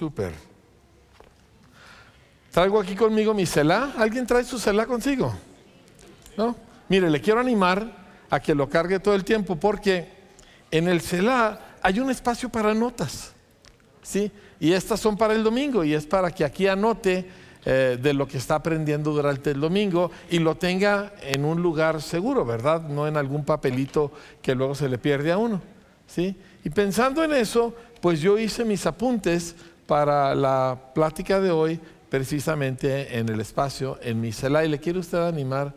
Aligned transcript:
Súper. 0.00 0.32
Traigo 2.50 2.80
aquí 2.80 2.94
conmigo 2.94 3.34
mi 3.34 3.44
celá. 3.44 3.92
¿Alguien 3.98 4.26
trae 4.26 4.44
su 4.44 4.58
celá 4.58 4.86
consigo? 4.86 5.30
¿No? 6.38 6.56
Mire, 6.88 7.10
le 7.10 7.20
quiero 7.20 7.38
animar 7.38 7.98
a 8.30 8.40
que 8.40 8.54
lo 8.54 8.66
cargue 8.66 8.98
todo 8.98 9.14
el 9.14 9.24
tiempo 9.24 9.56
porque 9.56 10.08
en 10.70 10.88
el 10.88 11.02
celá 11.02 11.76
hay 11.82 12.00
un 12.00 12.10
espacio 12.10 12.48
para 12.48 12.72
notas. 12.72 13.34
¿Sí? 14.00 14.32
Y 14.58 14.72
estas 14.72 15.00
son 15.00 15.18
para 15.18 15.34
el 15.34 15.44
domingo 15.44 15.84
y 15.84 15.92
es 15.92 16.06
para 16.06 16.30
que 16.30 16.46
aquí 16.46 16.66
anote 16.66 17.28
eh, 17.66 17.98
de 18.00 18.14
lo 18.14 18.26
que 18.26 18.38
está 18.38 18.54
aprendiendo 18.54 19.12
durante 19.12 19.50
el 19.50 19.60
domingo 19.60 20.10
y 20.30 20.38
lo 20.38 20.54
tenga 20.54 21.12
en 21.20 21.44
un 21.44 21.60
lugar 21.60 22.00
seguro, 22.00 22.46
¿verdad? 22.46 22.88
No 22.88 23.06
en 23.06 23.18
algún 23.18 23.44
papelito 23.44 24.12
que 24.40 24.54
luego 24.54 24.74
se 24.74 24.88
le 24.88 24.96
pierde 24.96 25.30
a 25.30 25.36
uno. 25.36 25.60
¿sí? 26.06 26.36
Y 26.64 26.70
pensando 26.70 27.22
en 27.22 27.32
eso, 27.32 27.74
pues 28.00 28.20
yo 28.20 28.38
hice 28.38 28.64
mis 28.64 28.86
apuntes 28.86 29.54
para 29.90 30.36
la 30.36 30.78
plática 30.94 31.40
de 31.40 31.50
hoy 31.50 31.80
precisamente 32.08 33.18
en 33.18 33.28
el 33.28 33.40
espacio, 33.40 33.98
en 34.00 34.20
mi 34.20 34.30
celá. 34.30 34.64
Y 34.64 34.68
le 34.68 34.78
quiero 34.78 35.00
usted 35.00 35.18
animar 35.18 35.74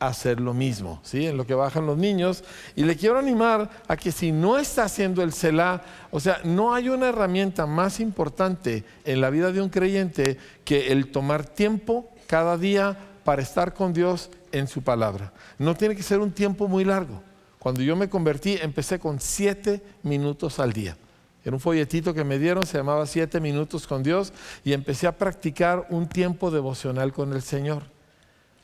a 0.00 0.08
hacer 0.08 0.40
lo 0.40 0.52
mismo, 0.52 0.98
¿sí? 1.04 1.28
En 1.28 1.36
lo 1.36 1.46
que 1.46 1.54
bajan 1.54 1.86
los 1.86 1.96
niños. 1.96 2.42
Y 2.74 2.82
le 2.82 2.96
quiero 2.96 3.20
animar 3.20 3.70
a 3.86 3.96
que 3.96 4.10
si 4.10 4.32
no 4.32 4.58
está 4.58 4.82
haciendo 4.82 5.22
el 5.22 5.32
celá, 5.32 5.80
o 6.10 6.18
sea, 6.18 6.40
no 6.42 6.74
hay 6.74 6.88
una 6.88 7.10
herramienta 7.10 7.64
más 7.64 8.00
importante 8.00 8.82
en 9.04 9.20
la 9.20 9.30
vida 9.30 9.52
de 9.52 9.62
un 9.62 9.68
creyente 9.68 10.38
que 10.64 10.90
el 10.90 11.12
tomar 11.12 11.46
tiempo 11.46 12.10
cada 12.26 12.58
día 12.58 12.98
para 13.22 13.42
estar 13.42 13.74
con 13.74 13.92
Dios 13.92 14.28
en 14.50 14.66
su 14.66 14.82
palabra. 14.82 15.32
No 15.56 15.76
tiene 15.76 15.94
que 15.94 16.02
ser 16.02 16.18
un 16.18 16.32
tiempo 16.32 16.66
muy 16.66 16.84
largo. 16.84 17.22
Cuando 17.60 17.80
yo 17.80 17.94
me 17.94 18.08
convertí, 18.08 18.58
empecé 18.60 18.98
con 18.98 19.20
siete 19.20 19.80
minutos 20.02 20.58
al 20.58 20.72
día. 20.72 20.96
Era 21.44 21.56
un 21.56 21.60
folletito 21.60 22.14
que 22.14 22.24
me 22.24 22.38
dieron, 22.38 22.66
se 22.66 22.78
llamaba 22.78 23.06
Siete 23.06 23.40
Minutos 23.40 23.86
con 23.86 24.02
Dios, 24.02 24.32
y 24.64 24.72
empecé 24.72 25.06
a 25.06 25.16
practicar 25.18 25.86
un 25.90 26.08
tiempo 26.08 26.50
devocional 26.50 27.12
con 27.12 27.32
el 27.32 27.42
Señor. 27.42 27.84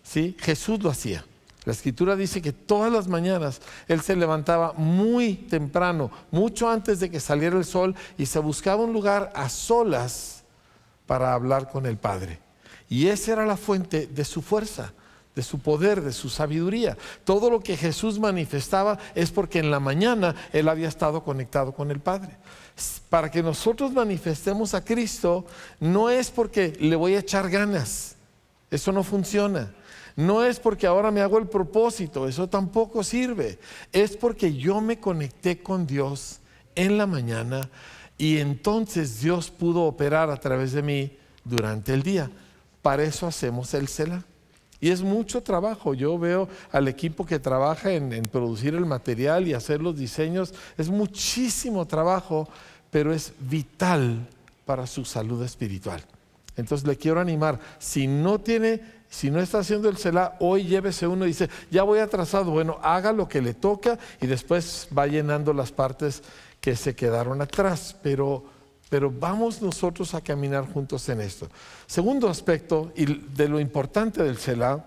¿Sí? 0.02 0.36
Jesús 0.38 0.82
lo 0.82 0.90
hacía. 0.90 1.24
La 1.64 1.72
escritura 1.72 2.16
dice 2.16 2.40
que 2.40 2.52
todas 2.52 2.90
las 2.90 3.08
mañanas 3.08 3.60
Él 3.88 4.00
se 4.00 4.16
levantaba 4.16 4.72
muy 4.74 5.34
temprano, 5.34 6.10
mucho 6.30 6.70
antes 6.70 7.00
de 7.00 7.10
que 7.10 7.20
saliera 7.20 7.58
el 7.58 7.64
sol, 7.64 7.94
y 8.16 8.26
se 8.26 8.38
buscaba 8.38 8.84
un 8.84 8.92
lugar 8.92 9.32
a 9.34 9.48
solas 9.48 10.44
para 11.06 11.34
hablar 11.34 11.68
con 11.68 11.84
el 11.84 11.96
Padre. 11.96 12.38
Y 12.88 13.08
esa 13.08 13.32
era 13.32 13.44
la 13.44 13.56
fuente 13.56 14.06
de 14.06 14.24
su 14.24 14.40
fuerza 14.40 14.92
de 15.38 15.44
su 15.44 15.60
poder, 15.60 16.00
de 16.00 16.12
su 16.12 16.28
sabiduría. 16.28 16.98
Todo 17.22 17.48
lo 17.48 17.60
que 17.60 17.76
Jesús 17.76 18.18
manifestaba 18.18 18.98
es 19.14 19.30
porque 19.30 19.60
en 19.60 19.70
la 19.70 19.78
mañana 19.78 20.34
Él 20.52 20.68
había 20.68 20.88
estado 20.88 21.22
conectado 21.22 21.70
con 21.70 21.92
el 21.92 22.00
Padre. 22.00 22.36
Para 23.08 23.30
que 23.30 23.42
nosotros 23.42 23.92
manifestemos 23.92 24.74
a 24.74 24.84
Cristo, 24.84 25.46
no 25.80 26.10
es 26.10 26.30
porque 26.30 26.76
le 26.80 26.96
voy 26.96 27.14
a 27.14 27.20
echar 27.20 27.50
ganas, 27.50 28.16
eso 28.70 28.92
no 28.92 29.02
funciona. 29.02 29.72
No 30.16 30.44
es 30.44 30.58
porque 30.58 30.88
ahora 30.88 31.12
me 31.12 31.20
hago 31.20 31.38
el 31.38 31.46
propósito, 31.46 32.26
eso 32.26 32.48
tampoco 32.48 33.04
sirve. 33.04 33.60
Es 33.92 34.16
porque 34.16 34.52
yo 34.52 34.80
me 34.80 34.98
conecté 34.98 35.62
con 35.62 35.86
Dios 35.86 36.40
en 36.74 36.98
la 36.98 37.06
mañana 37.06 37.70
y 38.18 38.38
entonces 38.38 39.20
Dios 39.20 39.48
pudo 39.48 39.84
operar 39.84 40.28
a 40.30 40.36
través 40.36 40.72
de 40.72 40.82
mí 40.82 41.16
durante 41.44 41.94
el 41.94 42.02
día. 42.02 42.30
Para 42.82 43.04
eso 43.04 43.28
hacemos 43.28 43.72
el 43.74 43.86
CELA. 43.86 44.24
Y 44.80 44.90
es 44.90 45.02
mucho 45.02 45.42
trabajo. 45.42 45.94
Yo 45.94 46.18
veo 46.18 46.48
al 46.70 46.88
equipo 46.88 47.26
que 47.26 47.38
trabaja 47.38 47.92
en, 47.92 48.22
producir 48.24 48.74
el 48.74 48.86
material 48.86 49.48
y 49.48 49.54
hacer 49.54 49.82
los 49.82 49.96
diseños. 49.96 50.54
Es 50.76 50.88
muchísimo 50.88 51.86
trabajo, 51.86 52.48
pero 52.90 53.12
es 53.12 53.32
vital 53.40 54.26
para 54.64 54.86
su 54.86 55.04
salud 55.04 55.42
espiritual. 55.42 56.02
Entonces 56.56 56.86
le 56.86 56.96
quiero 56.96 57.20
animar, 57.20 57.60
si 57.78 58.06
no 58.06 58.40
tiene, 58.40 58.80
si 59.08 59.30
no 59.30 59.40
está 59.40 59.60
haciendo 59.60 59.88
el 59.88 59.96
CELA, 59.96 60.36
hoy 60.40 60.64
llévese 60.64 61.06
uno 61.06 61.24
y 61.24 61.28
dice, 61.28 61.48
ya 61.70 61.84
voy 61.84 62.00
atrasado, 62.00 62.50
bueno, 62.50 62.78
haga 62.82 63.12
lo 63.12 63.28
que 63.28 63.40
le 63.40 63.54
toca 63.54 63.98
y 64.20 64.26
después 64.26 64.88
va 64.96 65.06
llenando 65.06 65.52
las 65.52 65.70
partes 65.70 66.22
que 66.60 66.74
se 66.74 66.96
quedaron 66.96 67.40
atrás. 67.40 67.96
Pero 68.02 68.44
pero 68.88 69.10
vamos 69.10 69.60
nosotros 69.60 70.14
a 70.14 70.20
caminar 70.20 70.66
juntos 70.72 71.08
en 71.08 71.20
esto. 71.20 71.48
Segundo 71.86 72.28
aspecto, 72.28 72.92
y 72.96 73.06
de 73.06 73.48
lo 73.48 73.60
importante 73.60 74.22
del 74.22 74.38
Selah, 74.38 74.84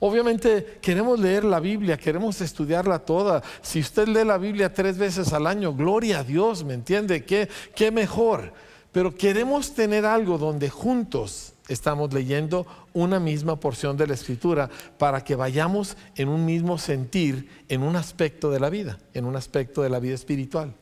obviamente 0.00 0.78
queremos 0.82 1.18
leer 1.18 1.44
la 1.44 1.60
Biblia, 1.60 1.96
queremos 1.96 2.40
estudiarla 2.40 2.98
toda. 2.98 3.42
Si 3.62 3.80
usted 3.80 4.08
lee 4.08 4.24
la 4.24 4.38
Biblia 4.38 4.72
tres 4.72 4.98
veces 4.98 5.32
al 5.32 5.46
año, 5.46 5.74
gloria 5.74 6.20
a 6.20 6.24
Dios, 6.24 6.64
¿me 6.64 6.74
entiende? 6.74 7.24
¿Qué, 7.24 7.48
qué 7.74 7.90
mejor? 7.90 8.52
Pero 8.92 9.14
queremos 9.14 9.74
tener 9.74 10.04
algo 10.04 10.38
donde 10.38 10.70
juntos 10.70 11.54
estamos 11.68 12.12
leyendo 12.12 12.66
una 12.92 13.18
misma 13.18 13.58
porción 13.58 13.96
de 13.96 14.06
la 14.06 14.14
escritura 14.14 14.68
para 14.98 15.24
que 15.24 15.34
vayamos 15.34 15.96
en 16.14 16.28
un 16.28 16.44
mismo 16.44 16.78
sentir 16.78 17.48
en 17.68 17.82
un 17.82 17.96
aspecto 17.96 18.50
de 18.50 18.60
la 18.60 18.70
vida, 18.70 18.98
en 19.14 19.24
un 19.24 19.36
aspecto 19.36 19.82
de 19.82 19.88
la 19.88 19.98
vida 19.98 20.14
espiritual. 20.14 20.74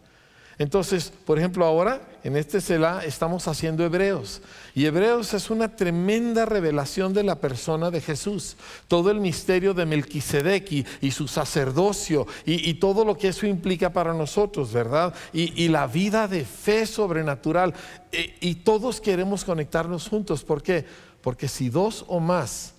Entonces, 0.63 1.13
por 1.27 1.41
ejemplo, 1.41 1.65
ahora 1.65 2.01
en 2.23 2.37
este 2.37 2.61
Selah 2.61 3.05
estamos 3.05 3.49
haciendo 3.49 3.85
Hebreos. 3.85 4.43
Y 4.77 4.87
Hebreos 4.87 5.35
es 5.35 5.51
una 5.51 5.75
tremenda 5.75 6.45
revelación 6.45 7.13
de 7.13 7.25
la 7.25 7.41
persona 7.41 7.91
de 7.91 8.01
Jesús. 8.01 8.57
Todo 8.87 9.11
el 9.11 9.19
misterio 9.19 9.75
de 9.75 9.87
Melquisedec 9.87 10.71
y, 11.01 11.11
su 11.11 11.27
sacerdocio 11.27 12.29
y, 12.47 12.75
todo 12.75 13.05
lo 13.05 13.19
que 13.19 13.27
eso 13.27 13.45
implica 13.45 13.93
para 13.93 14.15
nosotros, 14.15 14.73
¿verdad? 14.73 15.13
Y, 15.33 15.67
la 15.67 15.89
vida 15.89 16.29
de 16.29 16.45
fe 16.45 16.87
sobrenatural. 16.87 17.75
E, 18.13 18.37
y 18.41 18.55
todos 18.55 19.01
queremos 19.01 19.45
conectarnos 19.45 20.09
juntos. 20.09 20.45
¿Por 20.45 20.63
qué? 20.63 20.85
Porque 21.23 21.49
si 21.49 21.71
dos 21.71 22.05
o 22.07 22.21
más 22.21 22.75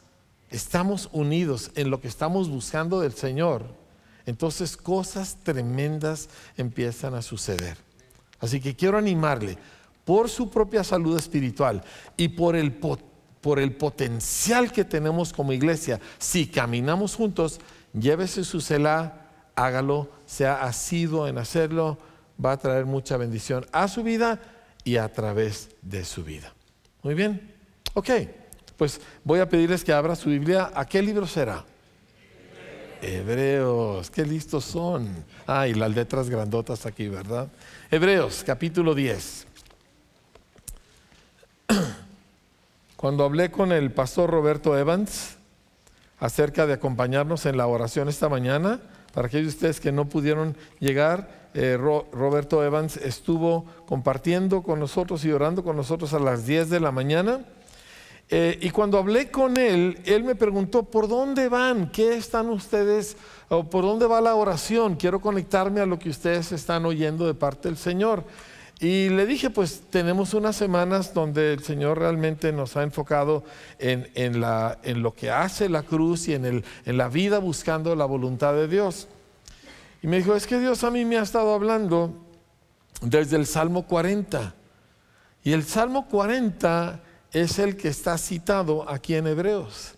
estamos 0.52 1.10
unidos 1.12 1.70
en 1.76 1.90
lo 1.90 2.00
que 2.00 2.08
estamos 2.08 2.48
buscando 2.48 3.02
del 3.02 3.12
Señor, 3.12 3.83
entonces 4.26 4.78
cosas 4.78 5.38
tremendas 5.44 6.30
empiezan 6.58 7.16
a 7.16 7.22
suceder. 7.22 7.78
Así 8.40 8.60
que 8.60 8.76
quiero 8.76 8.98
animarle 8.98 9.58
por 10.06 10.30
su 10.30 10.50
propia 10.50 10.84
salud 10.84 11.18
espiritual 11.18 11.84
y 12.18 12.30
por 12.30 12.56
el, 12.56 12.74
por 12.74 13.60
el 13.60 13.76
potencial 13.76 14.72
que 14.72 14.84
tenemos 14.84 15.32
como 15.32 15.54
iglesia. 15.54 16.00
Si 16.18 16.48
caminamos 16.48 17.16
juntos, 17.16 17.60
llévese 17.94 18.44
su 18.44 18.62
celá, 18.62 19.30
hágalo, 19.56 20.10
sea 20.26 20.64
asiduo 20.64 21.28
en 21.28 21.38
hacerlo, 21.38 21.98
va 22.44 22.54
a 22.54 22.58
traer 22.58 22.86
mucha 22.86 23.18
bendición 23.18 23.66
a 23.72 23.88
su 23.88 24.04
vida 24.04 24.40
y 24.84 24.98
a 24.98 25.12
través 25.12 25.70
de 25.82 26.04
su 26.04 26.24
vida. 26.24 26.54
Muy 27.02 27.14
bien, 27.14 27.54
ok, 27.94 28.10
pues 28.78 29.00
voy 29.24 29.40
a 29.40 29.48
pedirles 29.48 29.84
que 29.84 29.94
abra 29.94 30.16
su 30.16 30.30
Biblia. 30.30 30.72
¿A 30.74 30.86
qué 30.86 31.02
libro 31.02 31.28
será? 31.28 31.66
Hebreos, 33.06 34.10
qué 34.10 34.26
listos 34.26 34.64
son. 34.64 35.10
Ah, 35.46 35.68
las 35.68 35.94
letras 35.94 36.30
grandotas 36.30 36.86
aquí, 36.86 37.10
¿verdad? 37.10 37.50
Hebreos, 37.92 38.44
capítulo 38.46 38.96
10. 38.96 39.46
Cuando 42.96 43.26
hablé 43.26 43.52
con 43.52 43.74
el 43.74 43.92
pastor 43.92 44.30
Roberto 44.30 44.78
Evans 44.78 45.36
acerca 46.18 46.66
de 46.66 46.74
acompañarnos 46.74 47.46
en 47.46 47.58
la 47.58 47.68
oración 47.68 48.08
esta 48.08 48.30
mañana, 48.30 48.80
para 49.14 49.28
aquellos 49.28 49.48
de 49.48 49.56
ustedes 49.56 49.82
que 49.82 49.92
no 49.92 50.08
pudieron 50.08 50.56
llegar, 50.80 51.50
eh, 51.54 51.78
Roberto 51.78 52.64
Evans 52.64 52.96
estuvo 52.96 53.66
compartiendo 53.86 54.64
con 54.64 54.80
nosotros 54.80 55.26
y 55.26 55.32
orando 55.34 55.62
con 55.62 55.76
nosotros 55.76 56.14
a 56.14 56.20
las 56.20 56.46
10 56.46 56.70
de 56.70 56.80
la 56.80 56.94
mañana. 56.94 57.42
Eh, 58.30 58.58
y 58.62 58.70
cuando 58.70 58.98
hablé 58.98 59.30
con 59.30 59.58
él, 59.58 60.00
él 60.06 60.24
me 60.24 60.36
preguntó, 60.36 60.84
¿por 60.84 61.08
dónde 61.08 61.50
van? 61.50 61.92
¿Qué 61.92 62.16
están 62.16 62.50
ustedes? 62.50 63.18
¿O 63.50 63.66
¿Por 63.66 63.84
dónde 63.84 64.08
va 64.08 64.22
la 64.22 64.36
oración? 64.36 64.96
Quiero 64.96 65.22
conectarme 65.22 65.82
a 65.82 65.86
lo 65.86 66.00
que 66.00 66.10
ustedes 66.10 66.52
están 66.52 66.86
oyendo 66.86 67.28
de 67.28 67.34
parte 67.34 67.68
del 67.68 67.78
Señor. 67.78 68.24
Y 68.80 69.10
le 69.10 69.26
dije, 69.26 69.50
pues 69.50 69.84
tenemos 69.90 70.34
unas 70.34 70.56
semanas 70.56 71.14
donde 71.14 71.54
el 71.54 71.64
Señor 71.64 72.00
realmente 72.00 72.52
nos 72.52 72.76
ha 72.76 72.84
enfocado 72.84 73.44
en, 73.80 74.10
en, 74.16 74.42
la, 74.42 74.80
en 74.84 75.04
lo 75.04 75.14
que 75.14 75.30
hace 75.30 75.70
la 75.70 75.84
cruz 75.84 76.28
y 76.28 76.34
en, 76.34 76.46
el, 76.46 76.66
en 76.86 76.98
la 76.98 77.10
vida 77.10 77.40
buscando 77.40 77.96
la 77.96 78.06
voluntad 78.06 78.54
de 78.54 78.68
Dios. 78.68 79.08
Y 80.02 80.08
me 80.08 80.18
dijo, 80.18 80.36
es 80.36 80.48
que 80.48 80.60
Dios 80.60 80.84
a 80.84 80.92
mí 80.92 81.06
me 81.06 81.18
ha 81.18 81.22
estado 81.22 81.54
hablando 81.54 82.14
desde 83.02 83.38
el 83.38 83.46
Salmo 83.46 83.86
40. 83.86 84.54
Y 85.44 85.54
el 85.54 85.64
Salmo 85.64 86.08
40 86.10 87.02
es 87.34 87.58
el 87.60 87.76
que 87.76 87.88
está 87.90 88.18
citado 88.18 88.88
aquí 88.90 89.16
en 89.16 89.28
Hebreos. 89.28 89.94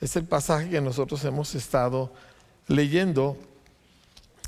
Es 0.00 0.14
el 0.16 0.24
pasaje 0.24 0.68
que 0.68 0.80
nosotros 0.80 1.24
hemos 1.24 1.54
estado 1.54 2.12
leyendo 2.68 3.36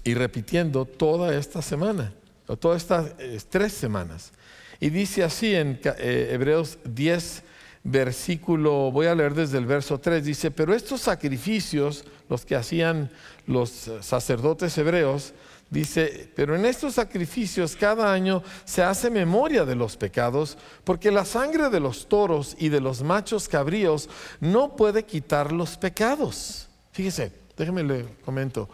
y 0.05 0.15
repitiendo 0.15 0.85
toda 0.85 1.35
esta 1.35 1.63
semana, 1.63 2.13
o 2.47 2.57
todas 2.57 2.83
estas 2.83 3.13
eh, 3.19 3.41
tres 3.49 3.73
semanas. 3.73 4.33
Y 4.79 4.91
dice 4.91 5.25
así 5.25 5.55
en 5.55 5.81
eh, 5.99 6.31
Hebreos 6.33 6.79
10, 6.85 7.43
versículo, 7.83 8.93
voy 8.93 9.07
a 9.07 9.15
leer 9.15 9.35
desde 9.35 9.59
el 9.59 9.67
verso 9.67 9.99
3, 9.99 10.25
dice, 10.25 10.51
pero 10.51 10.75
estos 10.75 11.01
sacrificios, 11.01 12.05
los 12.29 12.45
que 12.45 12.57
hacían 12.57 13.11
los 13.47 13.91
sacerdotes 14.01 14.77
hebreos, 14.77 15.33
Dice, 15.70 16.32
pero 16.35 16.56
en 16.56 16.65
estos 16.65 16.94
sacrificios 16.94 17.76
cada 17.76 18.11
año 18.11 18.43
se 18.65 18.82
hace 18.82 19.11
memoria 19.11 19.67
de 19.67 19.75
los 19.75 19.99
pecados, 19.99 20.56
porque 20.82 21.11
la 21.11 21.26
sangre 21.26 21.69
de 21.69 21.79
los 21.79 22.09
toros 22.09 22.56
y 22.59 22.70
de 22.70 22.81
los 22.81 23.03
machos 23.03 23.49
cabríos 23.49 24.09
no 24.41 24.76
puede 24.76 25.05
quitar 25.05 25.53
los 25.53 25.76
pecados. 25.76 26.69
Fíjese, 26.93 27.32
déjeme 27.56 27.82
le 27.82 28.06
comento. 28.25 28.67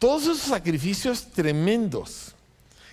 Todos 0.00 0.24
esos 0.24 0.38
sacrificios 0.38 1.28
tremendos, 1.28 2.34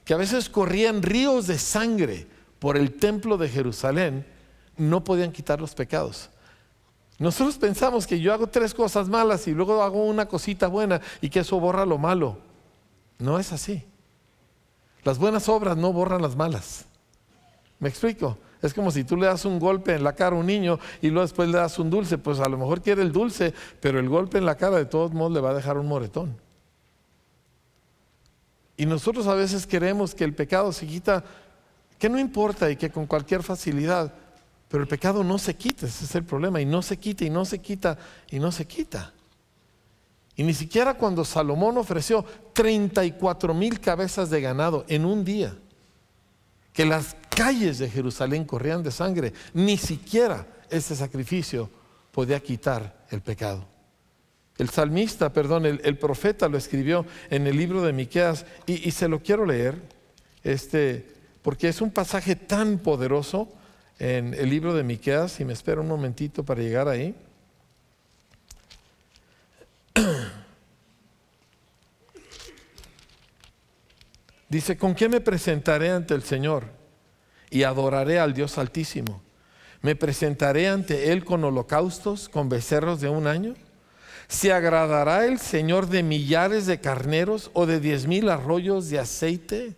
que 0.04 0.14
a 0.14 0.18
veces 0.18 0.48
corrían 0.48 1.02
ríos 1.02 1.48
de 1.48 1.58
sangre 1.58 2.28
por 2.60 2.78
el 2.78 2.94
templo 2.94 3.38
de 3.38 3.50
Jerusalén, 3.50 4.24
no 4.78 5.04
podían 5.04 5.32
quitar 5.32 5.60
los 5.60 5.74
pecados. 5.74 6.30
Nosotros 7.18 7.58
pensamos 7.58 8.06
que 8.06 8.20
yo 8.20 8.34
hago 8.34 8.48
tres 8.48 8.74
cosas 8.74 9.08
malas 9.08 9.48
y 9.48 9.52
luego 9.52 9.82
hago 9.82 10.06
una 10.06 10.28
cosita 10.28 10.68
buena 10.68 11.02
y 11.22 11.30
que 11.30 11.40
eso 11.40 11.60
borra 11.60 11.86
lo 11.88 11.98
malo. 11.98 12.38
No 13.18 13.40
es 13.40 13.52
así. 13.52 13.86
Las 15.04 15.18
buenas 15.20 15.48
obras 15.50 15.78
no 15.78 15.94
borran 15.94 16.22
las 16.22 16.36
malas. 16.36 16.86
¿Me 17.80 17.90
explico? 17.90 18.38
Es 18.62 18.74
como 18.74 18.90
si 18.90 19.04
tú 19.04 19.16
le 19.16 19.28
das 19.28 19.46
un 19.46 19.60
golpe 19.60 19.94
en 19.94 20.04
la 20.04 20.14
cara 20.14 20.36
a 20.36 20.40
un 20.40 20.48
niño 20.48 20.80
y 21.02 21.10
luego 21.10 21.22
después 21.22 21.48
le 21.50 21.58
das 21.58 21.78
un 21.78 21.90
dulce. 21.90 22.18
Pues 22.18 22.40
a 22.40 22.50
lo 22.50 22.58
mejor 22.58 22.82
quiere 22.82 23.04
el 23.04 23.12
dulce, 23.12 23.54
pero 23.80 24.00
el 24.00 24.10
golpe 24.10 24.40
en 24.40 24.46
la 24.46 24.56
cara 24.56 24.78
de 24.78 24.86
todos 24.86 25.14
modos 25.14 25.34
le 25.34 25.40
va 25.40 25.52
a 25.52 25.54
dejar 25.54 25.78
un 25.78 25.88
moretón. 25.88 26.36
Y 28.78 28.86
nosotros 28.86 29.28
a 29.28 29.36
veces 29.36 29.68
queremos 29.68 30.16
que 30.16 30.24
el 30.24 30.34
pecado 30.34 30.74
se 30.74 30.86
quita, 30.88 31.24
que 31.98 32.10
no 32.10 32.20
importa 32.20 32.70
y 32.70 32.76
que 32.76 32.90
con 32.90 33.06
cualquier 33.06 33.44
facilidad, 33.44 34.12
pero 34.68 34.84
el 34.84 34.90
pecado 34.90 35.24
no 35.24 35.38
se 35.38 35.56
quita, 35.56 35.86
ese 35.86 36.06
es 36.06 36.16
el 36.16 36.24
problema, 36.24 36.60
y 36.60 36.66
no 36.66 36.82
se 36.82 36.98
quita 36.98 37.24
y 37.24 37.30
no 37.30 37.46
se 37.46 37.60
quita 37.60 37.98
y 38.30 38.40
no 38.40 38.52
se 38.52 38.66
quita. 38.66 39.14
Y 40.36 40.44
ni 40.44 40.54
siquiera 40.54 40.96
cuando 40.96 41.24
Salomón 41.24 41.78
ofreció 41.78 42.26
34 42.54 43.54
mil 43.54 43.80
cabezas 43.80 44.30
de 44.30 44.42
ganado 44.42 44.86
en 44.88 45.06
un 45.06 45.24
día, 45.24 45.56
que 46.74 46.86
las 46.86 47.16
calles 47.30 47.78
de 47.80 47.90
Jerusalén 47.90 48.44
corrían 48.44 48.84
de 48.84 48.92
sangre, 48.92 49.34
ni 49.54 49.78
siquiera 49.78 50.46
ese 50.70 50.96
sacrificio 50.96 51.70
podía 52.12 52.40
quitar 52.42 53.06
el 53.12 53.22
pecado. 53.22 53.66
El 54.58 54.70
salmista, 54.70 55.32
perdón, 55.34 55.66
el, 55.66 55.98
profeta 55.98 56.48
lo 56.48 56.58
escribió 56.58 57.06
en 57.30 57.46
el 57.46 57.58
libro 57.58 57.82
de 57.82 57.92
Miqueas 57.92 58.46
y, 58.66 58.88
y 58.88 58.92
se 58.92 59.10
lo 59.10 59.22
quiero 59.22 59.46
leer, 59.46 59.82
este, 60.44 61.14
porque 61.42 61.68
es 61.68 61.82
un 61.82 61.92
pasaje 61.92 62.36
tan 62.36 62.80
poderoso 62.80 63.50
en 64.00 64.34
el 64.34 64.50
libro 64.50 64.74
de 64.74 64.84
Miqueas, 64.84 65.40
y 65.40 65.46
me 65.46 65.54
espero 65.54 65.82
un 65.82 65.88
momentito 65.88 66.44
para 66.44 66.62
llegar 66.62 66.88
ahí. 66.88 67.16
Dice, 74.50 74.78
¿con 74.78 74.96
qué 74.96 75.10
me 75.10 75.22
presentaré 75.22 75.90
ante 75.90 76.14
el 76.14 76.24
Señor? 76.24 76.66
Y 77.50 77.64
adoraré 77.64 78.20
al 78.20 78.34
Dios 78.34 78.58
Altísimo. 78.58 79.22
¿Me 79.82 79.96
presentaré 79.96 80.68
ante 80.68 81.12
Él 81.12 81.26
con 81.26 81.44
holocaustos, 81.44 82.30
con 82.30 82.50
becerros 82.50 83.02
de 83.02 83.10
un 83.10 83.28
año? 83.28 83.56
¿Se 84.28 84.52
agradará 84.52 85.26
el 85.26 85.40
Señor 85.40 85.88
de 85.88 86.02
millares 86.02 86.66
de 86.66 86.80
carneros 86.80 87.52
o 87.54 87.68
de 87.68 87.80
diez 87.80 88.08
mil 88.08 88.30
arroyos 88.30 88.90
de 88.90 89.00
aceite? 89.00 89.76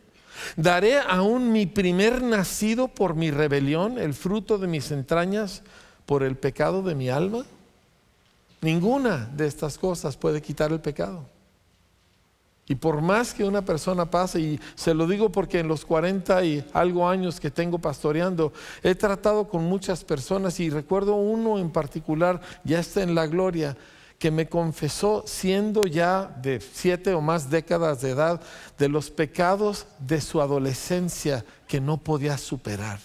¿Daré 0.56 1.00
aún 1.00 1.52
mi 1.52 1.66
primer 1.66 2.22
nacido 2.22 2.88
por 2.88 3.16
mi 3.16 3.32
rebelión, 3.32 3.98
el 3.98 4.14
fruto 4.14 4.58
de 4.58 4.68
mis 4.68 4.92
entrañas 4.92 5.64
por 6.06 6.24
el 6.24 6.38
pecado 6.38 6.84
de 6.84 6.96
mi 6.96 7.10
alma? 7.10 7.46
Ninguna 8.68 9.30
de 9.34 9.48
estas 9.48 9.78
cosas 9.78 10.18
puede 10.18 10.42
quitar 10.42 10.74
el 10.74 10.82
pecado. 10.82 11.26
Y 12.66 12.76
por 12.76 13.02
más 13.02 13.34
que 13.34 13.46
una 13.46 13.64
persona 13.64 14.12
pase, 14.12 14.42
y 14.42 14.60
se 14.76 14.94
lo 14.94 15.08
digo 15.08 15.32
porque 15.32 15.60
en 15.60 15.70
los 15.70 15.86
40 15.86 16.44
y 16.44 16.66
algo 16.74 17.08
años 17.08 17.40
que 17.40 17.50
tengo 17.50 17.80
pastoreando, 17.80 18.52
he 18.84 18.94
tratado 18.94 19.48
con 19.48 19.64
muchas 19.64 20.04
personas 20.04 20.60
y 20.60 20.70
recuerdo 20.70 21.16
uno 21.16 21.60
en 21.60 21.72
particular, 21.72 22.42
ya 22.66 22.82
está 22.82 23.04
en 23.04 23.16
la 23.16 23.26
gloria, 23.26 23.78
que 24.20 24.32
me 24.32 24.50
confesó 24.50 25.24
siendo 25.26 25.88
ya 25.88 26.26
de 26.42 26.60
siete 26.60 27.14
o 27.14 27.22
más 27.22 27.50
décadas 27.50 28.02
de 28.02 28.10
edad 28.10 28.42
de 28.78 28.90
los 28.90 29.12
pecados 29.12 29.88
de 30.00 30.20
su 30.20 30.42
adolescencia 30.42 31.46
que 31.70 31.80
no 31.80 32.00
podía 32.00 32.38
superar. 32.38 33.00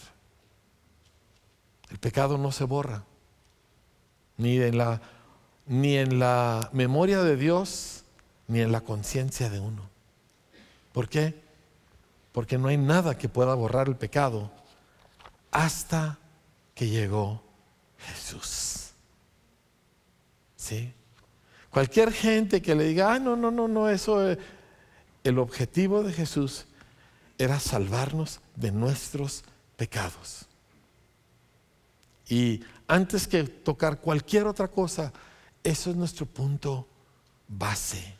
El 1.88 1.98
pecado 1.98 2.36
no 2.36 2.50
se 2.50 2.64
borra, 2.64 3.04
ni 4.38 4.56
en 4.56 4.76
la, 4.76 5.00
ni 5.66 5.96
en 5.96 6.18
la 6.18 6.70
memoria 6.72 7.22
de 7.22 7.36
Dios, 7.36 8.04
ni 8.48 8.60
en 8.60 8.72
la 8.72 8.80
conciencia 8.80 9.50
de 9.50 9.60
uno. 9.60 9.82
¿Por 10.92 11.08
qué? 11.08 11.40
Porque 12.32 12.58
no 12.58 12.68
hay 12.68 12.76
nada 12.76 13.16
que 13.16 13.28
pueda 13.28 13.54
borrar 13.54 13.88
el 13.88 13.96
pecado 13.96 14.50
hasta 15.50 16.18
que 16.74 16.88
llegó 16.88 17.42
Jesús. 17.98 18.90
¿Sí? 20.56 20.92
Cualquier 21.70 22.12
gente 22.12 22.60
que 22.60 22.74
le 22.74 22.84
diga, 22.84 23.14
ah, 23.14 23.18
no, 23.18 23.36
no, 23.36 23.50
no, 23.50 23.68
no, 23.68 23.88
eso, 23.88 24.28
es... 24.28 24.38
el 25.24 25.38
objetivo 25.38 26.02
de 26.02 26.12
Jesús 26.12 26.66
era 27.38 27.58
salvarnos 27.58 28.40
de 28.56 28.70
nuestros 28.70 29.44
pecados. 29.76 30.46
Y 32.28 32.62
antes 32.86 33.26
que 33.26 33.44
tocar 33.44 34.00
cualquier 34.00 34.46
otra 34.46 34.68
cosa, 34.68 35.12
eso 35.64 35.90
es 35.90 35.96
nuestro 35.96 36.26
punto 36.26 36.86
base, 37.48 38.14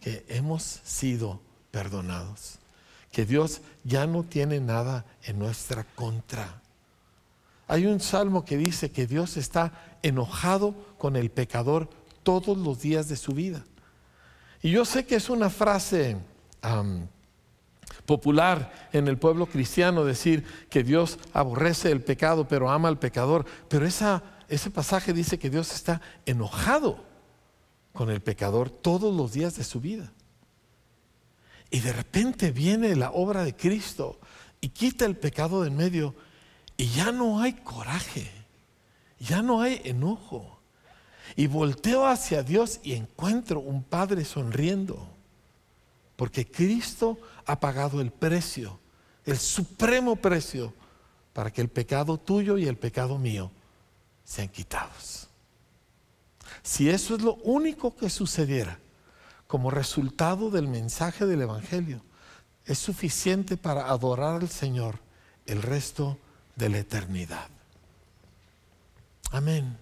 que 0.00 0.24
hemos 0.28 0.62
sido 0.84 1.40
perdonados, 1.70 2.58
que 3.10 3.24
Dios 3.24 3.60
ya 3.84 4.06
no 4.06 4.22
tiene 4.24 4.60
nada 4.60 5.04
en 5.22 5.38
nuestra 5.38 5.84
contra. 5.84 6.60
Hay 7.68 7.86
un 7.86 8.00
salmo 8.00 8.44
que 8.44 8.56
dice 8.56 8.90
que 8.90 9.06
Dios 9.06 9.36
está 9.36 9.96
enojado 10.02 10.74
con 10.98 11.16
el 11.16 11.30
pecador 11.30 11.88
todos 12.22 12.58
los 12.58 12.80
días 12.80 13.08
de 13.08 13.16
su 13.16 13.32
vida. 13.32 13.64
Y 14.62 14.70
yo 14.70 14.84
sé 14.84 15.06
que 15.06 15.16
es 15.16 15.30
una 15.30 15.50
frase 15.50 16.16
popular 18.06 18.88
en 18.92 19.08
el 19.08 19.18
pueblo 19.18 19.46
cristiano 19.46 20.04
decir 20.04 20.44
que 20.70 20.82
Dios 20.82 21.18
aborrece 21.32 21.90
el 21.90 22.02
pecado 22.02 22.46
pero 22.46 22.70
ama 22.70 22.88
al 22.88 22.98
pecador, 22.98 23.44
pero 23.68 23.86
ese 24.52 24.70
pasaje 24.70 25.14
dice 25.14 25.38
que 25.38 25.48
Dios 25.48 25.72
está 25.72 26.02
enojado 26.26 27.02
con 27.94 28.10
el 28.10 28.20
pecador 28.20 28.68
todos 28.68 29.16
los 29.16 29.32
días 29.32 29.56
de 29.56 29.64
su 29.64 29.80
vida. 29.80 30.12
Y 31.70 31.80
de 31.80 31.90
repente 31.94 32.50
viene 32.50 32.94
la 32.94 33.12
obra 33.12 33.44
de 33.44 33.56
Cristo 33.56 34.20
y 34.60 34.68
quita 34.68 35.06
el 35.06 35.16
pecado 35.16 35.62
de 35.62 35.68
en 35.68 35.76
medio 35.76 36.14
y 36.76 36.88
ya 36.88 37.12
no 37.12 37.40
hay 37.40 37.54
coraje, 37.54 38.30
ya 39.18 39.40
no 39.40 39.62
hay 39.62 39.80
enojo. 39.84 40.60
Y 41.34 41.46
volteo 41.46 42.06
hacia 42.06 42.42
Dios 42.42 42.80
y 42.82 42.92
encuentro 42.92 43.58
un 43.58 43.82
Padre 43.82 44.22
sonriendo. 44.26 45.08
Porque 46.14 46.46
Cristo 46.46 47.18
ha 47.46 47.58
pagado 47.58 48.02
el 48.02 48.10
precio, 48.10 48.78
el 49.24 49.38
supremo 49.38 50.16
precio, 50.16 50.74
para 51.32 51.50
que 51.50 51.62
el 51.62 51.70
pecado 51.70 52.18
tuyo 52.18 52.58
y 52.58 52.66
el 52.66 52.76
pecado 52.76 53.16
mío 53.16 53.50
sean 54.24 54.48
quitados. 54.48 55.28
Si 56.62 56.88
eso 56.88 57.16
es 57.16 57.22
lo 57.22 57.34
único 57.36 57.96
que 57.96 58.10
sucediera 58.10 58.78
como 59.46 59.70
resultado 59.70 60.50
del 60.50 60.68
mensaje 60.68 61.26
del 61.26 61.42
Evangelio, 61.42 62.02
es 62.64 62.78
suficiente 62.78 63.56
para 63.56 63.90
adorar 63.90 64.40
al 64.40 64.48
Señor 64.48 64.98
el 65.46 65.62
resto 65.62 66.18
de 66.56 66.68
la 66.68 66.78
eternidad. 66.78 67.48
Amén. 69.30 69.76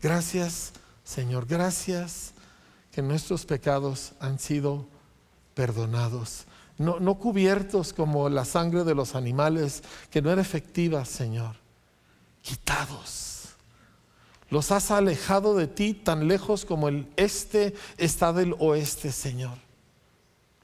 Gracias, 0.00 0.72
Señor, 1.04 1.46
gracias 1.46 2.32
que 2.92 3.02
nuestros 3.02 3.46
pecados 3.46 4.12
han 4.20 4.38
sido 4.38 4.86
perdonados, 5.54 6.44
no, 6.78 7.14
cubiertos 7.18 7.92
como 7.92 8.28
la 8.28 8.44
sangre 8.44 8.84
de 8.84 8.94
los 8.94 9.14
animales, 9.14 9.82
que 10.10 10.20
no 10.20 10.30
era 10.30 10.42
efectiva, 10.42 11.04
Señor, 11.04 11.56
quitados. 12.42 13.31
Los 14.52 14.70
has 14.70 14.90
alejado 14.90 15.56
de 15.56 15.66
ti 15.66 15.94
tan 15.94 16.28
lejos 16.28 16.66
como 16.66 16.88
el 16.88 17.10
este 17.16 17.72
está 17.96 18.34
del 18.34 18.54
oeste, 18.58 19.10
Señor. 19.10 19.56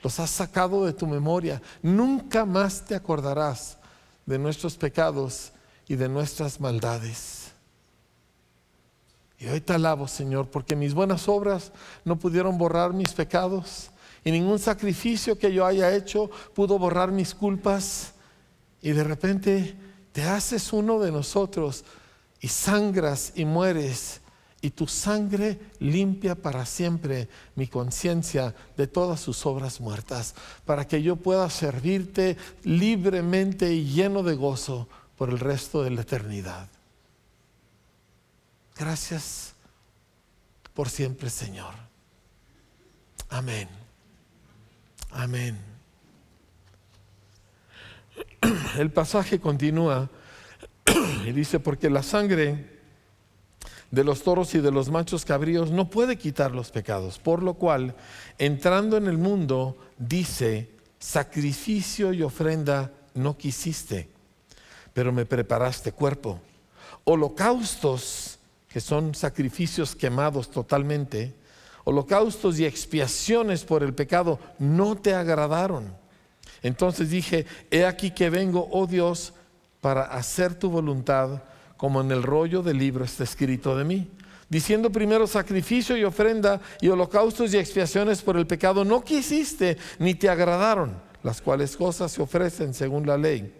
Los 0.02 0.20
has 0.20 0.28
sacado 0.28 0.84
de 0.84 0.92
tu 0.92 1.06
memoria. 1.06 1.62
Nunca 1.80 2.44
más 2.44 2.84
te 2.84 2.94
acordarás 2.94 3.78
de 4.26 4.38
nuestros 4.38 4.76
pecados 4.76 5.52
y 5.86 5.96
de 5.96 6.06
nuestras 6.06 6.60
maldades. 6.60 7.50
Y 9.38 9.46
hoy 9.46 9.62
te 9.62 9.72
alabo, 9.72 10.06
Señor, 10.06 10.50
porque 10.50 10.76
mis 10.76 10.92
buenas 10.92 11.26
obras 11.26 11.72
no 12.04 12.18
pudieron 12.18 12.58
borrar 12.58 12.92
mis 12.92 13.14
pecados 13.14 13.88
y 14.22 14.30
ningún 14.30 14.58
sacrificio 14.58 15.38
que 15.38 15.50
yo 15.50 15.64
haya 15.64 15.96
hecho 15.96 16.30
pudo 16.52 16.78
borrar 16.78 17.10
mis 17.10 17.34
culpas. 17.34 18.12
Y 18.82 18.90
de 18.90 19.04
repente 19.04 19.74
te 20.12 20.24
haces 20.24 20.74
uno 20.74 21.00
de 21.00 21.10
nosotros 21.10 21.86
y 22.40 22.48
sangras 22.48 23.32
y 23.34 23.44
mueres 23.44 24.20
y 24.60 24.70
tu 24.70 24.88
sangre 24.88 25.58
limpia 25.78 26.34
para 26.34 26.66
siempre 26.66 27.28
mi 27.54 27.68
conciencia 27.68 28.54
de 28.76 28.86
todas 28.86 29.20
sus 29.20 29.46
obras 29.46 29.80
muertas, 29.80 30.34
para 30.64 30.86
que 30.86 31.02
yo 31.02 31.16
pueda 31.16 31.48
servirte 31.48 32.36
libremente 32.64 33.72
y 33.72 33.84
lleno 33.84 34.22
de 34.22 34.34
gozo 34.34 34.88
por 35.16 35.30
el 35.30 35.38
resto 35.38 35.82
de 35.82 35.90
la 35.90 36.02
eternidad. 36.02 36.68
Gracias 38.76 39.54
por 40.74 40.88
siempre, 40.88 41.30
Señor. 41.30 41.74
Amén. 43.28 43.68
Amén. 45.10 45.56
El 48.78 48.90
pasaje 48.90 49.40
continúa 49.40 50.08
y 51.26 51.32
dice, 51.32 51.60
porque 51.60 51.90
la 51.90 52.02
sangre 52.02 52.78
de 53.90 54.04
los 54.04 54.22
toros 54.22 54.54
y 54.54 54.60
de 54.60 54.70
los 54.70 54.90
machos 54.90 55.24
cabríos 55.24 55.70
no 55.70 55.88
puede 55.88 56.16
quitar 56.16 56.52
los 56.52 56.70
pecados, 56.70 57.18
por 57.18 57.42
lo 57.42 57.54
cual, 57.54 57.94
entrando 58.38 58.96
en 58.96 59.06
el 59.06 59.18
mundo, 59.18 59.76
dice, 59.98 60.70
sacrificio 60.98 62.12
y 62.12 62.22
ofrenda 62.22 62.92
no 63.14 63.36
quisiste, 63.36 64.08
pero 64.92 65.12
me 65.12 65.26
preparaste 65.26 65.92
cuerpo. 65.92 66.40
Holocaustos, 67.04 68.38
que 68.68 68.80
son 68.80 69.14
sacrificios 69.14 69.94
quemados 69.94 70.50
totalmente, 70.50 71.34
holocaustos 71.84 72.58
y 72.58 72.66
expiaciones 72.66 73.64
por 73.64 73.82
el 73.82 73.94
pecado 73.94 74.38
no 74.58 74.96
te 74.96 75.14
agradaron. 75.14 75.96
Entonces 76.62 77.10
dije, 77.10 77.46
he 77.70 77.86
aquí 77.86 78.10
que 78.10 78.28
vengo, 78.28 78.68
oh 78.72 78.86
Dios, 78.86 79.32
para 79.80 80.02
hacer 80.04 80.54
tu 80.54 80.70
voluntad 80.70 81.42
como 81.76 82.00
en 82.00 82.10
el 82.10 82.22
rollo 82.22 82.62
del 82.62 82.78
libro 82.78 83.04
está 83.04 83.24
escrito 83.24 83.76
de 83.76 83.84
mí. 83.84 84.10
Diciendo 84.48 84.90
primero 84.90 85.26
sacrificio 85.26 85.96
y 85.96 86.04
ofrenda 86.04 86.60
y 86.80 86.88
holocaustos 86.88 87.52
y 87.52 87.58
expiaciones 87.58 88.22
por 88.22 88.36
el 88.36 88.46
pecado 88.46 88.84
no 88.84 89.04
quisiste 89.04 89.76
ni 89.98 90.14
te 90.14 90.28
agradaron, 90.28 90.96
las 91.22 91.40
cuales 91.40 91.76
cosas 91.76 92.12
se 92.12 92.22
ofrecen 92.22 92.74
según 92.74 93.06
la 93.06 93.18
ley. 93.18 93.54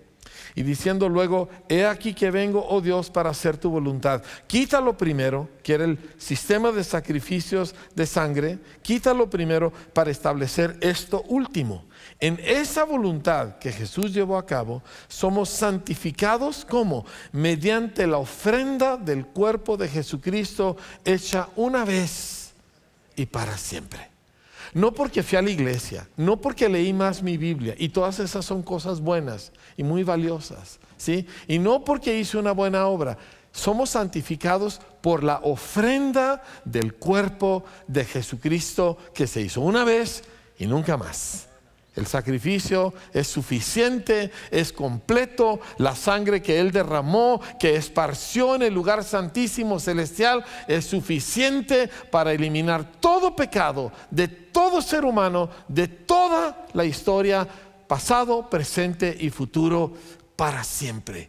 Y 0.55 0.63
diciendo 0.63 1.09
luego, 1.09 1.49
he 1.69 1.85
aquí 1.85 2.15
que 2.15 2.31
vengo, 2.31 2.65
oh 2.69 2.81
Dios, 2.81 3.11
para 3.11 3.31
hacer 3.31 3.59
tu 3.59 3.71
voluntad. 3.71 4.23
Quítalo 4.47 4.97
primero, 4.97 5.49
que 5.63 5.75
era 5.75 5.85
el 5.85 5.99
sistema 6.17 6.73
de 6.73 6.83
sacrificios 6.85 7.75
de 7.95 8.07
sangre, 8.07 8.59
quítalo 8.83 9.29
primero 9.29 9.73
para 9.93 10.11
establecer 10.11 10.77
esto 10.81 11.23
último 11.29 11.85
en 12.21 12.41
esa 12.45 12.85
voluntad 12.85 13.59
que 13.59 13.71
Jesús 13.71 14.13
llevó 14.13 14.39
a 14.39 14.47
cabo, 14.47 14.83
somos 15.07 15.51
santificados 15.51 16.65
como 16.65 17.07
mediante 17.31 18.07
la 18.09 18.19
ofrenda 18.19 18.97
del 18.97 19.25
cuerpo 19.27 19.77
de 19.77 19.89
Jesucristo 19.89 20.77
hecha 21.05 21.49
una 21.55 21.85
vez 21.85 22.51
y 23.15 23.27
para 23.27 23.57
siempre. 23.57 24.09
No 24.75 24.93
porque 24.93 25.23
fui 25.23 25.39
a 25.39 25.43
la 25.43 25.51
iglesia, 25.51 26.09
no 26.17 26.41
porque 26.41 26.69
leí 26.69 26.93
más 26.93 27.23
mi 27.23 27.37
Biblia, 27.37 27.75
y 27.79 27.89
todas 27.89 28.19
esas 28.19 28.45
son 28.45 28.63
cosas 28.63 29.01
buenas 29.01 29.53
y 29.77 29.83
muy 29.83 30.03
valiosas, 30.03 30.79
¿sí? 30.97 31.27
Y 31.47 31.59
no 31.59 31.85
porque 31.85 32.19
hice 32.19 32.37
una 32.37 32.53
buena 32.53 32.87
obra, 32.87 33.17
somos 33.53 33.91
santificados 33.91 34.81
por 35.01 35.25
la 35.25 35.41
ofrenda 35.43 36.43
del 36.65 36.95
cuerpo 36.95 37.65
de 37.87 38.05
Jesucristo 38.05 38.99
que 39.15 39.27
se 39.27 39.41
hizo 39.41 39.61
una 39.63 39.85
vez 39.85 40.25
y 40.59 40.67
nunca 40.67 40.97
más. 40.97 41.48
El 41.99 42.07
sacrificio 42.07 42.95
es 43.13 43.27
suficiente, 43.27 44.31
es 44.53 44.73
completo. 44.73 45.59
La 45.79 45.97
sangre 45.97 46.41
que 46.41 46.61
Él 46.61 46.71
derramó, 46.71 47.41
que 47.59 47.75
esparció 47.75 48.55
en 48.55 48.63
el 48.63 48.73
lugar 48.73 49.03
santísimo 49.03 49.81
celestial, 49.81 50.45
es 50.69 50.85
suficiente 50.85 51.91
para 52.13 52.33
eliminar 52.33 53.01
todo 53.01 53.35
pecado 53.35 53.91
de 54.13 54.29
todo 54.29 54.81
ser 54.81 55.05
humano, 55.05 55.51
de 55.67 55.89
toda 55.89 56.69
la 56.73 56.85
historia, 56.85 57.49
pasado, 57.89 58.49
presente 58.49 59.17
y 59.19 59.31
futuro, 59.31 59.93
para 60.37 60.63
siempre. 60.63 61.29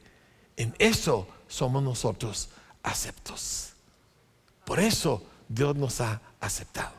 En 0.55 0.75
eso 0.77 1.27
somos 1.47 1.81
nosotros 1.81 2.49
aceptos. 2.83 3.71
Por 4.65 4.79
eso 4.79 5.23
Dios 5.47 5.75
nos 5.75 5.99
ha 5.99 6.21
aceptado. 6.39 6.93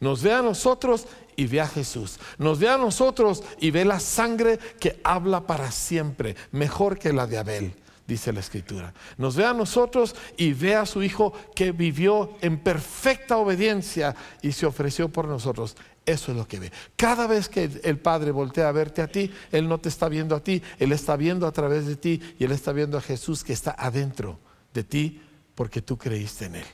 Nos 0.00 0.20
ve 0.20 0.32
a 0.32 0.42
nosotros 0.42 1.06
y 1.36 1.46
ve 1.46 1.60
a 1.60 1.66
Jesús. 1.66 2.18
Nos 2.38 2.58
ve 2.58 2.68
a 2.68 2.78
nosotros 2.78 3.42
y 3.58 3.70
ve 3.70 3.84
la 3.84 4.00
sangre 4.00 4.58
que 4.78 5.00
habla 5.04 5.46
para 5.46 5.70
siempre, 5.70 6.36
mejor 6.50 6.98
que 6.98 7.12
la 7.12 7.26
de 7.26 7.38
Abel, 7.38 7.74
dice 8.06 8.32
la 8.32 8.40
Escritura. 8.40 8.92
Nos 9.16 9.36
ve 9.36 9.44
a 9.44 9.54
nosotros 9.54 10.14
y 10.36 10.52
ve 10.52 10.74
a 10.74 10.86
su 10.86 11.02
Hijo 11.02 11.32
que 11.54 11.72
vivió 11.72 12.36
en 12.40 12.58
perfecta 12.58 13.36
obediencia 13.36 14.14
y 14.42 14.52
se 14.52 14.66
ofreció 14.66 15.08
por 15.08 15.28
nosotros. 15.28 15.76
Eso 16.04 16.32
es 16.32 16.36
lo 16.36 16.48
que 16.48 16.58
ve. 16.58 16.72
Cada 16.96 17.26
vez 17.26 17.48
que 17.48 17.70
el 17.84 17.98
Padre 17.98 18.32
voltea 18.32 18.68
a 18.68 18.72
verte 18.72 19.02
a 19.02 19.06
ti, 19.06 19.32
Él 19.52 19.68
no 19.68 19.78
te 19.78 19.88
está 19.88 20.08
viendo 20.08 20.34
a 20.34 20.42
ti, 20.42 20.62
Él 20.78 20.92
está 20.92 21.16
viendo 21.16 21.46
a 21.46 21.52
través 21.52 21.86
de 21.86 21.96
ti 21.96 22.20
y 22.38 22.44
Él 22.44 22.52
está 22.52 22.72
viendo 22.72 22.98
a 22.98 23.00
Jesús 23.00 23.44
que 23.44 23.52
está 23.52 23.74
adentro 23.78 24.40
de 24.74 24.82
ti 24.82 25.22
porque 25.54 25.80
tú 25.80 25.96
creíste 25.96 26.46
en 26.46 26.56
Él. 26.56 26.66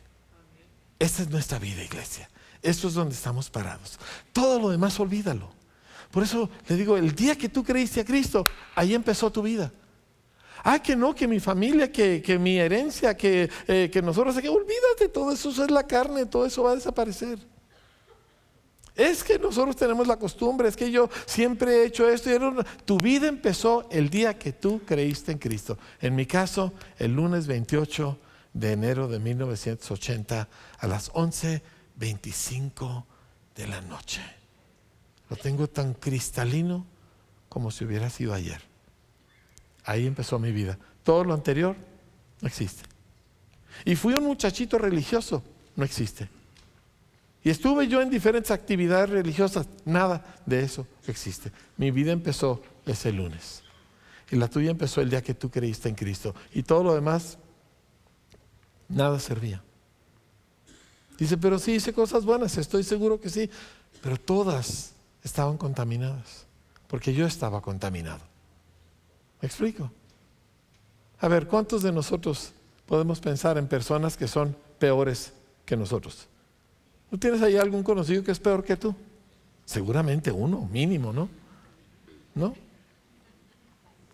Esta 0.98 1.22
es 1.22 1.30
nuestra 1.30 1.58
vida, 1.58 1.82
iglesia. 1.82 2.28
Esto 2.62 2.88
es 2.88 2.94
donde 2.94 3.14
estamos 3.14 3.50
parados. 3.50 3.98
Todo 4.32 4.58
lo 4.60 4.70
demás 4.70 4.98
olvídalo. 4.98 5.50
Por 6.10 6.22
eso 6.22 6.48
le 6.68 6.76
digo, 6.76 6.96
el 6.96 7.14
día 7.14 7.36
que 7.36 7.48
tú 7.48 7.62
creíste 7.62 8.00
a 8.00 8.04
Cristo, 8.04 8.46
ahí 8.74 8.94
empezó 8.94 9.30
tu 9.30 9.42
vida. 9.42 9.72
Ah, 10.64 10.80
que 10.80 10.96
no, 10.96 11.14
que 11.14 11.28
mi 11.28 11.38
familia, 11.38 11.92
que, 11.92 12.38
mi 12.40 12.58
herencia, 12.58 13.16
que, 13.16 13.48
eh, 13.68 13.88
que 13.92 14.02
nosotros, 14.02 14.36
que 14.40 14.48
olvídate, 14.48 15.08
todo 15.12 15.32
eso 15.32 15.50
es 15.50 15.70
la 15.70 15.86
carne, 15.86 16.26
todo 16.26 16.46
eso 16.46 16.64
va 16.64 16.72
a 16.72 16.74
desaparecer. 16.74 17.38
Es 18.98 19.22
que 19.22 19.38
nosotros 19.38 19.76
tenemos 19.76 20.08
la 20.08 20.16
costumbre, 20.16 20.68
es 20.68 20.76
que 20.76 20.90
yo 20.90 21.08
siempre 21.24 21.76
he 21.76 21.86
hecho 21.86 22.08
esto. 22.08 22.30
Y 22.34 22.84
tu 22.84 22.98
vida 22.98 23.28
empezó 23.28 23.86
el 23.92 24.10
día 24.10 24.36
que 24.36 24.52
tú 24.52 24.80
creíste 24.84 25.30
en 25.30 25.38
Cristo. 25.38 25.78
En 26.00 26.16
mi 26.16 26.26
caso, 26.26 26.72
el 26.98 27.14
lunes 27.14 27.46
28 27.46 28.18
de 28.54 28.72
enero 28.72 29.06
de 29.06 29.20
1980 29.20 30.48
a 30.78 30.86
las 30.88 31.12
11 31.14 31.62
25 31.98 33.06
de 33.54 33.66
la 33.66 33.80
noche. 33.80 34.22
Lo 35.28 35.36
tengo 35.36 35.68
tan 35.68 35.94
cristalino 35.94 36.86
como 37.48 37.70
si 37.70 37.84
hubiera 37.84 38.08
sido 38.08 38.34
ayer. 38.34 38.60
Ahí 39.84 40.06
empezó 40.06 40.38
mi 40.38 40.52
vida. 40.52 40.78
Todo 41.02 41.24
lo 41.24 41.34
anterior 41.34 41.76
no 42.40 42.48
existe. 42.48 42.84
Y 43.84 43.96
fui 43.96 44.14
un 44.14 44.24
muchachito 44.24 44.78
religioso, 44.78 45.42
no 45.76 45.84
existe. 45.84 46.28
Y 47.42 47.50
estuve 47.50 47.88
yo 47.88 48.02
en 48.02 48.10
diferentes 48.10 48.50
actividades 48.50 49.10
religiosas, 49.10 49.68
nada 49.84 50.24
de 50.44 50.62
eso 50.62 50.86
existe. 51.06 51.52
Mi 51.76 51.90
vida 51.90 52.12
empezó 52.12 52.62
ese 52.84 53.12
lunes. 53.12 53.62
Y 54.30 54.36
la 54.36 54.48
tuya 54.48 54.70
empezó 54.70 55.00
el 55.00 55.10
día 55.10 55.22
que 55.22 55.34
tú 55.34 55.50
creíste 55.50 55.88
en 55.88 55.94
Cristo. 55.94 56.34
Y 56.52 56.62
todo 56.62 56.82
lo 56.82 56.94
demás, 56.94 57.38
nada 58.88 59.18
servía. 59.20 59.62
Dice, 61.18 61.36
pero 61.36 61.58
sí 61.58 61.72
hice 61.72 61.92
cosas 61.92 62.24
buenas, 62.24 62.56
estoy 62.56 62.84
seguro 62.84 63.20
que 63.20 63.28
sí, 63.28 63.50
pero 64.00 64.16
todas 64.16 64.92
estaban 65.24 65.58
contaminadas, 65.58 66.46
porque 66.86 67.12
yo 67.12 67.26
estaba 67.26 67.60
contaminado. 67.60 68.20
¿Me 69.42 69.46
explico? 69.46 69.90
A 71.20 71.26
ver, 71.26 71.48
¿cuántos 71.48 71.82
de 71.82 71.90
nosotros 71.90 72.52
podemos 72.86 73.18
pensar 73.18 73.58
en 73.58 73.66
personas 73.66 74.16
que 74.16 74.28
son 74.28 74.56
peores 74.78 75.32
que 75.66 75.76
nosotros? 75.76 76.28
¿No 77.10 77.18
tienes 77.18 77.42
ahí 77.42 77.56
algún 77.56 77.82
conocido 77.82 78.22
que 78.22 78.30
es 78.30 78.38
peor 78.38 78.64
que 78.64 78.76
tú? 78.76 78.94
Seguramente 79.64 80.30
uno, 80.30 80.68
mínimo, 80.70 81.12
¿no? 81.12 81.28
¿No? 82.34 82.54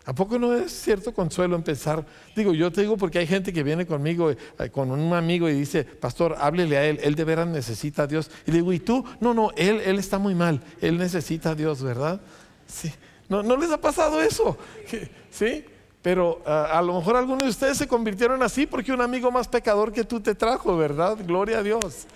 ¿A 0.06 0.12
poco 0.14 0.38
no 0.38 0.54
es 0.54 0.70
cierto 0.70 1.14
consuelo 1.14 1.56
en 1.56 1.62
pensar? 1.62 2.04
Digo, 2.37 2.52
yo 2.52 2.70
te 2.70 2.82
digo 2.82 2.96
porque 2.96 3.18
hay 3.20 3.26
gente 3.26 3.52
que 3.52 3.62
viene 3.62 3.87
conmigo, 3.87 4.30
eh, 4.30 4.37
con 4.70 4.90
un 4.90 5.14
amigo 5.14 5.49
y 5.49 5.54
dice, 5.54 5.84
pastor, 5.84 6.37
háblele 6.38 6.76
a 6.76 6.84
él, 6.84 7.00
él 7.02 7.14
de 7.14 7.25
veras 7.25 7.49
necesita 7.49 8.02
a 8.02 8.06
Dios. 8.06 8.30
Y 8.46 8.50
digo, 8.50 8.73
¿y 8.73 8.80
tú? 8.80 9.02
No, 9.20 9.32
no, 9.32 9.50
él, 9.56 9.80
él 9.80 9.99
está 9.99 10.18
muy 10.18 10.34
mal, 10.34 10.61
él 10.82 10.99
necesita 10.99 11.50
a 11.50 11.54
Dios, 11.54 11.82
¿verdad? 11.82 12.20
Sí. 12.66 12.92
¿No, 13.30 13.42
no 13.42 13.56
les 13.56 13.70
ha 13.70 13.80
pasado 13.80 14.20
eso? 14.20 14.58
¿Sí? 15.30 15.64
Pero 16.02 16.42
ah, 16.44 16.68
a 16.78 16.82
lo 16.82 16.99
mejor 16.99 17.16
algunos 17.16 17.44
de 17.44 17.50
ustedes 17.50 17.78
se 17.78 17.88
convirtieron 17.88 18.42
así 18.42 18.66
porque 18.66 18.92
un 18.92 19.00
amigo 19.00 19.30
más 19.30 19.49
pecador 19.49 19.90
que 19.90 20.04
tú 20.04 20.20
te 20.20 20.34
trajo, 20.34 20.76
¿verdad? 20.76 21.16
Gloria 21.26 21.61
a 21.61 21.62
Dios. 21.62 22.06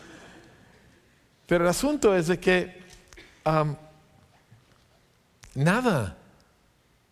Pero 1.47 1.65
el 1.65 1.71
asunto 1.71 2.15
es 2.15 2.27
de 2.27 2.39
que 2.39 2.83
nada 5.55 6.18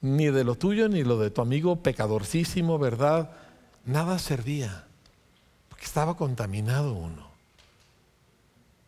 ni 0.06 0.26
de 0.26 0.44
lo 0.44 0.54
tuyo 0.54 0.88
ni 0.88 1.04
lo 1.04 1.18
de 1.18 1.30
tu 1.30 1.42
amigo 1.42 1.76
pecadorcísimo, 1.76 2.78
¿verdad? 2.78 3.30
Nada 3.84 4.18
servía, 4.18 4.86
porque 5.68 5.84
estaba 5.84 6.16
contaminado 6.16 6.94
uno. 6.94 7.26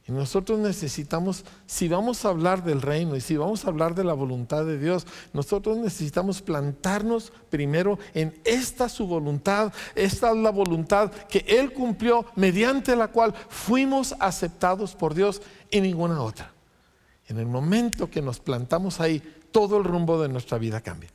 Y 0.08 0.12
nosotros 0.12 0.58
necesitamos, 0.58 1.44
si 1.66 1.86
vamos 1.86 2.24
a 2.24 2.30
hablar 2.30 2.64
del 2.64 2.80
reino 2.80 3.14
y 3.14 3.20
si 3.20 3.36
vamos 3.36 3.64
a 3.64 3.68
hablar 3.68 3.94
de 3.94 4.04
la 4.04 4.14
voluntad 4.14 4.64
de 4.64 4.78
Dios, 4.78 5.06
nosotros 5.34 5.76
necesitamos 5.76 6.40
plantarnos 6.40 7.30
primero 7.50 7.98
en 8.14 8.34
esta 8.44 8.88
su 8.88 9.06
voluntad. 9.06 9.70
Esta 9.94 10.30
es 10.30 10.36
la 10.38 10.50
voluntad 10.50 11.12
que 11.28 11.44
Él 11.46 11.74
cumplió 11.74 12.24
mediante 12.36 12.96
la 12.96 13.08
cual 13.08 13.34
fuimos 13.50 14.14
aceptados 14.18 14.94
por 14.94 15.12
Dios 15.12 15.42
y 15.70 15.82
ninguna 15.82 16.22
otra. 16.22 16.52
En 17.26 17.38
el 17.38 17.46
momento 17.46 18.08
que 18.08 18.22
nos 18.22 18.40
plantamos 18.40 19.00
ahí, 19.00 19.22
todo 19.50 19.78
el 19.78 19.84
rumbo 19.84 20.20
de 20.20 20.28
nuestra 20.28 20.58
vida 20.58 20.80
cambia 20.80 21.10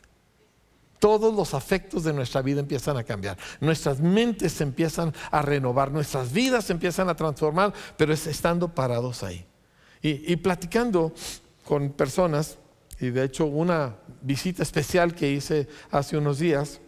todos 1.04 1.36
los 1.36 1.54
afectos 1.54 2.06
de 2.06 2.14
nuestra 2.14 2.42
vida 2.42 2.62
empiezan 2.62 2.96
a 2.96 3.04
cambiar. 3.04 3.38
Nuestras 3.60 4.00
mentes 4.00 4.54
se 4.54 4.64
empiezan 4.64 5.14
a 5.32 5.42
renovar, 5.42 5.92
nuestras 5.92 6.32
vidas 6.32 6.64
se 6.64 6.72
empiezan 6.72 7.10
a 7.10 7.16
transformar, 7.18 7.74
pero 7.98 8.14
es 8.14 8.26
estando 8.26 8.74
parados 8.74 9.22
ahí. 9.22 9.46
Y, 10.02 10.34
platicando 10.38 11.14
con 11.66 11.90
personas, 11.90 12.58
y 13.02 13.10
de 13.10 13.26
hecho 13.26 13.48
una 13.48 13.98
visita 14.22 14.64
especial 14.64 15.14
que 15.14 15.30
hice 15.30 15.68
hace 15.92 16.16
unos 16.16 16.40
días, 16.40 16.80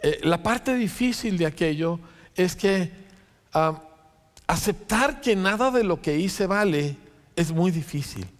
eh, 0.00 0.18
la 0.24 0.42
parte 0.42 0.74
difícil 0.74 1.38
de 1.38 1.46
aquello 1.46 2.00
es 2.34 2.56
que 2.56 2.90
ah, 3.52 3.84
aceptar 4.48 5.20
que 5.20 5.36
nada 5.36 5.70
de 5.70 5.84
lo 5.84 6.02
que 6.02 6.18
hice 6.18 6.48
vale 6.48 6.96
es 7.36 7.52
muy 7.52 7.70
difícil 7.70 8.33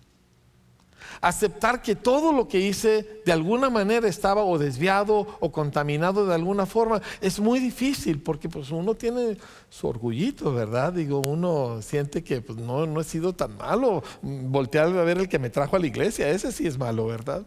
aceptar 1.24 1.80
que 1.80 1.96
todo 1.96 2.34
lo 2.34 2.48
que 2.48 2.60
hice 2.60 3.22
de 3.24 3.32
alguna 3.32 3.70
manera 3.70 4.06
estaba 4.06 4.44
o 4.44 4.58
desviado 4.58 5.26
o 5.40 5.50
contaminado 5.50 6.26
de 6.26 6.34
alguna 6.34 6.66
forma, 6.66 7.00
es 7.22 7.40
muy 7.40 7.60
difícil 7.60 8.20
porque 8.20 8.50
pues 8.50 8.70
uno 8.70 8.94
tiene 8.94 9.38
su 9.70 9.88
orgullito, 9.88 10.52
¿verdad? 10.52 10.92
Digo, 10.92 11.20
uno 11.20 11.80
siente 11.80 12.22
que 12.22 12.42
pues, 12.42 12.58
no, 12.58 12.84
no 12.84 13.00
he 13.00 13.04
sido 13.04 13.32
tan 13.32 13.56
malo. 13.56 14.02
Voltear 14.20 14.88
a 14.88 15.02
ver 15.02 15.16
el 15.16 15.28
que 15.30 15.38
me 15.38 15.48
trajo 15.48 15.76
a 15.76 15.78
la 15.78 15.86
iglesia, 15.86 16.28
ese 16.28 16.52
sí 16.52 16.66
es 16.66 16.76
malo, 16.76 17.06
¿verdad? 17.06 17.46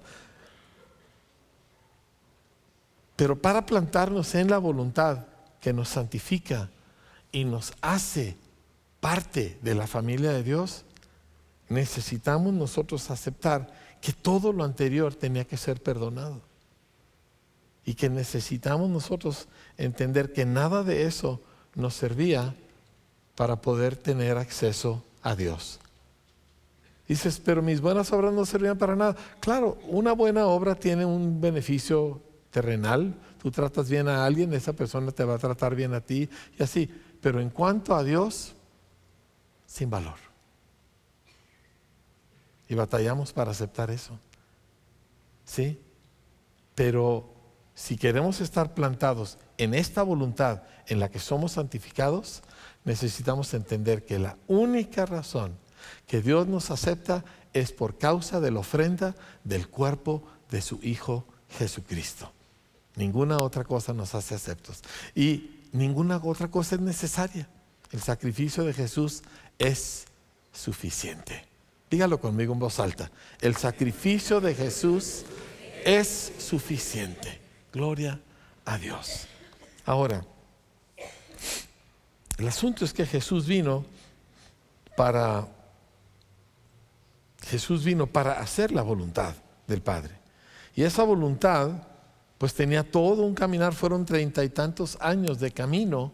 Pero 3.15 3.39
para 3.39 3.63
plantarnos 3.67 4.34
en 4.34 4.50
la 4.50 4.57
voluntad 4.57 5.27
que 5.62 5.72
nos 5.72 5.89
santifica 5.89 6.72
y 7.31 7.46
nos 7.46 7.74
hace 7.81 8.38
parte 9.00 9.60
de 9.62 9.75
la 9.75 9.86
familia 9.86 10.31
de 10.31 10.41
Dios, 10.41 10.84
necesitamos 11.70 12.54
nosotros 12.54 13.10
aceptar 13.10 13.72
que 14.02 14.14
todo 14.14 14.54
lo 14.54 14.64
anterior 14.64 15.14
tenía 15.16 15.46
que 15.46 15.58
ser 15.58 15.82
perdonado. 15.82 16.42
Y 17.86 17.94
que 17.94 18.10
necesitamos 18.10 18.90
nosotros 18.90 19.48
entender 19.78 20.34
que 20.34 20.46
nada 20.46 20.84
de 20.84 21.04
eso 21.04 21.42
nos 21.76 21.94
servía 21.94 22.54
para 23.36 23.62
poder 23.62 23.96
tener 23.96 24.38
acceso 24.38 25.04
a 25.22 25.36
Dios. 25.36 25.80
Dices, 27.08 27.40
pero 27.44 27.62
mis 27.62 27.80
buenas 27.80 28.12
obras 28.12 28.34
no 28.34 28.46
servían 28.46 28.78
para 28.78 28.96
nada. 28.96 29.16
Claro, 29.40 29.78
una 29.88 30.12
buena 30.12 30.48
obra 30.48 30.76
tiene 30.76 31.06
un 31.06 31.40
beneficio 31.40 32.22
terrenal. 32.52 33.16
Tú 33.42 33.50
tratas 33.50 33.90
bien 33.90 34.10
a 34.10 34.26
alguien, 34.26 34.54
esa 34.54 34.74
persona 34.74 35.12
te 35.12 35.24
va 35.24 35.36
a 35.36 35.40
tratar 35.40 35.74
bien 35.74 35.94
a 35.94 36.02
ti 36.02 36.30
y 36.60 36.64
así. 36.64 36.90
Pero 37.22 37.40
en 37.40 37.50
cuanto 37.50 37.96
a 37.96 38.04
Dios, 38.04 38.54
sin 39.66 39.90
valor. 39.90 40.26
Y 42.70 42.76
batallamos 42.76 43.34
para 43.34 43.52
aceptar 43.52 43.90
eso. 43.92 44.20
¿Sí? 45.46 45.80
Pero 46.76 47.34
si 47.74 47.98
queremos 47.98 48.42
estar 48.42 48.74
plantados 48.74 49.38
en 49.58 49.74
esta 49.74 50.04
voluntad 50.04 50.64
en 50.88 51.00
la 51.00 51.10
que 51.10 51.20
somos 51.20 51.54
santificados, 51.54 52.42
necesitamos 52.84 53.54
entender 53.54 54.06
que 54.06 54.20
la 54.20 54.38
única 54.48 55.06
razón 55.06 55.58
que 56.06 56.22
Dios 56.22 56.48
nos 56.48 56.72
acepta 56.72 57.24
es 57.54 57.72
por 57.72 57.98
causa 57.98 58.40
de 58.40 58.52
la 58.52 58.60
ofrenda 58.60 59.16
del 59.44 59.68
cuerpo 59.68 60.24
de 60.50 60.62
su 60.62 60.80
Hijo 60.82 61.26
Jesucristo. 61.50 62.32
Ninguna 62.96 63.40
otra 63.40 63.64
cosa 63.64 63.94
nos 63.94 64.16
hace 64.16 64.36
aceptos. 64.36 64.82
Y 65.14 65.62
ninguna 65.72 66.20
otra 66.24 66.50
cosa 66.50 66.76
es 66.76 66.82
necesaria. 66.82 67.48
El 67.92 68.02
sacrificio 68.02 68.64
de 68.64 68.74
Jesús 68.74 69.22
es 69.60 70.06
suficiente. 70.52 71.46
Dígalo 71.89 72.20
conmigo 72.20 72.53
en 72.53 72.60
voz 72.60 72.79
alta. 72.79 73.12
El 73.39 73.56
sacrificio 73.56 74.41
de 74.41 74.53
Jesús 74.53 75.24
es 75.86 76.34
suficiente. 76.38 77.39
Gloria 77.72 78.20
a 78.65 78.77
Dios. 78.77 79.27
Ahora, 79.86 80.25
el 82.38 82.48
asunto 82.48 82.83
es 82.83 82.94
que 82.94 83.05
Jesús 83.05 83.48
vino 83.48 83.85
para 84.96 85.48
Jesús 87.48 87.83
vino 87.83 88.07
para 88.07 88.33
hacer 88.33 88.72
la 88.72 88.81
voluntad 88.81 89.33
del 89.68 89.81
Padre. 89.81 90.16
Y 90.75 90.83
esa 90.83 91.03
voluntad, 91.03 91.72
pues 92.38 92.53
tenía 92.53 92.90
todo 92.90 93.24
un 93.24 93.33
caminar, 93.33 93.74
fueron 93.74 94.05
treinta 94.05 94.44
y 94.44 94.50
tantos 94.50 94.98
años 95.00 95.40
de 95.40 95.51
camino, 95.51 96.12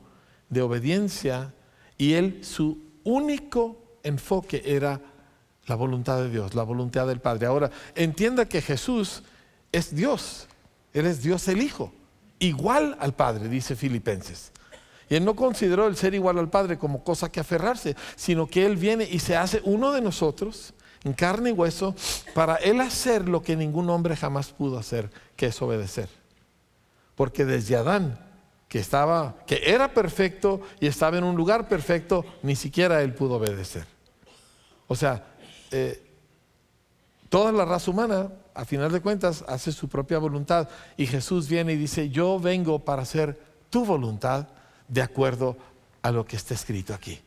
de 0.49 0.61
obediencia, 0.61 1.53
y 1.97 2.13
él 2.13 2.45
su 2.45 2.79
único 3.03 3.97
enfoque 4.03 4.61
era 4.63 5.01
la 5.65 5.75
voluntad 5.75 6.17
de 6.17 6.29
Dios, 6.29 6.55
la 6.55 6.63
voluntad 6.63 7.07
del 7.07 7.19
Padre. 7.19 7.47
Ahora, 7.47 7.71
entienda 7.95 8.47
que 8.47 8.61
Jesús 8.61 9.23
es 9.71 9.95
Dios. 9.95 10.47
Él 10.93 11.05
es 11.05 11.23
Dios 11.23 11.47
el 11.47 11.61
Hijo, 11.61 11.91
igual 12.39 12.95
al 12.99 13.13
Padre, 13.13 13.49
dice 13.49 13.75
Filipenses. 13.75 14.51
Y 15.09 15.15
él 15.15 15.25
no 15.25 15.35
consideró 15.35 15.87
el 15.87 15.95
ser 15.95 16.13
igual 16.13 16.39
al 16.39 16.49
Padre 16.49 16.77
como 16.77 17.03
cosa 17.03 17.31
que 17.31 17.39
aferrarse, 17.39 17.95
sino 18.15 18.47
que 18.47 18.65
Él 18.65 18.77
viene 18.77 19.07
y 19.09 19.19
se 19.19 19.35
hace 19.35 19.61
uno 19.65 19.91
de 19.91 20.01
nosotros, 20.01 20.73
en 21.03 21.13
carne 21.13 21.49
y 21.49 21.53
hueso, 21.53 21.95
para 22.33 22.55
Él 22.55 22.79
hacer 22.79 23.27
lo 23.27 23.41
que 23.41 23.55
ningún 23.55 23.89
hombre 23.89 24.15
jamás 24.15 24.51
pudo 24.51 24.77
hacer, 24.77 25.09
que 25.35 25.47
es 25.47 25.61
obedecer. 25.61 26.09
Porque 27.15 27.45
desde 27.45 27.75
Adán, 27.75 28.19
que 28.69 28.79
estaba, 28.79 29.35
que 29.45 29.61
era 29.65 29.93
perfecto 29.93 30.61
y 30.79 30.87
estaba 30.87 31.17
en 31.17 31.25
un 31.25 31.35
lugar 31.35 31.67
perfecto, 31.67 32.25
ni 32.41 32.55
siquiera 32.55 33.01
Él 33.01 33.13
pudo 33.13 33.35
obedecer. 33.35 33.85
O 34.87 34.95
sea, 34.95 35.32
eh, 35.73 36.01
toda 37.29 37.51
la 37.51 37.65
raza 37.65 37.89
humana, 37.89 38.29
a 38.53 38.63
final 38.63 38.91
de 38.91 39.01
cuentas, 39.01 39.43
hace 39.47 39.71
su 39.71 39.89
propia 39.89 40.19
voluntad. 40.19 40.69
Y 40.97 41.07
Jesús 41.07 41.49
viene 41.49 41.73
y 41.73 41.77
dice, 41.77 42.09
yo 42.09 42.39
vengo 42.39 42.79
para 42.79 43.01
hacer 43.01 43.39
tu 43.71 43.83
voluntad 43.83 44.47
de 44.87 45.01
acuerdo 45.01 45.57
a 46.03 46.11
lo 46.11 46.25
que 46.25 46.35
está 46.35 46.53
escrito 46.53 46.93
aquí. 46.93 47.19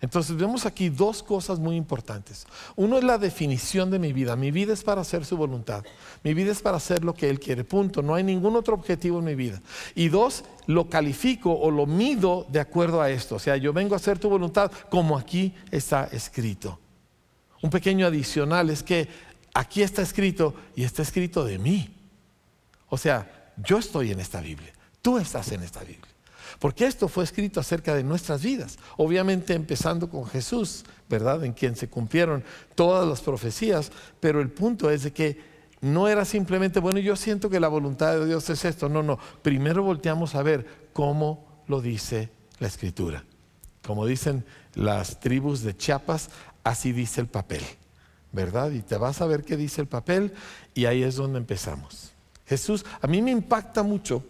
Entonces 0.00 0.36
vemos 0.36 0.66
aquí 0.66 0.88
dos 0.88 1.22
cosas 1.22 1.58
muy 1.58 1.76
importantes. 1.76 2.46
Uno 2.76 2.98
es 2.98 3.04
la 3.04 3.18
definición 3.18 3.90
de 3.90 3.98
mi 3.98 4.12
vida. 4.12 4.36
Mi 4.36 4.50
vida 4.50 4.72
es 4.72 4.82
para 4.82 5.00
hacer 5.00 5.24
su 5.24 5.36
voluntad. 5.36 5.84
Mi 6.22 6.34
vida 6.34 6.52
es 6.52 6.60
para 6.62 6.78
hacer 6.78 7.04
lo 7.04 7.14
que 7.14 7.28
Él 7.28 7.40
quiere. 7.40 7.64
Punto. 7.64 8.02
No 8.02 8.14
hay 8.14 8.22
ningún 8.22 8.56
otro 8.56 8.74
objetivo 8.74 9.18
en 9.18 9.24
mi 9.24 9.34
vida. 9.34 9.62
Y 9.94 10.08
dos, 10.08 10.44
lo 10.66 10.90
califico 10.90 11.52
o 11.52 11.70
lo 11.70 11.86
mido 11.86 12.46
de 12.50 12.60
acuerdo 12.60 13.00
a 13.00 13.10
esto. 13.10 13.36
O 13.36 13.38
sea, 13.38 13.56
yo 13.56 13.72
vengo 13.72 13.94
a 13.94 13.96
hacer 13.96 14.18
tu 14.18 14.28
voluntad 14.28 14.70
como 14.90 15.16
aquí 15.16 15.54
está 15.70 16.08
escrito. 16.12 16.78
Un 17.64 17.70
pequeño 17.70 18.06
adicional 18.06 18.68
es 18.68 18.82
que 18.82 19.08
aquí 19.54 19.80
está 19.80 20.02
escrito 20.02 20.54
y 20.76 20.84
está 20.84 21.00
escrito 21.00 21.46
de 21.46 21.58
mí. 21.58 21.96
O 22.90 22.98
sea, 22.98 23.54
yo 23.56 23.78
estoy 23.78 24.12
en 24.12 24.20
esta 24.20 24.42
Biblia, 24.42 24.70
tú 25.00 25.16
estás 25.16 25.50
en 25.50 25.62
esta 25.62 25.80
Biblia. 25.80 26.12
Porque 26.58 26.84
esto 26.84 27.08
fue 27.08 27.24
escrito 27.24 27.60
acerca 27.60 27.94
de 27.94 28.04
nuestras 28.04 28.42
vidas. 28.42 28.78
Obviamente 28.98 29.54
empezando 29.54 30.10
con 30.10 30.26
Jesús, 30.26 30.84
¿verdad? 31.08 31.42
En 31.42 31.54
quien 31.54 31.74
se 31.74 31.88
cumplieron 31.88 32.44
todas 32.74 33.08
las 33.08 33.22
profecías. 33.22 33.90
Pero 34.20 34.42
el 34.42 34.50
punto 34.50 34.90
es 34.90 35.04
de 35.04 35.14
que 35.14 35.40
no 35.80 36.06
era 36.06 36.26
simplemente, 36.26 36.80
bueno, 36.80 36.98
yo 36.98 37.16
siento 37.16 37.48
que 37.48 37.60
la 37.60 37.68
voluntad 37.68 38.12
de 38.12 38.26
Dios 38.26 38.50
es 38.50 38.62
esto. 38.66 38.90
No, 38.90 39.02
no. 39.02 39.18
Primero 39.40 39.82
volteamos 39.82 40.34
a 40.34 40.42
ver 40.42 40.66
cómo 40.92 41.64
lo 41.66 41.80
dice 41.80 42.28
la 42.58 42.66
Escritura. 42.66 43.24
Como 43.86 44.06
dicen 44.06 44.44
las 44.74 45.18
tribus 45.20 45.62
de 45.62 45.74
Chiapas, 45.74 46.28
así 46.64 46.92
dice 46.92 47.20
el 47.20 47.28
papel, 47.28 47.62
¿verdad? 48.32 48.70
Y 48.72 48.80
te 48.80 48.96
vas 48.96 49.20
a 49.20 49.26
ver 49.26 49.44
qué 49.44 49.56
dice 49.56 49.80
el 49.80 49.86
papel 49.86 50.32
y 50.74 50.86
ahí 50.86 51.02
es 51.02 51.16
donde 51.16 51.38
empezamos. 51.38 52.12
Jesús, 52.46 52.84
a 53.00 53.06
mí 53.06 53.22
me 53.22 53.30
impacta 53.30 53.82
mucho 53.82 54.24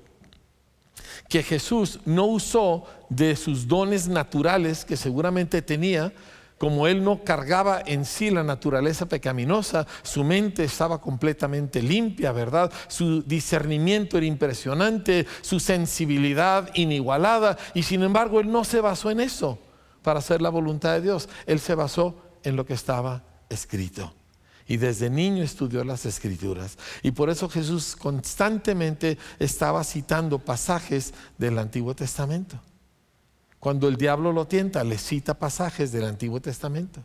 que 1.28 1.42
Jesús 1.42 2.00
no 2.04 2.26
usó 2.26 2.84
de 3.08 3.36
sus 3.36 3.66
dones 3.66 4.08
naturales 4.08 4.84
que 4.84 4.96
seguramente 4.96 5.62
tenía, 5.62 6.12
como 6.58 6.86
él 6.86 7.02
no 7.02 7.24
cargaba 7.24 7.82
en 7.84 8.04
sí 8.04 8.30
la 8.30 8.44
naturaleza 8.44 9.06
pecaminosa, 9.06 9.86
su 10.02 10.22
mente 10.22 10.64
estaba 10.64 11.00
completamente 11.00 11.82
limpia, 11.82 12.32
¿verdad? 12.32 12.72
Su 12.88 13.22
discernimiento 13.22 14.16
era 14.16 14.26
impresionante, 14.26 15.26
su 15.40 15.58
sensibilidad 15.58 16.70
inigualada, 16.74 17.58
y 17.74 17.82
sin 17.82 18.02
embargo 18.02 18.40
él 18.40 18.50
no 18.50 18.64
se 18.64 18.80
basó 18.80 19.10
en 19.10 19.20
eso 19.20 19.58
para 20.02 20.20
hacer 20.20 20.40
la 20.40 20.50
voluntad 20.50 20.92
de 20.92 21.00
Dios, 21.00 21.28
él 21.46 21.58
se 21.58 21.74
basó 21.74 22.14
en 22.44 22.56
lo 22.56 22.64
que 22.64 22.74
estaba 22.74 23.24
escrito. 23.48 24.14
Y 24.66 24.78
desde 24.78 25.10
niño 25.10 25.42
estudió 25.42 25.84
las 25.84 26.06
escrituras. 26.06 26.78
Y 27.02 27.10
por 27.10 27.28
eso 27.28 27.48
Jesús 27.48 27.96
constantemente 27.96 29.18
estaba 29.38 29.84
citando 29.84 30.38
pasajes 30.38 31.12
del 31.36 31.58
Antiguo 31.58 31.94
Testamento. 31.94 32.58
Cuando 33.58 33.88
el 33.88 33.96
diablo 33.96 34.32
lo 34.32 34.46
tienta, 34.46 34.84
le 34.84 34.98
cita 34.98 35.38
pasajes 35.38 35.92
del 35.92 36.04
Antiguo 36.04 36.40
Testamento. 36.40 37.02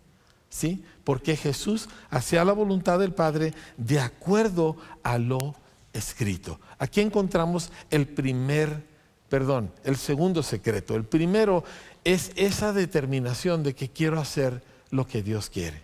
¿Sí? 0.50 0.84
Porque 1.04 1.36
Jesús 1.36 1.90
hacía 2.10 2.44
la 2.44 2.54
voluntad 2.54 2.98
del 2.98 3.14
Padre 3.14 3.54
de 3.78 4.00
acuerdo 4.00 4.78
a 5.04 5.18
lo 5.18 5.56
escrito. 5.94 6.60
Aquí 6.80 7.02
encontramos 7.02 7.72
el 7.92 8.08
primer, 8.08 8.84
perdón, 9.30 9.72
el 9.84 9.96
segundo 9.98 10.42
secreto. 10.42 10.96
El 10.96 11.04
primero 11.04 11.64
es 12.04 12.32
esa 12.36 12.74
determinación 12.74 13.64
de 13.64 13.76
que 13.76 13.90
quiero 13.90 14.20
hacer 14.20 14.64
lo 14.92 15.08
que 15.08 15.22
Dios 15.22 15.50
quiere. 15.50 15.82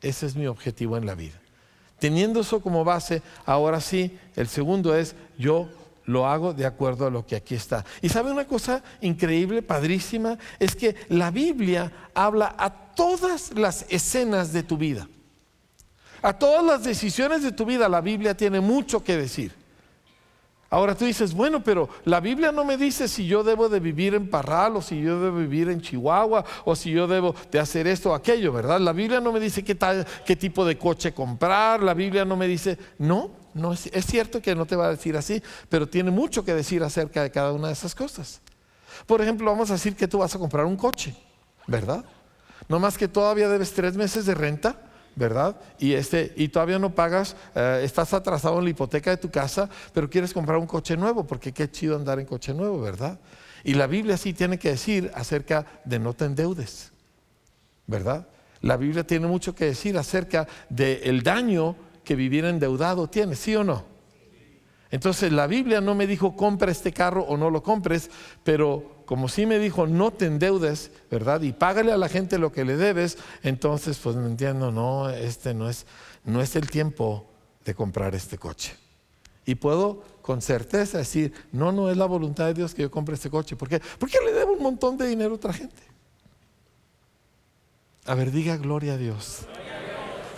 Ese 0.00 0.26
es 0.26 0.36
mi 0.36 0.46
objetivo 0.46 0.96
en 0.96 1.06
la 1.06 1.14
vida. 1.14 1.40
Teniendo 1.98 2.40
eso 2.40 2.60
como 2.60 2.84
base, 2.84 3.22
ahora 3.46 3.80
sí, 3.80 4.18
el 4.36 4.48
segundo 4.48 4.94
es 4.94 5.14
yo 5.38 5.68
lo 6.04 6.26
hago 6.26 6.54
de 6.54 6.66
acuerdo 6.66 7.06
a 7.06 7.10
lo 7.10 7.26
que 7.26 7.36
aquí 7.36 7.54
está. 7.54 7.84
Y 8.00 8.08
sabe 8.08 8.30
una 8.30 8.46
cosa 8.46 8.82
increíble, 9.00 9.62
padrísima, 9.62 10.38
es 10.58 10.76
que 10.76 10.94
la 11.08 11.30
Biblia 11.30 12.10
habla 12.14 12.54
a 12.58 12.70
todas 12.70 13.52
las 13.56 13.86
escenas 13.88 14.52
de 14.52 14.62
tu 14.62 14.76
vida. 14.76 15.08
A 16.22 16.32
todas 16.32 16.64
las 16.64 16.84
decisiones 16.84 17.42
de 17.42 17.52
tu 17.52 17.64
vida 17.64 17.88
la 17.88 18.00
Biblia 18.00 18.36
tiene 18.36 18.60
mucho 18.60 19.02
que 19.02 19.16
decir. 19.16 19.52
Ahora 20.76 20.94
tú 20.94 21.06
dices, 21.06 21.32
bueno, 21.32 21.64
pero 21.64 21.88
la 22.04 22.20
Biblia 22.20 22.52
no 22.52 22.62
me 22.62 22.76
dice 22.76 23.08
si 23.08 23.26
yo 23.26 23.42
debo 23.42 23.70
de 23.70 23.80
vivir 23.80 24.14
en 24.14 24.28
Parral 24.28 24.76
o 24.76 24.82
si 24.82 25.00
yo 25.00 25.18
debo 25.18 25.38
vivir 25.38 25.70
en 25.70 25.80
Chihuahua 25.80 26.44
o 26.66 26.76
si 26.76 26.90
yo 26.90 27.06
debo 27.06 27.34
de 27.50 27.58
hacer 27.58 27.86
esto 27.86 28.10
o 28.10 28.14
aquello, 28.14 28.52
¿verdad? 28.52 28.78
La 28.78 28.92
Biblia 28.92 29.18
no 29.18 29.32
me 29.32 29.40
dice 29.40 29.64
qué, 29.64 29.74
tal, 29.74 30.06
qué 30.26 30.36
tipo 30.36 30.66
de 30.66 30.76
coche 30.76 31.14
comprar, 31.14 31.82
la 31.82 31.94
Biblia 31.94 32.26
no 32.26 32.36
me 32.36 32.46
dice, 32.46 32.76
no, 32.98 33.30
no 33.54 33.72
es, 33.72 33.86
es 33.86 34.04
cierto 34.04 34.42
que 34.42 34.54
no 34.54 34.66
te 34.66 34.76
va 34.76 34.88
a 34.88 34.90
decir 34.90 35.16
así, 35.16 35.42
pero 35.70 35.88
tiene 35.88 36.10
mucho 36.10 36.44
que 36.44 36.52
decir 36.52 36.82
acerca 36.82 37.22
de 37.22 37.30
cada 37.30 37.54
una 37.54 37.68
de 37.68 37.72
esas 37.72 37.94
cosas. 37.94 38.42
Por 39.06 39.22
ejemplo, 39.22 39.50
vamos 39.50 39.70
a 39.70 39.74
decir 39.74 39.96
que 39.96 40.06
tú 40.06 40.18
vas 40.18 40.34
a 40.34 40.38
comprar 40.38 40.66
un 40.66 40.76
coche, 40.76 41.16
¿verdad? 41.66 42.04
No 42.68 42.80
más 42.80 42.98
que 42.98 43.08
todavía 43.08 43.48
debes 43.48 43.72
tres 43.72 43.96
meses 43.96 44.26
de 44.26 44.34
renta 44.34 44.85
¿verdad? 45.16 45.56
Y, 45.78 45.94
este, 45.94 46.32
y 46.36 46.48
todavía 46.48 46.78
no 46.78 46.94
pagas, 46.94 47.34
eh, 47.54 47.80
estás 47.82 48.12
atrasado 48.12 48.58
en 48.58 48.64
la 48.64 48.70
hipoteca 48.70 49.10
de 49.10 49.16
tu 49.16 49.30
casa, 49.30 49.68
pero 49.92 50.08
quieres 50.08 50.32
comprar 50.32 50.58
un 50.58 50.66
coche 50.66 50.96
nuevo, 50.96 51.26
porque 51.26 51.52
qué 51.52 51.70
chido 51.70 51.96
andar 51.96 52.20
en 52.20 52.26
coche 52.26 52.52
nuevo, 52.52 52.80
¿verdad? 52.80 53.18
Y 53.64 53.74
la 53.74 53.86
Biblia 53.86 54.18
sí 54.18 54.34
tiene 54.34 54.58
que 54.58 54.68
decir 54.68 55.10
acerca 55.14 55.66
de 55.84 55.98
no 55.98 56.12
te 56.12 56.26
endeudes, 56.26 56.92
¿verdad? 57.86 58.28
La 58.60 58.76
Biblia 58.76 59.06
tiene 59.06 59.26
mucho 59.26 59.54
que 59.54 59.64
decir 59.64 59.96
acerca 59.96 60.46
del 60.68 61.22
daño 61.22 61.76
que 62.04 62.14
vivir 62.14 62.44
endeudado 62.44 63.08
tiene, 63.08 63.34
¿sí 63.34 63.56
o 63.56 63.64
no? 63.64 63.84
Entonces 64.90 65.32
la 65.32 65.46
Biblia 65.46 65.80
no 65.80 65.94
me 65.94 66.06
dijo 66.06 66.36
compra 66.36 66.70
este 66.70 66.92
carro 66.92 67.22
o 67.22 67.36
no 67.36 67.50
lo 67.50 67.62
compres, 67.62 68.10
pero 68.44 68.95
como 69.06 69.28
sí 69.28 69.46
me 69.46 69.58
dijo 69.58 69.86
no 69.86 70.12
te 70.12 70.26
endeudes, 70.26 70.90
¿verdad? 71.10 71.40
Y 71.42 71.52
págale 71.52 71.92
a 71.92 71.96
la 71.96 72.08
gente 72.08 72.38
lo 72.38 72.52
que 72.52 72.64
le 72.64 72.76
debes, 72.76 73.16
entonces 73.42 73.98
pues 73.98 74.16
me 74.16 74.26
entiendo, 74.26 74.70
no, 74.70 75.08
este 75.08 75.54
no 75.54 75.70
es, 75.70 75.86
no 76.24 76.42
es 76.42 76.56
el 76.56 76.68
tiempo 76.68 77.26
de 77.64 77.74
comprar 77.74 78.14
este 78.14 78.36
coche. 78.36 78.76
Y 79.46 79.54
puedo 79.54 80.02
con 80.22 80.42
certeza 80.42 80.98
decir, 80.98 81.32
no, 81.52 81.72
no 81.72 81.88
es 81.88 81.96
la 81.96 82.06
voluntad 82.06 82.46
de 82.46 82.54
Dios 82.54 82.74
que 82.74 82.82
yo 82.82 82.90
compre 82.90 83.14
este 83.14 83.30
coche. 83.30 83.56
¿Por 83.56 83.68
qué? 83.68 83.80
Porque 83.98 84.18
le 84.24 84.32
debo 84.32 84.52
un 84.52 84.62
montón 84.62 84.96
de 84.98 85.06
dinero 85.06 85.32
a 85.32 85.36
otra 85.36 85.52
gente. 85.52 85.82
A 88.04 88.14
ver, 88.14 88.32
diga 88.32 88.56
gloria 88.56 88.94
a 88.94 88.96
Dios 88.96 89.46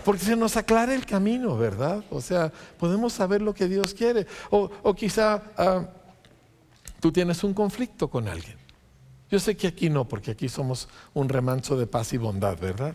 porque 0.09 0.25
se 0.25 0.37
nos 0.37 0.57
aclara 0.57 0.95
el 0.95 1.05
camino, 1.05 1.55
¿verdad? 1.59 2.03
O 2.09 2.23
sea, 2.23 2.51
podemos 2.79 3.13
saber 3.13 3.43
lo 3.43 3.53
que 3.53 3.69
Dios 3.69 3.93
quiere. 3.93 4.27
O, 4.49 4.95
quizá 4.95 5.43
ah, 5.55 5.87
tú 7.01 7.13
tienes 7.13 7.43
un 7.45 7.55
conflicto 7.55 8.09
con 8.09 8.29
alguien. 8.29 8.57
Yo 9.31 9.39
sé 9.39 9.57
que 9.57 9.67
aquí 9.67 9.91
no, 9.91 10.09
porque 10.09 10.31
aquí 10.31 10.49
somos 10.49 10.89
un 11.13 11.29
remanso 11.29 11.77
de 11.77 11.87
paz 11.87 12.13
y 12.13 12.17
bondad, 12.17 12.59
¿verdad? 12.59 12.95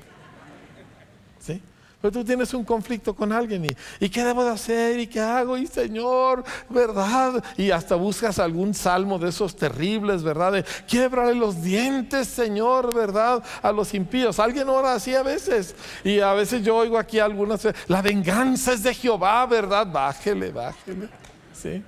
¿Sí? 1.39 1.61
Pero 2.01 2.11
tú 2.11 2.25
tienes 2.25 2.53
un 2.53 2.65
conflicto 2.65 3.15
con 3.15 3.31
alguien 3.31 3.63
y, 3.99 4.09
¿qué 4.09 4.25
debo 4.25 4.43
de 4.43 4.51
hacer? 4.51 4.99
¿Y 4.99 5.07
qué 5.07 5.21
hago? 5.21 5.57
Y 5.57 5.67
Señor, 5.67 6.43
¿verdad? 6.69 7.41
Y 7.55 7.71
hasta 7.71 7.95
buscas 7.95 8.39
algún 8.39 8.73
salmo 8.73 9.17
de 9.17 9.29
esos 9.29 9.55
terribles, 9.55 10.21
¿verdad? 10.21 10.51
De 10.51 11.35
los 11.35 11.61
dientes, 11.61 12.27
Señor, 12.27 12.93
¿verdad? 12.93 13.41
A 13.61 13.71
los 13.71 13.93
impíos. 13.93 14.37
Alguien 14.39 14.67
ora 14.67 14.95
así 14.95 15.15
a 15.15 15.23
veces. 15.23 15.75
Y 16.03 16.19
a 16.19 16.33
veces 16.33 16.61
yo 16.61 16.75
oigo 16.75 16.97
aquí 16.97 17.19
algunas, 17.19 17.65
la 17.87 18.01
venganza 18.01 18.73
es 18.73 18.83
de 18.83 18.93
Jehová, 18.93 19.45
¿verdad? 19.45 19.87
Bájele, 19.89 20.51
bájele. 20.51 21.07
¿Sí? 21.53 21.81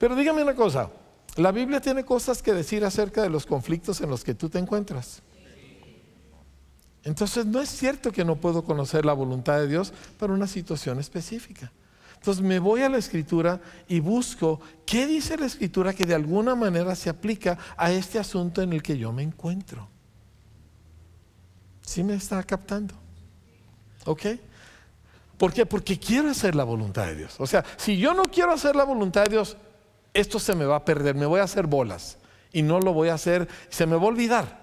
Pero 0.00 0.16
dígame 0.16 0.42
una 0.42 0.54
cosa, 0.54 0.88
la 1.36 1.52
Biblia 1.52 1.78
tiene 1.78 2.06
cosas 2.06 2.42
que 2.42 2.54
decir 2.54 2.86
acerca 2.86 3.22
de 3.22 3.28
los 3.28 3.44
conflictos 3.44 4.00
en 4.00 4.08
los 4.08 4.24
que 4.24 4.34
tú 4.34 4.48
te 4.48 4.58
encuentras. 4.58 5.20
Entonces 7.04 7.44
no 7.44 7.60
es 7.60 7.68
cierto 7.68 8.10
que 8.10 8.24
no 8.24 8.36
puedo 8.36 8.64
conocer 8.64 9.04
la 9.04 9.12
voluntad 9.12 9.58
de 9.58 9.68
Dios 9.68 9.92
para 10.18 10.32
una 10.32 10.46
situación 10.46 11.00
específica. 11.00 11.70
Entonces 12.14 12.42
me 12.42 12.58
voy 12.60 12.80
a 12.80 12.88
la 12.88 12.96
escritura 12.96 13.60
y 13.88 14.00
busco 14.00 14.58
qué 14.86 15.06
dice 15.06 15.36
la 15.36 15.44
escritura 15.44 15.92
que 15.92 16.06
de 16.06 16.14
alguna 16.14 16.54
manera 16.54 16.94
se 16.94 17.10
aplica 17.10 17.58
a 17.76 17.92
este 17.92 18.18
asunto 18.18 18.62
en 18.62 18.72
el 18.72 18.82
que 18.82 18.96
yo 18.96 19.12
me 19.12 19.22
encuentro. 19.22 19.86
¿Sí 21.82 22.02
me 22.02 22.14
está 22.14 22.42
captando? 22.42 22.94
¿Ok? 24.06 24.22
¿Por 25.36 25.52
qué? 25.52 25.66
Porque 25.66 25.98
quiero 25.98 26.30
hacer 26.30 26.54
la 26.54 26.64
voluntad 26.64 27.04
de 27.04 27.16
Dios. 27.16 27.36
O 27.38 27.46
sea, 27.46 27.62
si 27.76 27.98
yo 27.98 28.14
no 28.14 28.30
quiero 28.30 28.52
hacer 28.52 28.74
la 28.74 28.84
voluntad 28.84 29.24
de 29.24 29.32
Dios, 29.32 29.58
esto 30.14 30.38
se 30.38 30.54
me 30.54 30.64
va 30.64 30.76
a 30.76 30.84
perder, 30.84 31.14
me 31.14 31.26
voy 31.26 31.40
a 31.40 31.44
hacer 31.44 31.66
bolas 31.66 32.18
y 32.52 32.62
no 32.62 32.80
lo 32.80 32.92
voy 32.92 33.08
a 33.08 33.14
hacer, 33.14 33.48
se 33.68 33.86
me 33.86 33.96
va 33.96 34.02
a 34.02 34.06
olvidar. 34.06 34.60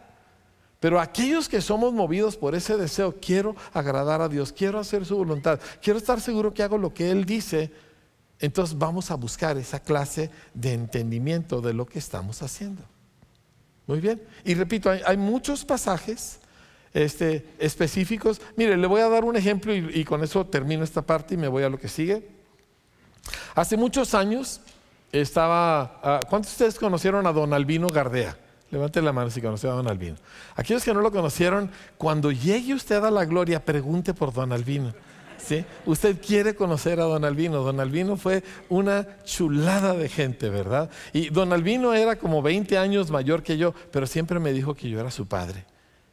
Pero 0.79 0.99
aquellos 0.99 1.49
que 1.49 1.61
somos 1.61 1.93
movidos 1.93 2.37
por 2.37 2.53
ese 2.53 2.77
deseo, 2.77 3.15
quiero 3.19 3.55
agradar 3.73 4.21
a 4.21 4.29
Dios, 4.29 4.53
quiero 4.53 4.79
hacer 4.79 5.05
su 5.05 5.17
voluntad, 5.17 5.59
quiero 5.81 5.97
estar 5.97 6.21
seguro 6.21 6.53
que 6.53 6.63
hago 6.63 6.77
lo 6.77 6.93
que 6.93 7.09
Él 7.09 7.25
dice, 7.25 7.71
entonces 8.39 8.77
vamos 8.77 9.09
a 9.09 9.15
buscar 9.15 9.57
esa 9.57 9.79
clase 9.79 10.29
de 10.53 10.73
entendimiento 10.73 11.61
de 11.61 11.73
lo 11.73 11.87
que 11.87 11.97
estamos 11.97 12.43
haciendo. 12.43 12.83
Muy 13.87 13.99
bien. 13.99 14.21
Y 14.43 14.53
repito, 14.53 14.91
hay, 14.91 15.17
muchos 15.17 15.65
pasajes 15.65 16.39
este, 16.93 17.47
específicos. 17.57 18.39
Mire, 18.55 18.77
le 18.77 18.85
voy 18.85 19.01
a 19.01 19.09
dar 19.09 19.23
un 19.23 19.35
ejemplo 19.35 19.73
y, 19.73 19.89
y 19.93 20.03
con 20.03 20.23
eso 20.23 20.45
termino 20.45 20.83
esta 20.83 21.01
parte 21.01 21.33
y 21.33 21.37
me 21.37 21.47
voy 21.47 21.63
a 21.63 21.69
lo 21.69 21.79
que 21.79 21.87
sigue. 21.87 22.27
Hace 23.55 23.77
muchos 23.77 24.13
años 24.13 24.61
estaba, 25.11 25.99
ah, 26.03 26.19
¿cuántos 26.29 26.51
de 26.51 26.55
ustedes 26.55 26.79
conocieron 26.79 27.25
a 27.27 27.31
don 27.31 27.53
Albino 27.53 27.89
Gardea? 27.89 28.37
Levante 28.69 29.01
la 29.01 29.13
mano 29.13 29.29
si 29.29 29.41
conoció 29.41 29.71
a 29.71 29.75
don 29.75 29.87
Albino. 29.87 30.17
Aquellos 30.55 30.83
que 30.83 30.93
no 30.93 31.01
lo 31.01 31.11
conocieron, 31.11 31.71
cuando 31.97 32.31
llegue 32.31 32.73
usted 32.73 33.03
a 33.03 33.11
la 33.11 33.23
gloria, 33.25 33.63
pregunte 33.63 34.13
por 34.13 34.33
don 34.33 34.51
Albino. 34.51 34.93
¿Sí? 35.37 35.63
Usted 35.85 36.19
quiere 36.19 36.55
conocer 36.55 36.99
a 36.99 37.03
don 37.03 37.23
Albino. 37.23 37.63
Don 37.63 37.79
Albino 37.79 38.17
fue 38.17 38.43
una 38.67 39.23
chulada 39.23 39.93
de 39.93 40.09
gente, 40.09 40.49
¿verdad? 40.49 40.89
Y 41.13 41.29
don 41.29 41.53
Albino 41.53 41.93
era 41.93 42.17
como 42.17 42.41
20 42.41 42.77
años 42.77 43.11
mayor 43.11 43.43
que 43.43 43.57
yo, 43.57 43.73
pero 43.91 44.07
siempre 44.07 44.39
me 44.39 44.51
dijo 44.51 44.73
que 44.73 44.89
yo 44.89 44.99
era 44.99 45.11
su 45.11 45.27
padre. 45.27 45.63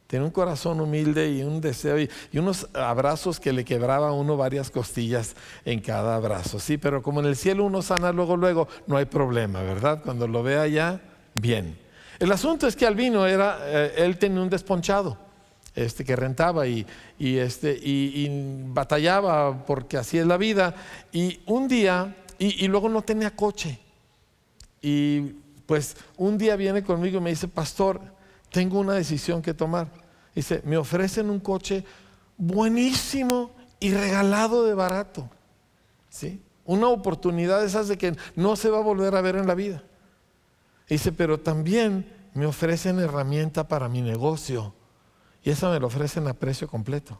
Tiene 0.07 0.25
un 0.25 0.31
corazón 0.31 0.79
humilde 0.81 1.31
y 1.31 1.41
un 1.41 1.61
deseo 1.61 1.99
y, 1.99 2.09
y, 2.31 2.37
unos 2.37 2.67
abrazos 2.73 3.39
que 3.39 3.51
le 3.51 3.65
quebraba 3.65 4.09
a 4.09 4.13
uno 4.13 4.37
varias 4.37 4.69
costillas 4.69 5.35
en 5.65 5.79
cada 5.79 6.15
abrazo. 6.15 6.59
Sí, 6.59 6.77
pero 6.77 7.01
como 7.01 7.21
en 7.21 7.25
el 7.25 7.35
cielo 7.35 7.63
uno 7.63 7.81
sana 7.81 8.11
luego, 8.11 8.37
luego, 8.37 8.67
no 8.85 8.97
hay 8.97 9.05
problema, 9.05 9.61
¿verdad? 9.61 10.01
Cuando 10.03 10.27
lo 10.27 10.43
vea 10.43 10.67
ya, 10.67 11.01
bien. 11.33 11.77
El 12.19 12.31
asunto 12.31 12.67
es 12.67 12.75
que 12.75 12.85
Albino 12.85 13.25
era, 13.25 13.57
eh, 13.61 13.93
él 13.97 14.17
tenía 14.17 14.41
un 14.41 14.49
desponchado. 14.49 15.25
Este, 15.75 16.05
que 16.05 16.15
rentaba 16.15 16.65
y, 16.67 16.85
este, 17.19 17.73
y, 17.73 18.29
batallaba 18.67 19.65
porque 19.65 19.97
así 19.97 20.17
es 20.17 20.25
la 20.25 20.37
vida. 20.37 20.73
Y 21.11 21.41
un 21.47 21.67
día, 21.67 22.15
y, 22.39 22.65
luego 22.69 22.87
no 22.87 23.01
tenía 23.01 23.35
coche. 23.35 23.77
Y 24.81 25.33
pues 25.65 25.97
un 26.15 26.37
día 26.37 26.55
viene 26.55 26.81
conmigo 26.81 27.17
y 27.17 27.21
me 27.21 27.29
dice, 27.31 27.49
pastor, 27.49 27.99
tengo 28.55 28.79
una 28.79 28.93
decisión 28.93 29.41
que 29.41 29.53
tomar. 29.53 29.89
Dice, 30.33 30.61
me 30.63 30.77
ofrecen 30.77 31.29
un 31.29 31.41
coche 31.41 31.83
buenísimo 32.37 33.51
y 33.81 33.91
regalado 33.91 34.63
de 34.63 34.73
barato. 34.73 35.29
¿Sí? 36.07 36.41
Una 36.63 36.87
oportunidad 36.87 37.65
esas 37.65 37.89
de 37.89 37.97
que 37.97 38.15
no 38.37 38.55
se 38.55 38.69
va 38.69 38.77
a 38.77 38.81
volver 38.81 39.13
a 39.13 39.19
ver 39.19 39.35
en 39.35 39.45
la 39.45 39.55
vida. 39.55 39.83
Dice, 40.87 41.11
pero 41.11 41.37
también 41.37 42.09
me 42.33 42.45
ofrecen 42.45 42.97
herramienta 42.99 43.67
para 43.67 43.89
mi 43.89 44.01
negocio 44.01 44.73
y 45.43 45.49
esa 45.49 45.69
me 45.69 45.77
lo 45.77 45.87
ofrecen 45.87 46.25
a 46.29 46.33
precio 46.33 46.69
completo. 46.69 47.19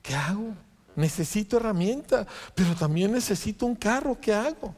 ¿Qué 0.00 0.14
hago? 0.14 0.54
Necesito 0.96 1.58
herramienta, 1.58 2.26
pero 2.54 2.74
también 2.74 3.12
necesito 3.12 3.66
un 3.66 3.74
carro. 3.74 4.18
¿Qué 4.18 4.32
hago? 4.32 4.74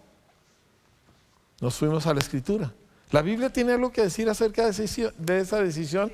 Nos 1.60 1.76
fuimos 1.76 2.04
a 2.08 2.14
la 2.14 2.18
escritura. 2.18 2.74
¿La 3.12 3.20
Biblia 3.20 3.52
tiene 3.52 3.72
algo 3.72 3.92
que 3.92 4.02
decir 4.02 4.28
acerca 4.28 4.68
de 4.70 5.38
esa 5.38 5.62
decisión? 5.62 6.10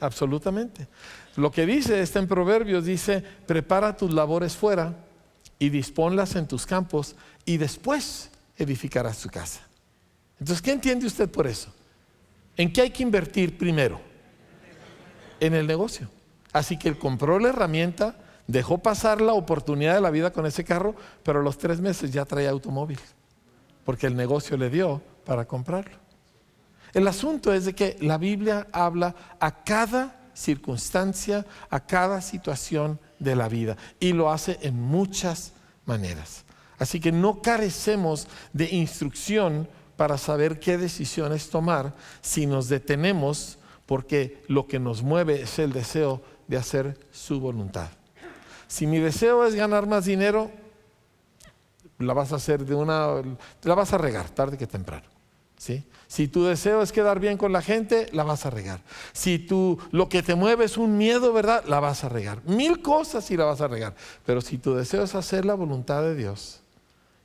Absolutamente. 0.00 0.86
Lo 1.36 1.50
que 1.50 1.64
dice 1.64 2.02
está 2.02 2.18
en 2.18 2.28
Proverbios, 2.28 2.84
dice, 2.84 3.24
prepara 3.46 3.96
tus 3.96 4.12
labores 4.12 4.54
fuera 4.54 4.94
y 5.58 5.70
disponlas 5.70 6.36
en 6.36 6.46
tus 6.46 6.66
campos 6.66 7.16
y 7.46 7.56
después 7.56 8.30
edificarás 8.58 9.18
tu 9.20 9.30
casa. 9.30 9.60
Entonces, 10.38 10.60
¿qué 10.60 10.72
entiende 10.72 11.06
usted 11.06 11.30
por 11.30 11.46
eso? 11.46 11.72
¿En 12.56 12.70
qué 12.70 12.82
hay 12.82 12.90
que 12.90 13.02
invertir 13.02 13.56
primero? 13.56 13.98
En 15.40 15.54
el 15.54 15.66
negocio. 15.66 16.08
Así 16.52 16.76
que 16.76 16.88
él 16.88 16.98
compró 16.98 17.38
la 17.38 17.48
herramienta, 17.48 18.16
dejó 18.46 18.78
pasar 18.78 19.22
la 19.22 19.32
oportunidad 19.32 19.94
de 19.94 20.02
la 20.02 20.10
vida 20.10 20.32
con 20.32 20.44
ese 20.44 20.64
carro, 20.64 20.94
pero 21.22 21.40
a 21.40 21.42
los 21.42 21.56
tres 21.56 21.80
meses 21.80 22.12
ya 22.12 22.26
traía 22.26 22.50
automóvil, 22.50 22.98
porque 23.86 24.06
el 24.06 24.16
negocio 24.16 24.58
le 24.58 24.68
dio 24.68 25.00
para 25.24 25.46
comprarlo. 25.46 25.96
El 26.94 27.08
asunto 27.08 27.52
es 27.52 27.64
de 27.64 27.74
que 27.74 27.96
la 28.00 28.18
Biblia 28.18 28.66
habla 28.72 29.14
a 29.40 29.62
cada 29.64 30.30
circunstancia, 30.34 31.46
a 31.70 31.80
cada 31.80 32.20
situación 32.20 32.98
de 33.18 33.36
la 33.36 33.48
vida 33.48 33.76
y 34.00 34.12
lo 34.12 34.30
hace 34.30 34.58
en 34.62 34.80
muchas 34.80 35.52
maneras. 35.86 36.44
Así 36.78 37.00
que 37.00 37.12
no 37.12 37.40
carecemos 37.40 38.26
de 38.52 38.68
instrucción 38.70 39.68
para 39.96 40.18
saber 40.18 40.58
qué 40.58 40.78
decisiones 40.78 41.48
tomar 41.48 41.94
si 42.20 42.46
nos 42.46 42.68
detenemos 42.68 43.58
porque 43.86 44.42
lo 44.48 44.66
que 44.66 44.78
nos 44.78 45.02
mueve 45.02 45.42
es 45.42 45.58
el 45.58 45.72
deseo 45.72 46.22
de 46.48 46.56
hacer 46.56 46.98
su 47.12 47.40
voluntad. 47.40 47.88
Si 48.66 48.86
mi 48.86 48.98
deseo 48.98 49.44
es 49.44 49.54
ganar 49.54 49.86
más 49.86 50.06
dinero, 50.06 50.50
la 51.98 52.14
vas 52.14 52.32
a 52.32 52.36
hacer 52.36 52.64
de 52.64 52.74
una, 52.74 53.22
la 53.62 53.74
vas 53.74 53.92
a 53.92 53.98
regar 53.98 54.28
tarde 54.30 54.58
que 54.58 54.66
temprano. 54.66 55.04
¿sí? 55.58 55.84
Si 56.12 56.28
tu 56.28 56.44
deseo 56.44 56.82
es 56.82 56.92
quedar 56.92 57.20
bien 57.20 57.38
con 57.38 57.54
la 57.54 57.62
gente, 57.62 58.06
la 58.12 58.22
vas 58.22 58.44
a 58.44 58.50
regar. 58.50 58.82
Si 59.14 59.38
tú 59.38 59.78
lo 59.92 60.10
que 60.10 60.22
te 60.22 60.34
mueve 60.34 60.66
es 60.66 60.76
un 60.76 60.98
miedo, 60.98 61.32
¿verdad? 61.32 61.64
La 61.66 61.80
vas 61.80 62.04
a 62.04 62.10
regar. 62.10 62.44
Mil 62.44 62.82
cosas 62.82 63.30
y 63.30 63.36
la 63.38 63.46
vas 63.46 63.62
a 63.62 63.66
regar. 63.66 63.94
Pero 64.26 64.42
si 64.42 64.58
tu 64.58 64.74
deseo 64.74 65.04
es 65.04 65.14
hacer 65.14 65.46
la 65.46 65.54
voluntad 65.54 66.02
de 66.02 66.14
Dios, 66.14 66.60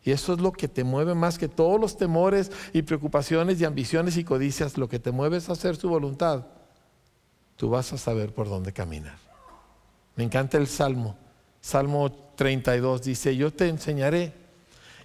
y 0.05 0.11
eso 0.11 0.31
es 0.31 0.39
lo 0.39 0.53
que 0.53 0.69
te 0.69 0.85
mueve 0.85 1.15
más 1.15 1.37
que 1.37 1.49
todos 1.49 1.81
los 1.81 1.97
temores 1.97 2.49
y 2.71 2.81
preocupaciones 2.83 3.59
y 3.59 3.65
ambiciones 3.65 4.15
y 4.15 4.23
codicias, 4.23 4.77
lo 4.77 4.87
que 4.87 4.99
te 4.99 5.11
mueve 5.11 5.35
es 5.35 5.49
hacer 5.49 5.75
su 5.75 5.89
voluntad, 5.89 6.45
tú 7.57 7.69
vas 7.69 7.91
a 7.91 7.97
saber 7.97 8.33
por 8.33 8.47
dónde 8.47 8.71
caminar. 8.71 9.17
Me 10.15 10.23
encanta 10.23 10.57
el 10.57 10.67
Salmo. 10.67 11.17
Salmo 11.59 12.09
32 12.37 13.01
dice, 13.01 13.35
yo 13.35 13.51
te 13.51 13.67
enseñaré 13.67 14.31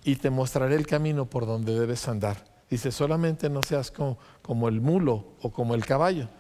y 0.04 0.14
te 0.14 0.30
mostraré 0.30 0.76
el 0.76 0.86
camino 0.86 1.24
por 1.24 1.46
donde 1.46 1.76
debes 1.76 2.06
andar. 2.06 2.51
Dice, 2.72 2.90
solamente 2.90 3.50
no 3.50 3.62
seas 3.62 3.90
como, 3.90 4.66
el 4.66 4.80
mulo 4.80 5.34
o 5.42 5.52
como 5.52 5.74
el 5.74 5.84
caballo. 5.84 6.30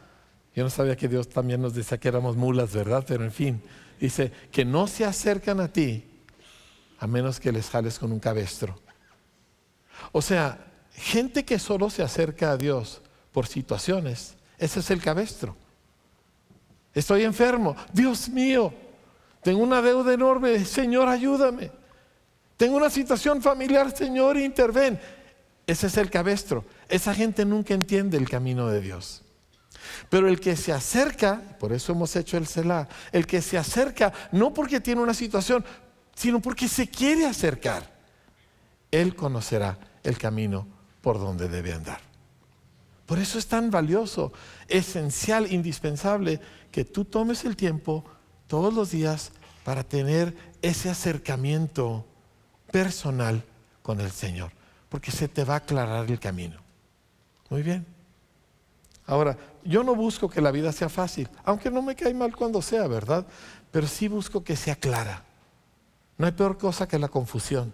Yo 0.56 0.64
no 0.64 0.70
sabía 0.70 0.96
que 0.96 1.06
Dios 1.06 1.28
también 1.28 1.60
nos 1.60 1.74
decía 1.74 2.00
que 2.00 2.08
éramos 2.08 2.36
mulas, 2.36 2.72
¿verdad? 2.72 3.04
Pero 3.06 3.22
en 3.22 3.32
fin, 3.32 3.62
dice, 4.00 4.32
que 4.50 4.64
no 4.64 4.86
se 4.86 5.04
acercan 5.04 5.60
a 5.60 5.68
ti 5.68 6.06
a 6.98 7.06
menos 7.06 7.38
que 7.38 7.52
les 7.52 7.68
jales 7.68 7.98
con 7.98 8.12
un 8.12 8.18
cabestro. 8.18 8.80
O 10.10 10.22
sea, 10.22 10.72
gente 10.94 11.44
que 11.44 11.58
solo 11.58 11.90
se 11.90 12.02
acerca 12.02 12.52
a 12.52 12.56
Dios 12.56 13.02
por 13.30 13.46
situaciones, 13.46 14.36
ese 14.56 14.80
es 14.80 14.90
el 14.90 15.02
cabestro. 15.02 15.54
Estoy 16.94 17.24
enfermo, 17.24 17.76
Dios 17.92 18.30
mío, 18.30 18.72
tengo 19.42 19.62
una 19.62 19.82
deuda 19.82 20.14
enorme, 20.14 20.64
Señor, 20.64 21.08
ayúdame. 21.08 21.70
Tengo 22.56 22.78
una 22.78 22.88
situación 22.88 23.42
familiar, 23.42 23.94
Señor, 23.94 24.38
interven. 24.38 24.98
Ese 25.66 25.86
es 25.86 25.96
el 25.96 26.10
cabestro. 26.10 26.64
Esa 26.88 27.14
gente 27.14 27.44
nunca 27.44 27.74
entiende 27.74 28.16
el 28.16 28.28
camino 28.28 28.68
de 28.68 28.80
Dios. 28.80 29.22
Pero 30.08 30.28
el 30.28 30.40
que 30.40 30.56
se 30.56 30.72
acerca, 30.72 31.40
por 31.58 31.72
eso 31.72 31.92
hemos 31.92 32.14
hecho 32.16 32.36
el 32.36 32.46
Selah, 32.46 32.88
el 33.10 33.26
que 33.26 33.42
se 33.42 33.58
acerca 33.58 34.12
no 34.32 34.52
porque 34.52 34.80
tiene 34.80 35.00
una 35.00 35.14
situación, 35.14 35.64
sino 36.14 36.40
porque 36.40 36.68
se 36.68 36.88
quiere 36.88 37.26
acercar, 37.26 37.90
él 38.90 39.14
conocerá 39.14 39.78
el 40.02 40.18
camino 40.18 40.66
por 41.00 41.18
donde 41.18 41.48
debe 41.48 41.72
andar. 41.72 42.00
Por 43.06 43.18
eso 43.18 43.38
es 43.38 43.46
tan 43.46 43.70
valioso, 43.70 44.32
esencial, 44.68 45.50
indispensable 45.52 46.40
que 46.70 46.84
tú 46.84 47.04
tomes 47.04 47.44
el 47.44 47.56
tiempo 47.56 48.04
todos 48.46 48.72
los 48.72 48.90
días 48.90 49.32
para 49.64 49.82
tener 49.84 50.36
ese 50.62 50.90
acercamiento 50.90 52.06
personal 52.70 53.44
con 53.82 54.00
el 54.00 54.10
Señor 54.10 54.52
porque 54.92 55.10
se 55.10 55.26
te 55.26 55.42
va 55.42 55.54
a 55.54 55.56
aclarar 55.56 56.10
el 56.10 56.20
camino. 56.20 56.58
Muy 57.48 57.62
bien. 57.62 57.86
Ahora, 59.06 59.38
yo 59.64 59.82
no 59.82 59.94
busco 59.94 60.28
que 60.28 60.42
la 60.42 60.50
vida 60.50 60.70
sea 60.70 60.90
fácil, 60.90 61.30
aunque 61.46 61.70
no 61.70 61.80
me 61.80 61.96
cae 61.96 62.12
mal 62.12 62.36
cuando 62.36 62.60
sea, 62.60 62.86
¿verdad? 62.88 63.26
Pero 63.70 63.86
sí 63.86 64.06
busco 64.06 64.44
que 64.44 64.54
sea 64.54 64.76
clara. 64.76 65.24
No 66.18 66.26
hay 66.26 66.32
peor 66.32 66.58
cosa 66.58 66.86
que 66.86 66.98
la 66.98 67.08
confusión. 67.08 67.72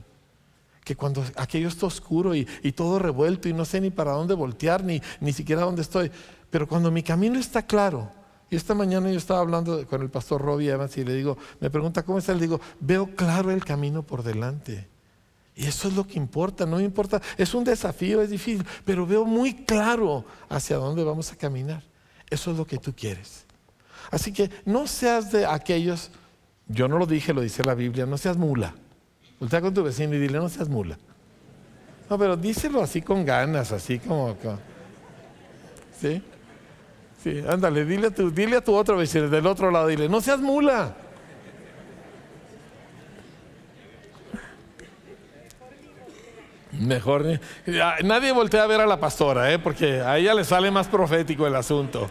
Que 0.84 0.94
cuando 0.94 1.24
aquello 1.34 1.66
está 1.66 1.86
oscuro 1.86 2.36
y, 2.36 2.44
todo 2.70 3.00
revuelto 3.00 3.48
y 3.48 3.52
no 3.52 3.64
sé 3.64 3.80
ni 3.80 3.90
para 3.90 4.12
dónde 4.12 4.34
voltear, 4.34 4.84
ni, 4.84 5.02
ni 5.20 5.32
siquiera 5.32 5.62
dónde 5.62 5.82
estoy. 5.82 6.12
Pero 6.50 6.68
cuando 6.68 6.92
mi 6.92 7.02
camino 7.02 7.36
está 7.36 7.66
claro, 7.66 8.12
y 8.48 8.54
esta 8.54 8.74
mañana 8.74 9.10
yo 9.10 9.18
estaba 9.18 9.40
hablando 9.40 9.84
con 9.88 10.02
el 10.02 10.08
pastor 10.08 10.40
Robbie 10.40 10.70
Evans 10.70 10.96
y 10.96 11.04
le 11.04 11.14
digo, 11.14 11.36
me 11.58 11.68
pregunta 11.68 12.04
cómo 12.04 12.18
está, 12.18 12.32
le 12.32 12.42
digo, 12.42 12.60
veo 12.78 13.16
claro 13.16 13.50
el 13.50 13.64
camino 13.64 14.04
por 14.04 14.22
delante. 14.22 14.86
Y 15.58 15.66
eso 15.66 15.88
es 15.88 15.94
lo 15.94 16.06
que 16.06 16.16
importa, 16.16 16.64
no 16.64 16.80
importa, 16.80 17.20
es 17.36 17.52
un 17.52 17.64
desafío, 17.64 18.22
es 18.22 18.30
difícil, 18.30 18.64
pero 18.84 19.04
veo 19.04 19.24
muy 19.24 19.64
claro 19.64 20.24
hacia 20.48 20.76
dónde 20.76 21.02
vamos 21.02 21.32
a 21.32 21.36
caminar. 21.36 21.82
Eso 22.30 22.52
es 22.52 22.56
lo 22.56 22.64
que 22.64 22.78
tú 22.78 22.94
quieres. 22.94 23.44
Así 24.12 24.32
que 24.32 24.48
no 24.64 24.86
seas 24.86 25.32
de 25.32 25.44
aquellos, 25.44 26.12
yo 26.68 26.86
no 26.86 26.96
lo 26.96 27.06
dije, 27.06 27.34
lo 27.34 27.40
dice 27.40 27.64
la 27.64 27.74
Biblia, 27.74 28.06
no 28.06 28.16
seas 28.16 28.36
mula. 28.36 28.72
Voltea 29.40 29.60
con 29.60 29.74
tu 29.74 29.82
vecino 29.82 30.14
y 30.14 30.20
dile, 30.20 30.38
no 30.38 30.48
seas 30.48 30.68
mula. 30.68 30.96
No, 32.08 32.16
pero 32.16 32.36
díselo 32.36 32.80
así 32.80 33.02
con 33.02 33.24
ganas, 33.24 33.72
así 33.72 33.98
como... 33.98 34.36
¿Sí? 36.00 36.22
Sí, 37.20 37.42
ándale, 37.48 37.84
dile 37.84 38.06
a, 38.06 38.10
tu, 38.12 38.30
dile 38.30 38.58
a 38.58 38.60
tu 38.60 38.76
otro 38.76 38.96
vecino 38.96 39.28
del 39.28 39.44
otro 39.48 39.72
lado, 39.72 39.88
dile, 39.88 40.08
no 40.08 40.20
seas 40.20 40.38
mula. 40.38 40.94
Mejor 46.78 47.40
nadie 48.04 48.32
voltea 48.32 48.62
a 48.62 48.66
ver 48.66 48.80
a 48.80 48.86
la 48.86 49.00
pastora, 49.00 49.52
¿eh? 49.52 49.58
porque 49.58 50.00
a 50.00 50.16
ella 50.18 50.34
le 50.34 50.44
sale 50.44 50.70
más 50.70 50.86
profético 50.86 51.46
el 51.46 51.56
asunto. 51.56 52.08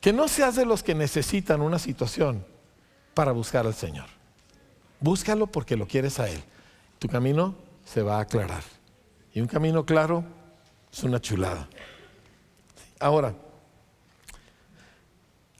que 0.00 0.12
no 0.12 0.26
seas 0.26 0.56
de 0.56 0.66
los 0.66 0.82
que 0.82 0.96
necesitan 0.96 1.62
una 1.62 1.78
situación 1.78 2.44
para 3.14 3.30
buscar 3.30 3.66
al 3.66 3.74
Señor. 3.74 4.06
Búscalo 4.98 5.46
porque 5.46 5.76
lo 5.76 5.86
quieres 5.86 6.18
a 6.18 6.28
Él. 6.28 6.42
Tu 6.98 7.08
camino 7.08 7.54
se 7.84 8.02
va 8.02 8.16
a 8.16 8.22
aclarar. 8.22 8.64
Y 9.32 9.40
un 9.40 9.46
camino 9.46 9.86
claro 9.86 10.24
es 10.92 11.04
una 11.04 11.20
chulada. 11.20 11.68
Ahora, 12.98 13.34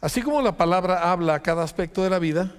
así 0.01 0.23
como 0.23 0.43
la 0.43 0.57
palabra 0.57 1.13
habla 1.13 1.35
a 1.35 1.43
cada 1.43 1.63
aspecto 1.63 2.03
de 2.03 2.11
la 2.11 2.19
vida, 2.19 2.53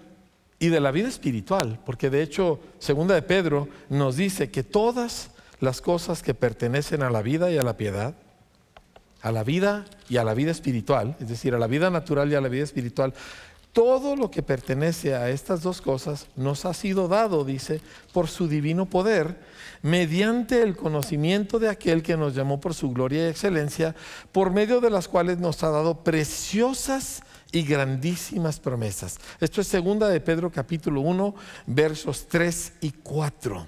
y 0.64 0.70
de 0.70 0.80
la 0.80 0.92
vida 0.92 1.10
espiritual, 1.10 1.78
porque 1.86 2.10
de 2.10 2.24
hecho, 2.24 2.58
segunda 2.80 3.16
de 3.16 3.22
Pedro 3.22 3.68
nos 3.90 4.16
dice 4.16 4.50
que 4.50 4.64
todas 4.64 5.30
las 5.60 5.82
cosas 5.82 6.24
que 6.24 6.34
pertenecen 6.34 7.04
a 7.04 7.10
la 7.10 7.22
vida 7.22 7.52
y 7.52 7.58
a 7.58 7.64
la 7.64 7.76
piedad, 7.76 8.14
a 9.22 9.34
la 9.34 9.44
vida 9.44 9.84
y 10.08 10.16
a 10.16 10.24
la 10.24 10.34
vida 10.34 10.52
espiritual, 10.52 11.18
es 11.20 11.28
decir, 11.28 11.54
a 11.54 11.60
la 11.60 11.68
vida 11.68 11.90
natural 11.90 12.32
y 12.32 12.36
a 12.36 12.40
la 12.40 12.48
vida 12.48 12.64
espiritual, 12.64 13.14
todo 13.74 14.16
lo 14.16 14.32
que 14.32 14.42
pertenece 14.42 15.16
a 15.16 15.30
estas 15.30 15.64
dos 15.64 15.82
cosas 15.82 16.28
nos 16.38 16.64
ha 16.64 16.74
sido 16.74 17.10
dado, 17.10 17.44
dice, 17.44 17.82
por 18.14 18.30
su 18.30 18.48
divino 18.48 18.86
poder, 18.86 19.36
mediante 19.82 20.62
el 20.62 20.78
conocimiento 20.78 21.60
de 21.60 21.68
aquel 21.68 22.04
que 22.04 22.16
nos 22.16 22.36
llamó 22.36 22.62
por 22.62 22.74
su 22.74 22.90
gloria 22.94 23.26
y 23.26 23.30
excelencia, 23.30 23.96
por 24.32 24.52
medio 24.52 24.80
de 24.80 24.92
las 24.92 25.10
cuales 25.10 25.40
nos 25.40 25.62
ha 25.62 25.72
dado 25.72 26.06
preciosas 26.06 27.22
y 27.54 27.64
grandísimas 27.64 28.60
promesas. 28.60 29.20
Esto 29.40 29.62
es 29.62 29.68
segunda 29.68 30.10
de 30.10 30.20
Pedro 30.20 30.52
capítulo 30.52 31.00
1, 31.02 31.36
versos 31.68 32.28
3 32.28 32.74
y 32.82 32.92
4. 32.92 33.68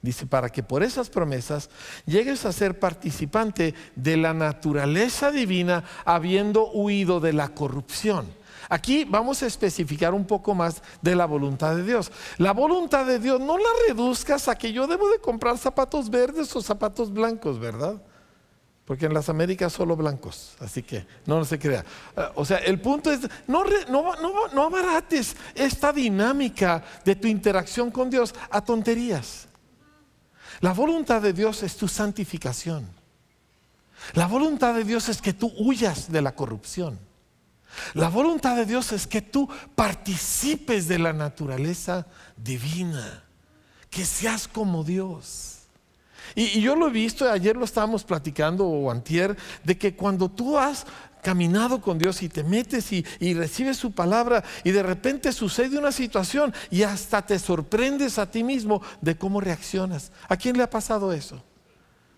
Dice, 0.00 0.26
para 0.26 0.48
que 0.48 0.62
por 0.62 0.84
esas 0.84 1.10
promesas 1.10 1.68
llegues 2.06 2.46
a 2.46 2.52
ser 2.52 2.78
participante 2.78 3.74
de 3.96 4.16
la 4.16 4.32
naturaleza 4.32 5.32
divina, 5.32 5.82
habiendo 6.04 6.70
huido 6.70 7.18
de 7.18 7.32
la 7.32 7.48
corrupción. 7.48 8.26
Aquí 8.68 9.04
vamos 9.04 9.42
a 9.42 9.46
especificar 9.46 10.14
un 10.14 10.24
poco 10.24 10.54
más 10.54 10.82
de 11.02 11.16
la 11.16 11.26
voluntad 11.26 11.74
de 11.74 11.82
Dios. 11.82 12.12
La 12.36 12.52
voluntad 12.52 13.06
de 13.06 13.18
Dios 13.18 13.40
no 13.40 13.58
la 13.58 13.68
reduzcas 13.88 14.46
a 14.46 14.56
que 14.56 14.72
yo 14.72 14.86
debo 14.86 15.08
de 15.10 15.18
comprar 15.18 15.58
zapatos 15.58 16.10
verdes 16.10 16.54
o 16.54 16.62
zapatos 16.62 17.12
blancos, 17.12 17.58
¿verdad? 17.58 18.00
Porque 18.88 19.04
en 19.04 19.12
las 19.12 19.28
Américas 19.28 19.74
solo 19.74 19.96
blancos, 19.96 20.56
así 20.60 20.82
que 20.82 21.06
no, 21.26 21.44
se 21.44 21.58
crea. 21.58 21.84
Ah, 22.16 22.32
o 22.36 22.44
sea, 22.46 22.56
el 22.56 22.80
punto 22.80 23.12
es, 23.12 23.20
no, 23.46 23.62
no, 23.90 24.16
no, 24.16 24.48
no 24.48 24.62
abarates 24.64 25.36
esta 25.54 25.92
dinámica 25.92 26.82
de 27.04 27.14
tu 27.14 27.28
interacción 27.28 27.90
con 27.90 28.08
Dios 28.08 28.34
a 28.48 28.62
tonterías. 28.62 29.46
La 30.60 30.72
voluntad 30.72 31.20
de 31.20 31.34
Dios 31.34 31.62
es 31.62 31.76
tu 31.76 31.86
santificación. 31.86 32.88
La 34.14 34.26
voluntad 34.26 34.72
de 34.74 34.84
Dios 34.84 35.10
es 35.10 35.20
que 35.20 35.34
tú 35.34 35.52
huyas 35.58 36.10
de 36.10 36.22
la 36.22 36.34
corrupción. 36.34 36.98
La 37.92 38.08
voluntad 38.08 38.56
de 38.56 38.64
Dios 38.64 38.92
es 38.92 39.06
que 39.06 39.20
tú 39.20 39.50
participes 39.74 40.88
de 40.88 40.98
la 40.98 41.12
naturaleza 41.12 42.06
divina, 42.38 43.22
que 43.90 44.06
seas 44.06 44.48
como 44.48 44.82
Dios. 44.82 45.57
Y, 46.34 46.60
yo 46.60 46.76
lo 46.76 46.88
he 46.88 46.90
visto, 46.90 47.30
ayer 47.30 47.56
lo 47.56 47.64
estábamos 47.64 48.04
platicando 48.04 48.66
o 48.66 48.90
antier, 48.90 49.36
de 49.64 49.78
que 49.78 49.94
cuando 49.94 50.28
tú 50.28 50.58
has 50.58 50.86
caminado 51.22 51.80
con 51.80 51.98
Dios 51.98 52.22
y 52.22 52.28
te 52.28 52.44
metes 52.44 52.92
y, 52.92 53.04
y, 53.20 53.34
recibes 53.34 53.76
su 53.76 53.92
palabra 53.92 54.44
y 54.64 54.70
de 54.70 54.82
repente 54.82 55.32
sucede 55.32 55.78
una 55.78 55.92
situación 55.92 56.54
y 56.70 56.82
hasta 56.82 57.22
te 57.22 57.38
sorprendes 57.38 58.18
a 58.18 58.30
ti 58.30 58.44
mismo 58.44 58.82
de 59.00 59.16
cómo 59.16 59.40
reaccionas. 59.40 60.12
¿A 60.28 60.36
quién 60.36 60.56
le 60.56 60.62
ha 60.62 60.70
pasado 60.70 61.12
eso? 61.12 61.42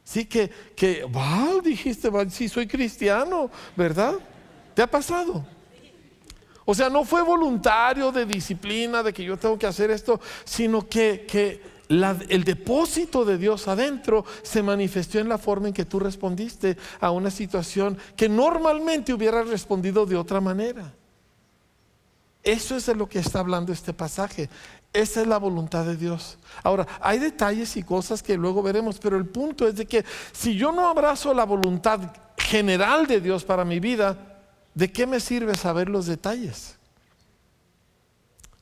Sí, 0.04 0.24
que, 0.24 0.50
que 0.74 1.04
wow, 1.04 1.60
dijiste, 1.62 2.10
sí, 2.30 2.48
soy 2.48 2.66
cristiano, 2.66 3.50
¿verdad? 3.76 4.14
¿Te 4.74 4.82
ha 4.82 4.90
pasado? 4.90 5.46
O 6.64 6.74
sea, 6.74 6.88
no 6.88 7.04
fue 7.04 7.22
voluntario 7.22 8.12
de 8.12 8.26
disciplina, 8.26 9.02
de 9.02 9.12
que 9.12 9.24
yo 9.24 9.36
tengo 9.36 9.58
que 9.58 9.66
hacer 9.66 9.90
esto, 9.90 10.20
sino 10.44 10.88
que, 10.88 11.26
que 11.28 11.60
el 11.90 12.44
depósito 12.44 13.24
de 13.24 13.36
Dios 13.36 13.66
adentro 13.66 14.24
se 14.42 14.62
manifestó 14.62 15.18
en 15.18 15.28
la 15.28 15.38
forma 15.38 15.68
en 15.68 15.74
que 15.74 15.84
tú 15.84 15.98
respondiste 15.98 16.76
a 17.00 17.10
una 17.10 17.30
situación 17.30 17.98
que 18.16 18.28
normalmente 18.28 19.12
hubieras 19.12 19.48
respondido 19.48 20.06
de 20.06 20.16
otra 20.16 20.40
manera. 20.40 20.94
Eso 22.42 22.76
es 22.76 22.86
de 22.86 22.94
lo 22.94 23.08
que 23.08 23.18
está 23.18 23.40
hablando 23.40 23.72
este 23.72 23.92
pasaje. 23.92 24.48
Esa 24.92 25.20
es 25.20 25.26
la 25.26 25.38
voluntad 25.38 25.84
de 25.84 25.96
Dios. 25.96 26.38
Ahora, 26.62 26.86
hay 27.00 27.18
detalles 27.18 27.76
y 27.76 27.82
cosas 27.82 28.22
que 28.22 28.36
luego 28.36 28.62
veremos, 28.62 28.98
pero 28.98 29.16
el 29.16 29.26
punto 29.26 29.68
es 29.68 29.76
de 29.76 29.86
que 29.86 30.04
si 30.32 30.56
yo 30.56 30.72
no 30.72 30.88
abrazo 30.88 31.34
la 31.34 31.44
voluntad 31.44 32.12
general 32.36 33.06
de 33.06 33.20
Dios 33.20 33.44
para 33.44 33.64
mi 33.64 33.78
vida, 33.78 34.16
¿de 34.74 34.90
qué 34.90 35.06
me 35.06 35.20
sirve 35.20 35.54
saber 35.54 35.88
los 35.88 36.06
detalles? 36.06 36.76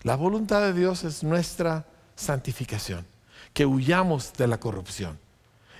La 0.02 0.16
voluntad 0.16 0.60
de 0.60 0.72
Dios 0.72 1.04
es 1.04 1.22
nuestra 1.22 1.86
santificación, 2.14 3.06
que 3.58 3.66
huyamos 3.66 4.34
de 4.34 4.46
la 4.46 4.60
corrupción. 4.60 5.18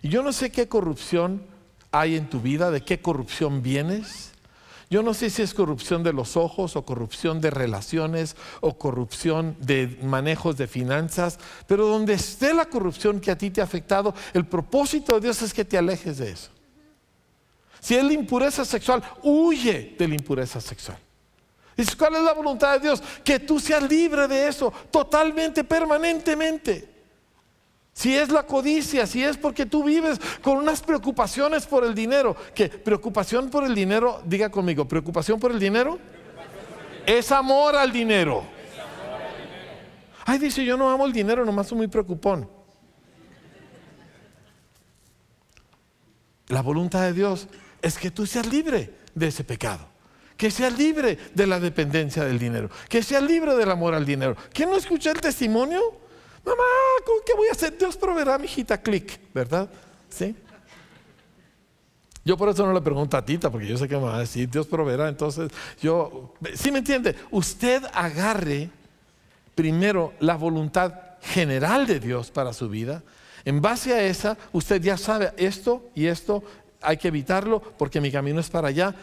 Y 0.03 0.09
yo 0.09 0.25
no 0.25 0.33
sé 0.33 0.51
qué 0.51 0.67
corrupción 0.67 1.47
hay 1.93 2.17
en 2.17 2.29
tu 2.29 2.41
vida, 2.41 2.73
de 2.73 2.81
qué 2.81 3.01
corrupción 3.01 3.63
vienes. 3.63 4.33
Yo 4.91 5.01
no 5.05 5.15
sé 5.15 5.31
si 5.31 5.43
es 5.43 5.55
corrupción 5.55 6.03
de 6.03 6.13
los 6.13 6.37
ojos 6.37 6.75
o 6.75 6.85
corrupción 6.85 7.41
de 7.41 7.51
relaciones 7.51 8.35
o 8.63 8.77
corrupción 8.77 9.57
de 9.61 9.97
manejos 10.03 10.57
de 10.57 10.67
finanzas, 10.67 11.39
pero 11.69 11.87
donde 11.87 12.15
esté 12.15 12.53
la 12.53 12.65
corrupción 12.65 13.21
que 13.21 13.31
a 13.31 13.39
ti 13.39 13.49
te 13.51 13.61
ha 13.61 13.65
afectado, 13.65 14.13
el 14.35 14.45
propósito 14.45 15.15
de 15.15 15.21
Dios 15.21 15.41
es 15.43 15.55
que 15.55 15.65
te 15.65 15.79
alejes 15.79 16.19
de 16.19 16.33
eso. 16.33 16.51
Si 17.79 17.95
es 17.95 18.03
la 18.03 18.13
impureza 18.13 18.65
sexual, 18.65 19.05
huye 19.23 19.95
de 19.97 20.09
la 20.09 20.17
impureza 20.17 20.61
sexual. 20.61 20.99
¿Y 21.77 21.87
cuál 21.95 22.17
es 22.17 22.23
la 22.23 22.35
voluntad 22.35 22.73
de 22.73 22.81
Dios? 22.81 23.01
Que 23.23 23.39
tú 23.39 23.61
seas 23.61 23.89
libre 23.89 24.27
de 24.27 24.49
eso, 24.49 24.73
totalmente, 24.91 25.63
permanentemente. 25.63 26.98
Si 27.99 28.17
es 28.17 28.29
la 28.29 28.45
codicia, 28.45 29.09
si 29.09 29.25
es 29.25 29.37
porque 29.37 29.67
tú 29.67 29.83
vives 29.83 30.21
con 30.41 30.57
unas 30.57 30.83
preocupaciones 30.83 31.67
por 31.67 31.83
el 31.83 31.97
dinero, 31.97 32.37
que 32.55 32.69
preocupación 32.69 33.51
por 33.51 33.65
el 33.65 33.75
dinero, 33.75 34.23
diga 34.25 34.51
conmigo, 34.51 34.87
preocupación 34.87 35.41
por 35.41 35.51
el 35.51 35.59
dinero 35.59 35.99
es 37.05 37.33
amor 37.33 37.75
al 37.75 37.91
dinero. 37.91 38.45
Ay, 40.25 40.39
dice, 40.39 40.65
yo 40.65 40.77
no 40.77 40.89
amo 40.89 41.07
el 41.07 41.13
dinero, 41.13 41.45
nomás 41.45 41.67
soy 41.67 41.79
muy 41.79 41.89
preocupón. 41.89 42.49
La 46.47 46.63
voluntad 46.63 47.03
de 47.03 47.15
Dios 47.15 47.49
es 47.83 47.99
que 47.99 48.13
tú 48.13 48.27
seas 48.27 48.47
libre 48.47 48.93
de 49.13 49.27
ese 49.27 49.43
pecado. 49.43 49.89
Que 50.37 50.53
seas 50.53 50.79
libre 50.79 51.19
de 51.35 51.47
la 51.49 51.59
dependencia 51.59 52.25
del 52.25 52.39
dinero. 52.39 52.71
Que 52.89 53.03
seas 53.03 53.25
libre 53.25 53.57
del 53.57 53.73
amor 53.73 53.93
al 53.93 54.07
dinero. 54.07 54.37
¿Quién 54.53 54.71
no 54.71 54.77
escucha 54.77 55.11
el 55.11 55.21
testimonio? 55.21 56.07
Mamá, 56.49 56.65
¿qué 57.27 57.35
voy 57.35 57.49
a 57.49 57.53
hacer? 57.53 57.77
Dios 57.77 57.97
proveerá, 57.97 58.39
mi 58.39 58.47
hijita, 58.47 58.81
clic, 58.81 59.21
¿verdad? 59.35 59.69
¿Sí? 60.09 60.35
Yo 62.25 62.37
por 62.37 62.49
eso 62.49 62.67
no 62.67 62.73
le 62.73 62.81
pregunto 62.81 63.17
a 63.17 63.25
Tita, 63.25 63.51
porque 63.51 63.67
yo 63.67 63.77
sé 63.77 63.89
que 63.89 63.97
me 63.97 64.03
va 64.03 64.17
a 64.17 64.21
decir, 64.21 64.49
Dios 64.51 64.67
proveerá. 64.67 65.09
Entonces, 65.09 65.51
yo, 65.81 66.35
¿sí 66.55 66.71
me 66.71 66.79
entiende? 66.79 67.17
Usted 67.31 67.83
agarre 67.93 68.71
primero 69.55 70.13
la 70.21 70.37
voluntad 70.37 70.93
general 71.23 71.87
de 71.87 72.01
Dios 72.01 72.31
para 72.31 72.53
su 72.53 72.69
vida. 72.69 73.03
En 73.45 73.63
base 73.63 73.95
a 73.95 74.03
esa, 74.03 74.37
usted 74.53 74.81
ya 74.83 74.97
sabe 74.97 75.33
esto 75.37 75.89
y 75.95 76.07
esto 76.07 76.43
hay 76.83 76.97
que 76.99 77.09
evitarlo 77.09 77.61
porque 77.61 78.01
mi 78.01 78.13
camino 78.13 78.41
es 78.41 78.51
para 78.51 78.69
allá. 78.69 78.95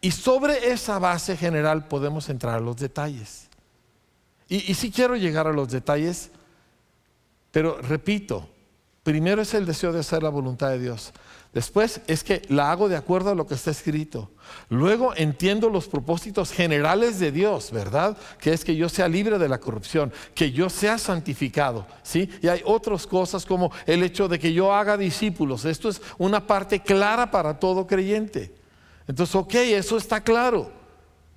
Y 0.00 0.10
sobre 0.10 0.72
esa 0.72 0.98
base 0.98 1.36
general 1.36 1.86
podemos 1.86 2.28
entrar 2.28 2.56
a 2.56 2.60
los 2.60 2.76
detalles. 2.76 3.48
Y, 4.48 4.70
y 4.70 4.74
si 4.74 4.90
quiero 4.90 5.16
llegar 5.16 5.46
a 5.46 5.52
los 5.52 5.70
detalles, 5.70 6.30
pero 7.50 7.80
repito, 7.80 8.48
primero 9.02 9.42
es 9.42 9.54
el 9.54 9.66
deseo 9.66 9.92
de 9.92 10.00
hacer 10.00 10.22
la 10.22 10.28
voluntad 10.28 10.70
de 10.70 10.78
Dios. 10.78 11.12
Después 11.52 12.00
es 12.06 12.22
que 12.22 12.42
la 12.48 12.70
hago 12.70 12.88
de 12.88 12.96
acuerdo 12.96 13.30
a 13.30 13.34
lo 13.34 13.44
que 13.44 13.54
está 13.54 13.72
escrito. 13.72 14.30
Luego 14.68 15.12
entiendo 15.16 15.68
los 15.68 15.88
propósitos 15.88 16.52
generales 16.52 17.18
de 17.18 17.32
Dios, 17.32 17.72
¿verdad? 17.72 18.16
Que 18.38 18.52
es 18.52 18.64
que 18.64 18.76
yo 18.76 18.88
sea 18.88 19.08
libre 19.08 19.36
de 19.36 19.48
la 19.48 19.58
corrupción, 19.58 20.12
que 20.32 20.52
yo 20.52 20.70
sea 20.70 20.96
santificado, 20.96 21.86
¿sí? 22.04 22.30
Y 22.40 22.46
hay 22.46 22.62
otras 22.64 23.04
cosas 23.04 23.44
como 23.44 23.72
el 23.86 24.04
hecho 24.04 24.28
de 24.28 24.38
que 24.38 24.52
yo 24.52 24.72
haga 24.72 24.96
discípulos. 24.96 25.64
Esto 25.64 25.88
es 25.88 26.00
una 26.18 26.46
parte 26.46 26.80
clara 26.80 27.32
para 27.32 27.58
todo 27.58 27.84
creyente. 27.84 28.54
Entonces, 29.08 29.34
ok, 29.34 29.54
eso 29.54 29.96
está 29.96 30.20
claro. 30.22 30.70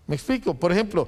Me 0.06 0.16
explico. 0.16 0.54
Por 0.54 0.72
ejemplo, 0.72 1.08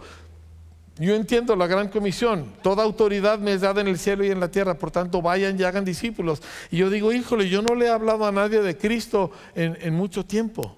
yo 0.98 1.14
entiendo 1.14 1.56
la 1.56 1.68
gran 1.68 1.90
comisión. 1.90 2.54
Toda 2.62 2.84
autoridad 2.84 3.38
me 3.40 3.54
es 3.54 3.62
dada 3.62 3.82
en 3.82 3.88
el 3.88 4.00
cielo 4.00 4.24
y 4.24 4.32
en 4.32 4.40
la 4.40 4.50
tierra. 4.50 4.78
Por 4.78 4.92
tanto, 4.92 5.22
vayan 5.22 5.60
y 5.60 5.64
hagan 5.64 5.84
discípulos. 5.84 6.42
Y 6.72 6.78
yo 6.78 6.90
digo, 6.90 7.12
híjole, 7.12 7.50
yo 7.50 7.62
no 7.62 7.76
le 7.76 7.88
he 7.88 7.90
hablado 7.90 8.26
a 8.26 8.32
nadie 8.32 8.62
de 8.62 8.78
Cristo 8.78 9.32
en, 9.56 9.94
mucho 9.94 10.26
tiempo. 10.26 10.78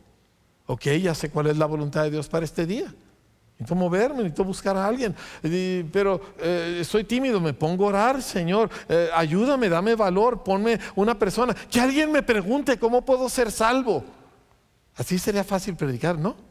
Ok, 0.65 0.85
ya 1.01 1.13
sé 1.13 1.29
cuál 1.29 1.47
es 1.47 1.57
la 1.57 1.67
voluntad 1.67 2.03
de 2.03 2.11
Dios 2.11 2.27
para 2.27 2.45
este 2.45 2.65
día. 2.65 2.93
Necesito 3.59 3.75
moverme, 3.75 4.17
necesito 4.17 4.43
buscar 4.43 4.75
a 4.75 4.87
alguien. 4.87 5.15
pero 5.91 6.19
eh, 6.39 6.83
soy 6.83 7.03
tímido, 7.03 7.39
me 7.39 7.53
pongo 7.53 7.85
a 7.85 7.89
orar, 7.89 8.21
Señor. 8.23 8.71
Eh, 8.89 9.09
ayúdame, 9.13 9.69
dame 9.69 9.93
valor, 9.93 10.43
ponme 10.43 10.79
una 10.95 11.17
persona. 11.17 11.53
Que 11.53 11.79
alguien 11.79 12.11
me 12.11 12.23
pregunte 12.23 12.79
cómo 12.79 13.05
puedo 13.05 13.29
ser 13.29 13.51
salvo. 13.51 14.03
Así 14.95 15.19
sería 15.19 15.43
fácil 15.43 15.75
predicar, 15.75 16.17
¿no? 16.17 16.47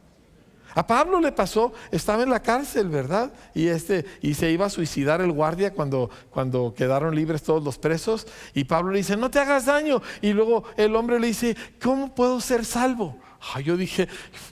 A 0.77 0.87
Pablo 0.87 1.23
le 1.23 1.33
pasó, 1.33 1.73
estaba 1.91 2.23
en 2.23 2.29
la 2.29 2.43
cárcel, 2.43 2.91
¿verdad? 2.91 3.33
Y, 3.55 3.69
este, 3.69 4.05
y 4.21 4.35
se 4.35 4.51
iba 4.51 4.67
a 4.67 4.71
suicidar 4.71 5.23
el 5.23 5.33
guardia 5.33 5.73
cuando, 5.73 6.11
cuando 6.29 6.75
quedaron 6.77 7.15
libres 7.15 7.43
todos 7.43 7.65
los 7.65 7.79
presos. 7.79 8.27
Y 8.53 8.65
Pablo 8.65 8.93
le 8.93 8.99
dice, 8.99 9.17
no 9.17 9.31
te 9.31 9.39
hagas 9.39 9.65
daño. 9.65 10.03
Y 10.21 10.35
luego 10.35 10.65
el 10.77 10.95
hombre 10.95 11.19
le 11.19 11.29
dice, 11.29 11.57
¿cómo 11.83 12.15
puedo 12.15 12.43
ser 12.43 12.67
salvo? 12.67 13.19
yo 13.65 13.79
dije, 13.79 14.07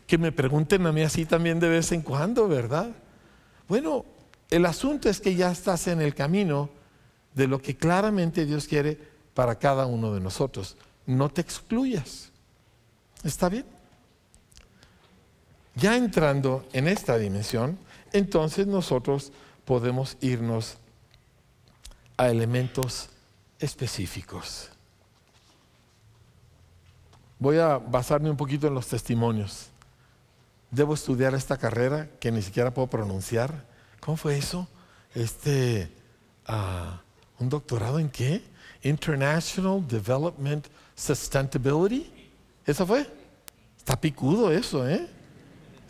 que 0.07 0.17
me 0.17 0.33
pregunten 0.33 0.87
a 0.87 0.93
mí 0.93 1.03
así 1.03 1.27
también 1.27 1.61
de 1.61 1.69
vez 1.69 1.93
en 1.93 2.01
cuando, 2.01 2.49
¿verdad? 2.49 2.89
Bueno, 3.69 4.07
el 4.51 4.65
asunto 4.65 5.11
es 5.11 5.21
que 5.21 5.35
ya 5.35 5.51
estás 5.51 5.89
en 5.89 6.01
el 6.01 6.15
camino 6.15 6.71
de 7.35 7.49
lo 7.49 7.61
que 7.61 7.77
claramente 7.77 8.47
Dios 8.47 8.67
quiere 8.67 8.99
para 9.35 9.59
cada 9.59 9.85
uno 9.85 10.15
de 10.15 10.21
nosotros. 10.21 10.79
No 11.05 11.29
te 11.29 11.43
excluyas. 11.43 12.31
¿Está 13.23 13.51
bien? 13.51 13.74
Ya 15.77 15.97
entrando 15.97 16.65
en 16.73 16.89
esta 16.89 17.19
dimensión, 17.19 17.79
entonces 18.13 18.67
nosotros 18.67 19.33
podemos 19.65 20.17
irnos 20.21 20.77
a 22.17 22.29
elementos 22.29 23.09
específicos. 23.59 24.71
Voy 27.39 27.59
a 27.59 27.79
basarme 27.79 28.31
un 28.31 28.37
poquito 28.37 28.69
en 28.69 28.75
los 28.75 28.87
testimonios. 28.87 29.67
Debo 30.71 30.95
estudiar 30.95 31.35
esta 31.35 31.57
carrera 31.57 32.09
que 32.21 32.31
ni 32.31 32.43
siquiera 32.43 32.73
puedo 32.73 32.89
pronunciar. 32.89 33.65
¿Cómo 34.01 34.17
fue 34.17 34.39
eso? 34.39 34.69
Este, 35.15 35.91
ah, 36.47 37.01
¿Un 37.39 37.49
doctorado 37.49 37.99
en 37.99 38.09
qué? 38.09 38.43
International 38.83 39.87
Development 39.87 40.67
Sustainability. 40.95 42.11
¿Eso 42.65 42.87
fue? 42.87 43.07
Está 43.77 44.01
picudo 44.01 44.51
eso, 44.53 44.89
¿eh? 44.89 45.09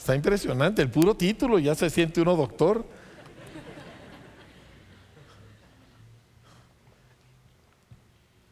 Está 0.05 0.15
impresionante, 0.15 0.83
el 0.83 0.91
puro 0.91 1.17
título 1.17 1.59
ya 1.59 1.75
se 1.75 1.89
siente 1.89 2.21
uno 2.21 2.37
doctor. 2.37 2.85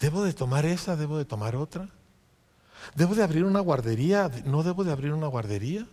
¿Debo 0.01 0.25
de 0.25 0.33
tomar 0.33 0.65
esa? 0.65 0.97
¿Debo 0.97 1.19
de 1.19 1.27
tomar 1.27 1.55
otra? 1.55 1.91
¿Debo 2.95 3.15
de 3.15 3.23
abrir 3.23 3.45
una 3.45 3.61
guardería? 3.61 4.31
¿No 4.47 4.63
debo 4.63 4.83
de 4.83 4.93
abrir 4.93 5.13
una 5.13 5.27
guardería? 5.27 5.87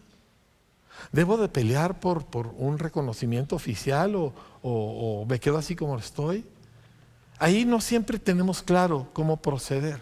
¿Debo 1.11 1.35
de 1.35 1.49
pelear 1.49 1.99
por, 1.99 2.25
por 2.27 2.47
un 2.57 2.79
reconocimiento 2.79 3.57
oficial 3.57 4.15
o, 4.15 4.33
o 4.61 5.25
me 5.25 5.41
quedo 5.41 5.57
así 5.57 5.75
como 5.75 5.97
estoy? 5.97 6.45
Ahí 7.37 7.65
no 7.65 7.81
siempre 7.81 8.17
tenemos 8.17 8.61
claro 8.61 9.09
cómo 9.11 9.41
proceder. 9.41 9.99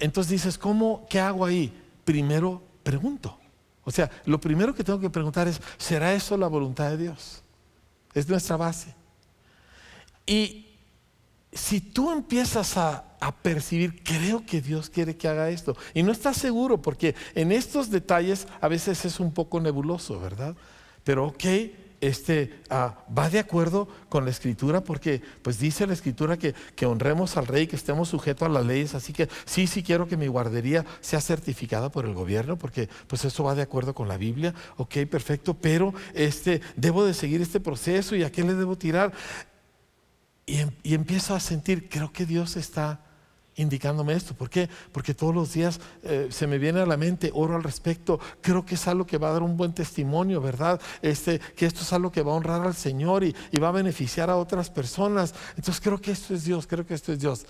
Entonces 0.00 0.32
dices, 0.32 0.58
¿cómo, 0.58 1.06
¿qué 1.08 1.20
hago 1.20 1.44
ahí? 1.44 1.72
Primero 2.04 2.64
pregunto. 2.82 3.38
O 3.84 3.90
sea, 3.90 4.10
lo 4.24 4.40
primero 4.40 4.74
que 4.74 4.84
tengo 4.84 5.00
que 5.00 5.10
preguntar 5.10 5.48
es, 5.48 5.60
¿será 5.76 6.14
eso 6.14 6.36
la 6.36 6.46
voluntad 6.46 6.90
de 6.90 6.96
Dios? 6.96 7.42
Es 8.14 8.28
nuestra 8.28 8.56
base. 8.56 8.94
Y 10.26 10.66
si 11.52 11.80
tú 11.80 12.10
empiezas 12.10 12.76
a, 12.76 13.08
percibir, 13.40 14.02
creo 14.02 14.44
que 14.44 14.60
Dios 14.60 14.90
quiere 14.90 15.16
que 15.16 15.28
haga 15.28 15.48
esto, 15.48 15.76
y 15.94 16.02
no 16.02 16.10
estás 16.10 16.36
seguro, 16.36 16.82
porque 16.82 17.14
en 17.36 17.52
estos 17.52 17.88
detalles 17.88 18.48
a 18.60 18.66
veces 18.66 19.04
es 19.04 19.20
un 19.20 19.32
poco 19.32 19.60
nebuloso, 19.60 20.18
¿verdad? 20.18 20.56
Pero 21.04 21.26
ok, 21.28 21.44
este, 22.02 22.60
ah, 22.68 22.98
va 23.16 23.30
de 23.30 23.38
acuerdo 23.38 23.88
con 24.08 24.24
la 24.24 24.32
escritura, 24.32 24.82
porque 24.82 25.22
pues 25.40 25.60
dice 25.60 25.86
la 25.86 25.92
escritura 25.92 26.36
que, 26.36 26.52
que, 26.74 26.84
honremos 26.84 27.36
al 27.36 27.46
rey, 27.46 27.68
que 27.68 27.76
estemos 27.76 28.08
sujetos 28.08 28.46
a 28.46 28.50
las 28.50 28.66
leyes, 28.66 28.96
así 28.96 29.12
que 29.12 29.28
sí, 29.44 29.68
sí 29.68 29.84
quiero 29.84 30.08
que 30.08 30.16
mi 30.16 30.26
guardería 30.26 30.84
sea 31.00 31.20
certificada 31.20 31.90
por 31.90 32.04
el 32.04 32.12
gobierno, 32.12 32.58
porque 32.58 32.88
pues 33.06 33.24
eso 33.24 33.44
va 33.44 33.54
de 33.54 33.62
acuerdo 33.62 33.94
con 33.94 34.08
la 34.08 34.16
Biblia, 34.16 34.52
ok, 34.78 34.96
perfecto, 35.08 35.54
pero 35.54 35.94
este, 36.12 36.60
debo 36.76 37.04
de 37.04 37.14
seguir 37.14 37.40
este 37.40 37.60
proceso 37.60 38.16
y 38.16 38.24
a 38.24 38.32
qué 38.32 38.42
le 38.42 38.54
debo 38.54 38.76
tirar. 38.76 39.12
Em, 40.46 40.70
y, 40.82 40.94
empiezo 40.94 41.36
a 41.36 41.40
sentir, 41.40 41.88
creo 41.88 42.12
que 42.12 42.26
Dios 42.26 42.56
está 42.56 43.00
indicándome 43.56 44.14
esto. 44.14 44.34
¿Por 44.34 44.48
qué? 44.48 44.68
Porque 44.92 45.14
todos 45.14 45.34
los 45.34 45.52
días 45.52 45.80
eh, 46.02 46.28
se 46.30 46.46
me 46.46 46.58
viene 46.58 46.80
a 46.80 46.86
la 46.86 46.96
mente, 46.96 47.30
oro 47.34 47.56
al 47.56 47.62
respecto, 47.62 48.18
creo 48.40 48.64
que 48.64 48.76
es 48.76 48.88
algo 48.88 49.06
que 49.06 49.18
va 49.18 49.28
a 49.28 49.32
dar 49.32 49.42
un 49.42 49.56
buen 49.56 49.72
testimonio, 49.72 50.40
¿verdad? 50.40 50.80
Este, 51.02 51.38
que 51.38 51.66
esto 51.66 51.82
es 51.82 51.92
algo 51.92 52.10
que 52.10 52.22
va 52.22 52.32
a 52.32 52.36
honrar 52.36 52.62
al 52.62 52.74
Señor 52.74 53.24
y, 53.24 53.34
y 53.50 53.58
va 53.58 53.68
a 53.68 53.72
beneficiar 53.72 54.30
a 54.30 54.36
otras 54.36 54.70
personas. 54.70 55.34
Entonces 55.56 55.80
creo 55.80 56.00
que 56.00 56.12
esto 56.12 56.34
es 56.34 56.44
Dios, 56.44 56.66
creo 56.66 56.86
que 56.86 56.94
esto 56.94 57.12
es 57.12 57.20
Dios. 57.20 57.46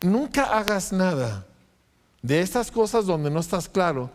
Nunca 0.00 0.44
hagas 0.56 0.92
nada 0.92 1.46
de 2.22 2.40
estas 2.40 2.70
cosas 2.70 3.06
donde 3.06 3.30
no 3.30 3.40
estás 3.40 3.68
claro 3.68 4.10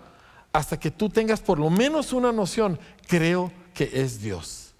hasta 0.53 0.79
que 0.79 0.89
tú 0.89 1.09
tengas 1.09 1.39
por 1.39 1.59
lo 1.59 1.69
menos 1.69 2.13
una 2.13 2.31
noción, 2.31 2.79
creo 3.07 3.51
que 3.73 3.91
es 3.93 4.21
Dios. 4.21 4.73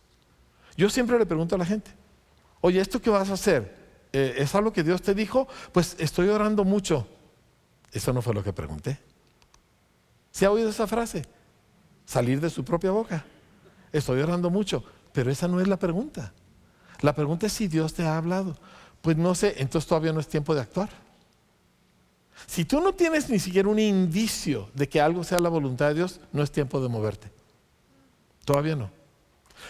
Yo 0.76 0.90
siempre 0.90 1.20
le 1.20 1.26
pregunto 1.26 1.56
a 1.56 1.58
la 1.58 1.66
gente, 1.66 1.92
oye, 2.62 2.80
¿esto 2.80 3.02
qué 3.02 3.10
vas 3.10 3.30
a 3.30 3.34
hacer? 3.34 3.77
Eh, 4.14 4.36
¿Es 4.38 4.56
algo 4.56 4.74
que 4.74 4.84
Dios 4.84 5.02
te 5.02 5.14
dijo? 5.14 5.48
Pues 5.72 5.96
estoy 6.00 6.30
orando 6.30 6.64
mucho. 6.64 7.08
Eso 7.92 8.14
no 8.14 8.22
fue 8.22 8.34
lo 8.34 8.44
que 8.44 8.54
pregunté. 8.54 9.00
¿Se 10.32 10.46
ha 10.46 10.52
oído 10.52 10.70
esa 10.70 10.88
frase? 10.88 11.24
Salir 12.06 12.40
de 12.40 12.50
su 12.50 12.64
propia 12.64 12.92
boca. 12.92 13.26
Estoy 13.92 14.22
orando 14.22 14.50
mucho, 14.50 14.84
pero 15.14 15.32
esa 15.32 15.48
no 15.48 15.60
es 15.60 15.68
la 15.68 15.78
pregunta. 15.78 16.34
La 17.02 17.14
pregunta 17.14 17.48
es 17.48 17.54
si 17.54 17.68
Dios 17.68 17.94
te 17.94 18.04
ha 18.04 18.18
hablado. 18.18 18.58
Pues 19.02 19.18
no 19.18 19.36
sé, 19.36 19.56
entonces 19.58 19.88
todavía 19.88 20.14
no 20.14 20.20
es 20.20 20.28
tiempo 20.28 20.54
de 20.54 20.62
actuar. 20.62 20.90
Si 22.46 22.66
tú 22.66 22.82
no 22.82 22.94
tienes 22.94 23.30
ni 23.30 23.40
siquiera 23.40 23.68
un 23.68 23.80
indicio 23.80 24.70
de 24.74 24.88
que 24.88 25.02
algo 25.02 25.24
sea 25.24 25.40
la 25.40 25.50
voluntad 25.50 25.88
de 25.88 25.96
Dios, 25.96 26.20
no 26.32 26.44
es 26.44 26.52
tiempo 26.52 26.82
de 26.82 26.90
moverte. 26.90 27.32
Todavía 28.46 28.76
no. 28.76 28.90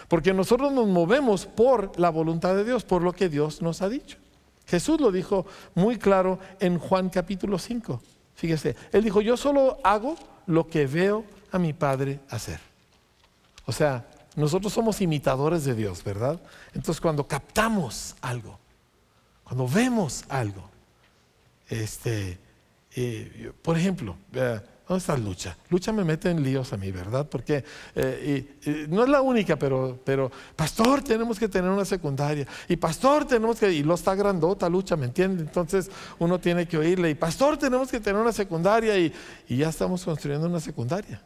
Porque 0.06 0.34
nosotros 0.34 0.72
nos 0.72 0.86
movemos 0.86 1.46
por 1.46 1.98
la 1.98 2.10
voluntad 2.10 2.54
de 2.54 2.64
Dios, 2.64 2.84
por 2.84 3.02
lo 3.02 3.12
que 3.12 3.28
Dios 3.28 3.62
nos 3.62 3.82
ha 3.82 3.88
dicho. 3.88 4.18
Jesús 4.68 5.00
lo 5.00 5.10
dijo 5.10 5.46
muy 5.74 5.96
claro 5.96 6.38
en 6.60 6.78
Juan 6.78 7.08
capítulo 7.08 7.58
5. 7.58 8.02
Fíjese, 8.34 8.76
él 8.92 9.02
dijo, 9.02 9.20
yo 9.20 9.36
solo 9.36 9.78
hago 9.82 10.16
lo 10.46 10.68
que 10.68 10.86
veo 10.86 11.24
a 11.50 11.58
mi 11.58 11.72
Padre 11.72 12.20
hacer. 12.28 12.60
O 13.64 13.72
sea, 13.72 14.06
nosotros 14.36 14.72
somos 14.72 15.00
imitadores 15.00 15.64
de 15.64 15.74
Dios, 15.74 16.04
¿verdad? 16.04 16.40
Entonces 16.74 17.00
cuando 17.00 17.26
captamos 17.26 18.14
algo, 18.20 18.58
cuando 19.42 19.66
vemos 19.66 20.24
algo, 20.28 20.70
este, 21.68 22.38
eh, 22.94 23.52
por 23.62 23.78
ejemplo, 23.78 24.16
¿Dónde 24.88 25.00
está 25.00 25.18
Lucha? 25.18 25.54
Lucha 25.68 25.92
me 25.92 26.02
mete 26.02 26.30
en 26.30 26.42
líos 26.42 26.72
a 26.72 26.78
mí, 26.78 26.90
¿verdad? 26.90 27.28
Porque 27.28 27.62
eh, 27.94 28.86
no 28.88 29.02
es 29.02 29.08
la 29.10 29.20
única, 29.20 29.56
pero, 29.56 30.00
pero, 30.02 30.32
pastor, 30.56 31.02
tenemos 31.02 31.38
que 31.38 31.46
tener 31.46 31.70
una 31.70 31.84
secundaria. 31.84 32.46
Y 32.70 32.76
pastor, 32.76 33.26
tenemos 33.26 33.60
que, 33.60 33.70
y 33.70 33.82
lo 33.82 33.94
está 33.94 34.14
grandota 34.14 34.66
Lucha, 34.66 34.96
¿me 34.96 35.04
entiende? 35.04 35.42
Entonces 35.42 35.90
uno 36.18 36.40
tiene 36.40 36.66
que 36.66 36.78
oírle. 36.78 37.10
Y 37.10 37.14
pastor, 37.14 37.58
tenemos 37.58 37.90
que 37.90 38.00
tener 38.00 38.18
una 38.18 38.32
secundaria. 38.32 38.96
Y 38.96 39.12
ya 39.56 39.68
estamos 39.68 40.02
construyendo 40.02 40.46
una 40.46 40.60
secundaria. 40.60 41.22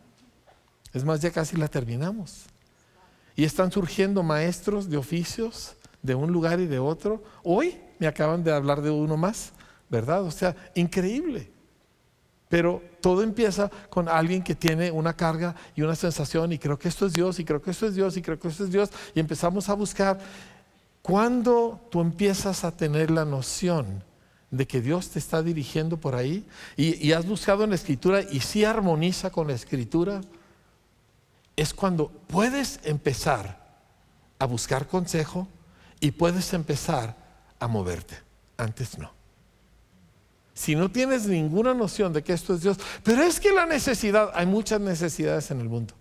Es 0.92 1.04
más, 1.04 1.20
ya 1.20 1.30
casi 1.30 1.56
la 1.56 1.68
terminamos. 1.68 2.46
Y 3.36 3.44
están 3.44 3.70
surgiendo 3.70 4.24
maestros 4.24 4.90
de 4.90 4.96
oficios 4.96 5.76
de 6.02 6.16
un 6.16 6.32
lugar 6.32 6.58
y 6.58 6.66
de 6.66 6.80
otro. 6.80 7.22
Hoy 7.44 7.78
me 8.00 8.08
acaban 8.08 8.42
de 8.42 8.52
hablar 8.52 8.82
de 8.82 8.90
uno 8.90 9.16
más, 9.16 9.52
¿verdad? 9.88 10.24
O 10.24 10.32
sea, 10.32 10.56
increíble. 10.74 11.52
Pero 12.52 12.82
todo 13.00 13.22
empieza 13.22 13.70
con 13.88 14.10
alguien 14.10 14.42
que 14.42 14.54
tiene 14.54 14.90
una 14.90 15.14
carga 15.14 15.56
y 15.74 15.80
una 15.80 15.94
sensación 15.94 16.52
y 16.52 16.58
creo 16.58 16.78
que 16.78 16.88
esto 16.88 17.06
es 17.06 17.14
Dios 17.14 17.38
y 17.38 17.46
creo 17.46 17.62
que 17.62 17.70
esto 17.70 17.86
es 17.86 17.94
Dios 17.94 18.14
y 18.18 18.20
creo 18.20 18.38
que 18.38 18.48
esto 18.48 18.64
es 18.64 18.70
Dios 18.70 18.90
y 19.14 19.20
empezamos 19.20 19.70
a 19.70 19.72
buscar. 19.72 20.18
Cuando 21.00 21.80
tú 21.90 22.02
empiezas 22.02 22.62
a 22.64 22.76
tener 22.76 23.10
la 23.10 23.24
noción 23.24 24.04
de 24.50 24.66
que 24.66 24.82
Dios 24.82 25.08
te 25.08 25.18
está 25.18 25.42
dirigiendo 25.42 25.96
por 25.96 26.14
ahí 26.14 26.46
y, 26.76 27.12
has 27.12 27.24
buscado 27.24 27.64
en 27.64 27.70
la 27.70 27.76
escritura 27.76 28.20
y 28.20 28.40
si 28.40 28.66
armoniza 28.66 29.30
con 29.30 29.46
la 29.46 29.54
escritura, 29.54 30.20
es 31.56 31.72
cuando 31.72 32.10
puedes 32.26 32.80
empezar 32.84 33.80
a 34.38 34.44
buscar 34.44 34.86
consejo 34.86 35.48
y 36.00 36.10
puedes 36.10 36.52
empezar 36.52 37.16
a 37.58 37.66
moverte. 37.66 38.18
Antes 38.58 38.98
no 38.98 39.21
si 40.54 40.74
no 40.74 40.90
tienes 40.90 41.26
ninguna 41.26 41.74
noción 41.74 42.12
de 42.12 42.22
que 42.22 42.32
esto 42.32 42.54
es 42.54 42.62
Dios, 42.62 42.78
pero 43.02 43.22
es 43.22 43.40
que 43.40 43.52
la 43.52 43.66
necesidad, 43.66 44.30
hay 44.34 44.46
muchas 44.46 44.80
necesidades 44.80 45.50
en 45.50 45.60
el 45.60 45.68
mundo. 45.68 45.94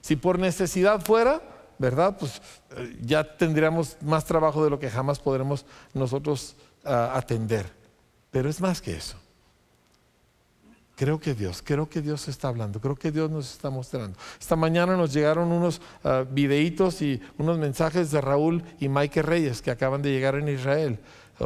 Si 0.00 0.16
por 0.16 0.38
necesidad 0.38 1.00
fuera, 1.00 1.42
¿verdad? 1.78 2.16
Pues 2.18 2.40
eh, 2.76 2.98
ya 3.02 3.36
tendríamos 3.36 3.96
más 4.02 4.24
trabajo 4.24 4.64
de 4.64 4.70
lo 4.70 4.78
que 4.78 4.90
jamás 4.90 5.18
podremos 5.18 5.64
nosotros 5.94 6.56
ah, 6.84 7.12
atender. 7.14 7.70
Pero 8.30 8.48
es 8.48 8.60
más 8.60 8.80
que 8.80 8.96
eso. 8.96 9.16
Creo 11.00 11.18
que 11.18 11.32
Dios, 11.32 11.62
creo 11.64 11.88
que 11.88 12.02
Dios 12.02 12.28
está 12.28 12.48
hablando, 12.48 12.78
creo 12.78 12.94
que 12.94 13.10
Dios 13.10 13.30
nos 13.30 13.50
está 13.50 13.70
mostrando. 13.70 14.18
Esta 14.38 14.54
mañana 14.54 14.98
nos 14.98 15.14
llegaron 15.14 15.50
unos 15.50 15.80
uh, 16.04 16.26
videitos 16.30 17.00
y 17.00 17.22
unos 17.38 17.56
mensajes 17.56 18.10
de 18.10 18.20
Raúl 18.20 18.62
y 18.78 18.90
Mike 18.90 19.22
Reyes 19.22 19.62
que 19.62 19.70
acaban 19.70 20.02
de 20.02 20.10
llegar 20.10 20.34
en 20.34 20.48
Israel. 20.48 20.98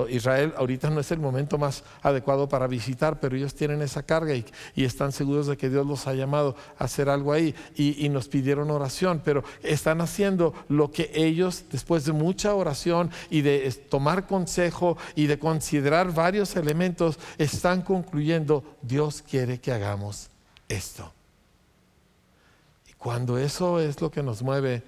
Israel 0.08 0.52
ahorita 0.56 0.90
no 0.90 0.98
es 0.98 1.12
el 1.12 1.20
momento 1.20 1.56
más 1.56 1.84
adecuado 2.02 2.48
para 2.48 2.66
visitar, 2.66 3.20
pero 3.20 3.36
ellos 3.36 3.54
tienen 3.54 3.80
esa 3.80 4.02
carga 4.02 4.34
y, 4.34 4.44
están 4.74 5.12
seguros 5.12 5.46
de 5.46 5.56
que 5.56 5.70
Dios 5.70 5.86
los 5.86 6.06
ha 6.08 6.14
llamado 6.14 6.56
a 6.78 6.84
hacer 6.84 7.08
algo 7.08 7.32
ahí 7.32 7.54
y, 7.76 8.08
nos 8.08 8.28
pidieron 8.28 8.70
oración, 8.70 9.22
pero 9.24 9.44
están 9.62 10.00
haciendo 10.00 10.52
lo 10.68 10.90
que 10.90 11.10
ellos, 11.14 11.64
después 11.70 12.04
de 12.04 12.12
mucha 12.12 12.54
oración 12.54 13.10
y 13.30 13.42
de 13.42 13.70
tomar 13.88 14.26
consejo 14.26 14.98
y 15.14 15.26
de 15.26 15.38
considerar 15.38 16.12
varios 16.12 16.56
elementos, 16.56 17.18
están 17.38 17.82
concluyendo, 17.82 18.64
Dios 18.82 19.22
quiere 19.22 19.60
que 19.60 19.72
hagamos 19.72 20.28
esto. 20.68 21.12
Y 22.88 22.92
cuando 22.94 23.38
eso 23.38 23.78
es 23.78 24.00
lo 24.00 24.10
que 24.10 24.22
nos 24.22 24.42
mueve, 24.42 24.82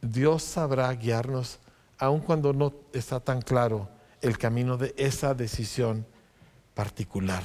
Dios 0.00 0.42
sabrá 0.42 0.90
guiarnos, 0.92 1.58
aun 1.98 2.20
cuando 2.20 2.52
no 2.52 2.72
está 2.92 3.20
tan 3.20 3.42
claro 3.42 3.95
el 4.22 4.38
camino 4.38 4.76
de 4.76 4.94
esa 4.96 5.34
decisión 5.34 6.06
particular. 6.74 7.42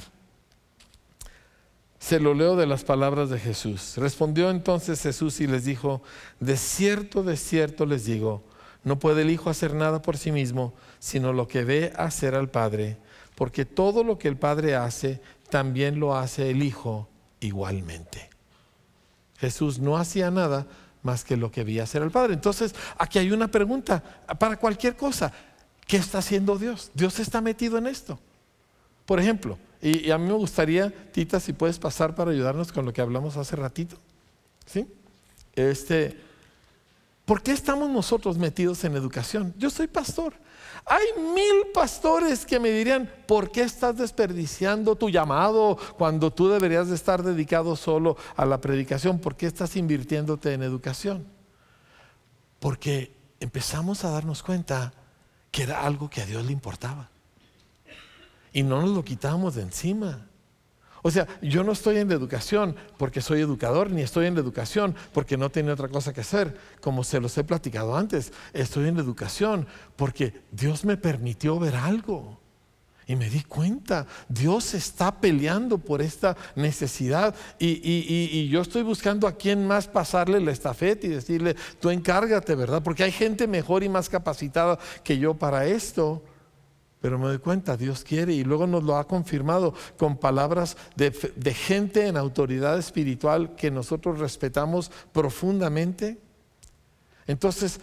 Se 1.98 2.18
lo 2.18 2.34
leo 2.34 2.56
de 2.56 2.66
las 2.66 2.84
palabras 2.84 3.30
de 3.30 3.38
Jesús. 3.38 3.94
Respondió 3.96 4.50
entonces 4.50 5.00
Jesús 5.00 5.40
y 5.40 5.46
les 5.46 5.64
dijo, 5.64 6.02
de 6.40 6.56
cierto, 6.56 7.22
de 7.22 7.36
cierto 7.36 7.86
les 7.86 8.04
digo, 8.04 8.42
no 8.84 8.98
puede 8.98 9.22
el 9.22 9.30
Hijo 9.30 9.50
hacer 9.50 9.74
nada 9.74 10.02
por 10.02 10.16
sí 10.16 10.32
mismo, 10.32 10.74
sino 10.98 11.32
lo 11.32 11.46
que 11.46 11.64
ve 11.64 11.92
hacer 11.96 12.34
al 12.34 12.48
Padre, 12.48 12.98
porque 13.36 13.64
todo 13.64 14.02
lo 14.02 14.18
que 14.18 14.28
el 14.28 14.36
Padre 14.36 14.74
hace, 14.74 15.20
también 15.48 16.00
lo 16.00 16.16
hace 16.16 16.50
el 16.50 16.62
Hijo 16.62 17.08
igualmente. 17.38 18.30
Jesús 19.38 19.78
no 19.78 19.96
hacía 19.96 20.30
nada 20.30 20.66
más 21.02 21.24
que 21.24 21.36
lo 21.36 21.50
que 21.50 21.64
veía 21.64 21.82
hacer 21.82 22.02
al 22.02 22.10
Padre. 22.10 22.34
Entonces, 22.34 22.74
aquí 22.98 23.18
hay 23.18 23.32
una 23.32 23.48
pregunta 23.48 24.02
para 24.38 24.56
cualquier 24.56 24.96
cosa. 24.96 25.32
¿Qué 25.92 25.98
está 25.98 26.20
haciendo 26.20 26.56
Dios? 26.56 26.90
Dios 26.94 27.20
está 27.20 27.42
metido 27.42 27.76
en 27.76 27.86
esto. 27.86 28.18
Por 29.04 29.20
ejemplo, 29.20 29.58
y, 29.82 30.10
a 30.10 30.16
mí 30.16 30.26
me 30.26 30.32
gustaría, 30.32 30.90
Tita, 31.12 31.38
si 31.38 31.52
puedes 31.52 31.78
pasar 31.78 32.14
para 32.14 32.30
ayudarnos 32.30 32.72
con 32.72 32.86
lo 32.86 32.94
que 32.94 33.02
hablamos 33.02 33.36
hace 33.36 33.56
ratito. 33.56 33.98
¿Sí? 34.64 34.86
Este, 35.54 36.18
¿Por 37.26 37.42
qué 37.42 37.52
estamos 37.52 37.90
nosotros 37.90 38.38
metidos 38.38 38.82
en 38.84 38.96
educación? 38.96 39.52
Yo 39.58 39.68
soy 39.68 39.86
pastor. 39.86 40.32
Hay 40.86 41.04
mil 41.34 41.66
pastores 41.74 42.46
que 42.46 42.58
me 42.58 42.70
dirían, 42.70 43.12
¿por 43.26 43.52
qué 43.52 43.60
estás 43.60 43.98
desperdiciando 43.98 44.96
tu 44.96 45.10
llamado 45.10 45.76
cuando 45.98 46.32
tú 46.32 46.48
deberías 46.48 46.88
de 46.88 46.94
estar 46.94 47.22
dedicado 47.22 47.76
solo 47.76 48.16
a 48.34 48.46
la 48.46 48.62
predicación? 48.62 49.18
¿Por 49.18 49.36
qué 49.36 49.44
estás 49.44 49.76
invirtiéndote 49.76 50.54
en 50.54 50.62
educación? 50.62 51.26
Porque 52.60 53.12
empezamos 53.40 54.06
a 54.06 54.10
darnos 54.10 54.42
cuenta 54.42 54.94
que 55.52 55.62
era 55.62 55.82
algo 55.82 56.10
que 56.10 56.22
a 56.22 56.26
Dios 56.26 56.44
le 56.44 56.52
importaba. 56.52 57.08
Y 58.52 58.64
no 58.64 58.80
nos 58.80 58.90
lo 58.90 59.04
quitábamos 59.04 59.54
de 59.54 59.62
encima. 59.62 60.26
O 61.02 61.10
sea, 61.10 61.26
yo 61.42 61.62
no 61.62 61.72
estoy 61.72 61.98
en 61.98 62.08
la 62.08 62.14
educación 62.14 62.76
porque 62.96 63.20
soy 63.20 63.40
educador, 63.40 63.90
ni 63.90 64.02
estoy 64.02 64.26
en 64.26 64.34
la 64.34 64.40
educación 64.40 64.94
porque 65.12 65.36
no 65.36 65.50
tiene 65.50 65.72
otra 65.72 65.88
cosa 65.88 66.12
que 66.12 66.22
hacer, 66.22 66.56
como 66.80 67.04
se 67.04 67.20
los 67.20 67.36
he 67.38 67.44
platicado 67.44 67.96
antes. 67.96 68.32
Estoy 68.52 68.88
en 68.88 68.96
la 68.96 69.02
educación 69.02 69.66
porque 69.96 70.42
Dios 70.50 70.84
me 70.84 70.96
permitió 70.96 71.58
ver 71.58 71.76
algo. 71.76 72.41
Y 73.12 73.16
me 73.16 73.28
di 73.28 73.42
cuenta, 73.42 74.06
Dios 74.26 74.72
está 74.72 75.20
peleando 75.20 75.76
por 75.76 76.00
esta 76.00 76.34
necesidad 76.56 77.34
y, 77.58 77.78
y, 77.84 78.48
yo 78.48 78.62
estoy 78.62 78.80
buscando 78.80 79.28
a 79.28 79.36
quién 79.36 79.66
más 79.66 79.86
pasarle 79.86 80.40
la 80.40 80.50
estafeta 80.50 81.06
y 81.06 81.10
decirle, 81.10 81.54
tú 81.78 81.90
encárgate, 81.90 82.54
¿verdad? 82.54 82.82
Porque 82.82 83.04
hay 83.04 83.12
gente 83.12 83.46
mejor 83.46 83.82
y 83.82 83.90
más 83.90 84.08
capacitada 84.08 84.78
que 85.04 85.18
yo 85.18 85.34
para 85.34 85.66
esto. 85.66 86.22
Pero 87.02 87.18
me 87.18 87.26
doy 87.26 87.36
cuenta, 87.36 87.76
Dios 87.76 88.02
quiere 88.02 88.32
y 88.32 88.44
luego 88.44 88.66
nos 88.66 88.82
lo 88.82 88.96
ha 88.96 89.06
confirmado 89.06 89.74
con 89.98 90.16
palabras 90.16 90.78
de, 90.96 91.12
gente 91.52 92.06
en 92.06 92.16
autoridad 92.16 92.78
espiritual 92.78 93.54
que 93.56 93.70
nosotros 93.70 94.20
respetamos 94.20 94.90
profundamente. 95.12 96.18
Entonces, 97.26 97.78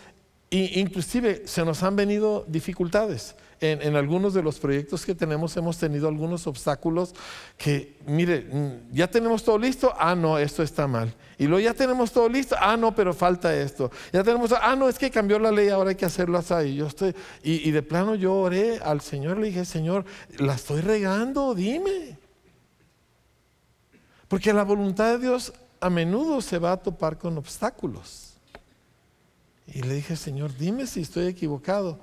inclusive 0.49 1.43
se 1.45 1.63
nos 1.63 1.83
han 1.83 1.95
venido 1.95 2.45
dificultades 2.47 3.35
en, 3.61 3.95
algunos 3.95 4.33
de 4.33 4.41
los 4.41 4.59
proyectos 4.59 5.05
que 5.05 5.13
tenemos 5.13 5.55
hemos 5.57 5.77
tenido 5.77 6.07
algunos 6.07 6.47
obstáculos 6.47 7.13
que, 7.57 7.97
mire, 8.05 8.41
mm, 8.41 8.93
ya 8.93 9.09
tenemos 9.09 9.43
todo 9.43 9.57
listo, 9.57 9.93
ah, 9.97 10.15
no, 10.15 10.37
esto 10.37 10.63
está 10.63 10.87
mal. 10.87 11.13
Y 11.37 11.45
luego 11.45 11.59
ya 11.59 11.73
tenemos 11.73 12.11
todo 12.11 12.29
listo, 12.29 12.55
ah, 12.59 12.77
no, 12.77 12.95
pero 12.95 13.13
falta 13.13 13.53
esto. 13.55 13.91
Ya 14.13 14.23
tenemos, 14.23 14.53
ah, 14.53 14.75
no, 14.75 14.87
es 14.87 14.97
que 14.97 15.11
cambió 15.11 15.39
la 15.39 15.51
ley, 15.51 15.69
ahora 15.69 15.89
hay 15.89 15.95
que 15.95 16.05
hacerlo 16.05 16.37
así. 16.37 16.75
Yo 16.75 16.87
estoy, 16.87 17.13
y, 17.43 17.67
y 17.67 17.71
de 17.71 17.81
plano 17.81 18.15
yo 18.15 18.33
oré 18.33 18.79
al 18.79 19.01
Señor, 19.01 19.37
le 19.37 19.47
dije, 19.47 19.65
Señor, 19.65 20.05
la 20.37 20.55
estoy 20.55 20.81
regando, 20.81 21.53
dime. 21.53 22.17
Porque 24.27 24.53
la 24.53 24.63
voluntad 24.63 25.13
de 25.13 25.19
Dios 25.19 25.53
a 25.81 25.89
menudo 25.89 26.41
se 26.41 26.59
va 26.59 26.73
a 26.73 26.77
topar 26.77 27.17
con 27.17 27.37
obstáculos. 27.37 28.33
Y 29.67 29.81
le 29.81 29.95
dije, 29.95 30.15
Señor, 30.15 30.55
dime 30.55 30.87
si 30.87 31.01
estoy 31.01 31.27
equivocado. 31.27 31.99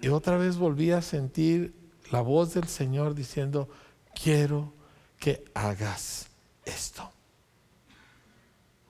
Y 0.00 0.08
otra 0.08 0.36
vez 0.36 0.56
volví 0.56 0.90
a 0.92 1.02
sentir 1.02 1.74
la 2.10 2.20
voz 2.20 2.54
del 2.54 2.68
Señor 2.68 3.14
diciendo, 3.14 3.68
quiero 4.14 4.72
que 5.18 5.44
hagas 5.54 6.28
esto. 6.64 7.10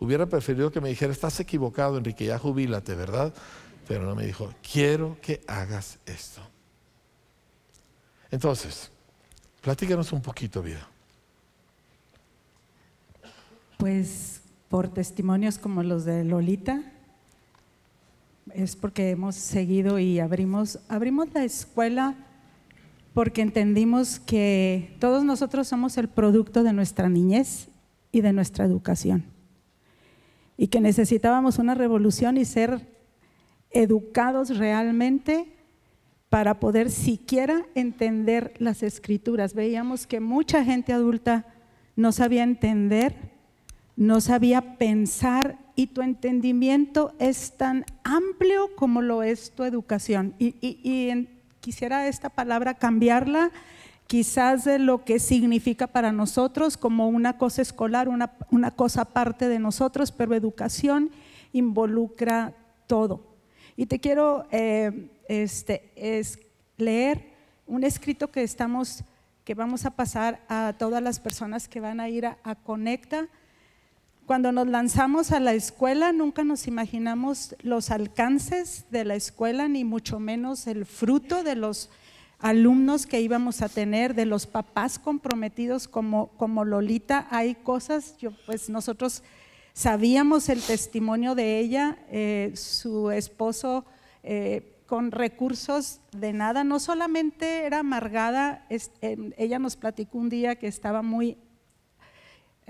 Hubiera 0.00 0.26
preferido 0.26 0.70
que 0.70 0.80
me 0.80 0.90
dijera, 0.90 1.12
estás 1.12 1.40
equivocado, 1.40 1.98
Enrique, 1.98 2.26
ya 2.26 2.38
jubílate, 2.38 2.94
¿verdad? 2.94 3.34
Pero 3.88 4.04
no 4.04 4.14
me 4.14 4.26
dijo, 4.26 4.52
quiero 4.62 5.18
que 5.20 5.42
hagas 5.46 5.98
esto. 6.06 6.40
Entonces, 8.30 8.90
platícanos 9.62 10.12
un 10.12 10.22
poquito, 10.22 10.62
vida. 10.62 10.86
Pues 13.78 14.42
por 14.68 14.88
testimonios 14.88 15.58
como 15.58 15.82
los 15.82 16.04
de 16.04 16.24
Lolita, 16.24 16.82
es 18.54 18.76
porque 18.76 19.10
hemos 19.10 19.34
seguido 19.34 19.98
y 19.98 20.20
abrimos, 20.20 20.80
abrimos 20.88 21.28
la 21.34 21.44
escuela 21.44 22.16
porque 23.14 23.42
entendimos 23.42 24.20
que 24.20 24.96
todos 25.00 25.24
nosotros 25.24 25.66
somos 25.66 25.98
el 25.98 26.08
producto 26.08 26.62
de 26.62 26.72
nuestra 26.72 27.08
niñez 27.08 27.68
y 28.12 28.20
de 28.20 28.32
nuestra 28.32 28.64
educación. 28.64 29.24
Y 30.56 30.68
que 30.68 30.80
necesitábamos 30.80 31.58
una 31.58 31.74
revolución 31.74 32.36
y 32.36 32.44
ser 32.44 32.86
educados 33.70 34.56
realmente 34.56 35.52
para 36.28 36.60
poder 36.60 36.90
siquiera 36.90 37.66
entender 37.74 38.54
las 38.58 38.82
escrituras. 38.82 39.54
Veíamos 39.54 40.06
que 40.06 40.20
mucha 40.20 40.64
gente 40.64 40.92
adulta 40.92 41.46
no 41.96 42.12
sabía 42.12 42.44
entender, 42.44 43.16
no 43.96 44.20
sabía 44.20 44.76
pensar 44.78 45.58
y 45.78 45.86
tu 45.86 46.02
entendimiento 46.02 47.14
es 47.20 47.52
tan 47.56 47.86
amplio 48.02 48.74
como 48.74 49.00
lo 49.00 49.22
es 49.22 49.52
tu 49.52 49.62
educación. 49.62 50.34
Y, 50.36 51.28
quisiera 51.60 52.08
esta 52.08 52.30
palabra 52.30 52.74
cambiarla 52.74 53.52
quizás 54.08 54.64
de 54.64 54.80
lo 54.80 55.04
que 55.04 55.20
significa 55.20 55.86
para 55.86 56.10
nosotros 56.10 56.76
como 56.76 57.08
una 57.08 57.38
cosa 57.38 57.62
escolar, 57.62 58.08
una, 58.08 58.72
cosa 58.72 59.02
aparte 59.02 59.48
de 59.48 59.60
nosotros, 59.60 60.10
pero 60.10 60.34
educación 60.34 61.12
involucra 61.52 62.54
todo. 62.88 63.22
Y 63.76 63.86
te 63.86 64.00
quiero 64.00 64.46
eh, 64.50 65.08
este, 65.28 65.92
es 65.94 66.40
leer 66.76 67.24
un 67.68 67.84
escrito 67.84 68.32
que 68.32 68.42
estamos, 68.42 69.04
que 69.44 69.54
vamos 69.54 69.86
a 69.86 69.92
pasar 69.92 70.40
a 70.48 70.74
todas 70.76 71.00
las 71.00 71.20
personas 71.20 71.68
que 71.68 71.78
van 71.78 72.00
a 72.00 72.08
ir 72.08 72.26
a 72.26 72.54
Conecta 72.64 73.28
cuando 74.28 74.52
nos 74.52 74.66
lanzamos 74.66 75.32
a 75.32 75.40
la 75.40 75.54
escuela 75.54 76.12
nunca 76.12 76.44
nos 76.44 76.66
imaginamos 76.66 77.56
los 77.62 77.90
alcances 77.90 78.84
de 78.90 79.06
la 79.06 79.14
escuela, 79.14 79.68
ni 79.68 79.84
mucho 79.84 80.20
menos 80.20 80.66
el 80.66 80.84
fruto 80.84 81.42
de 81.42 81.56
los 81.56 81.88
alumnos 82.38 83.06
que 83.06 83.22
íbamos 83.22 83.62
a 83.62 83.70
tener, 83.70 84.14
de 84.14 84.26
los 84.26 84.46
papás 84.46 84.98
comprometidos 84.98 85.88
como, 85.88 86.26
como 86.36 86.66
Lolita. 86.66 87.26
Hay 87.30 87.54
cosas, 87.54 88.18
yo, 88.18 88.32
pues 88.44 88.68
nosotros 88.68 89.22
sabíamos 89.72 90.50
el 90.50 90.60
testimonio 90.60 91.34
de 91.34 91.58
ella, 91.58 91.96
eh, 92.10 92.52
su 92.54 93.10
esposo 93.10 93.86
eh, 94.24 94.74
con 94.84 95.10
recursos 95.10 96.02
de 96.12 96.34
nada, 96.34 96.64
no 96.64 96.80
solamente 96.80 97.64
era 97.64 97.78
amargada, 97.78 98.66
ella 99.38 99.58
nos 99.58 99.76
platicó 99.76 100.18
un 100.18 100.28
día 100.28 100.56
que 100.56 100.66
estaba 100.66 101.00
muy 101.00 101.38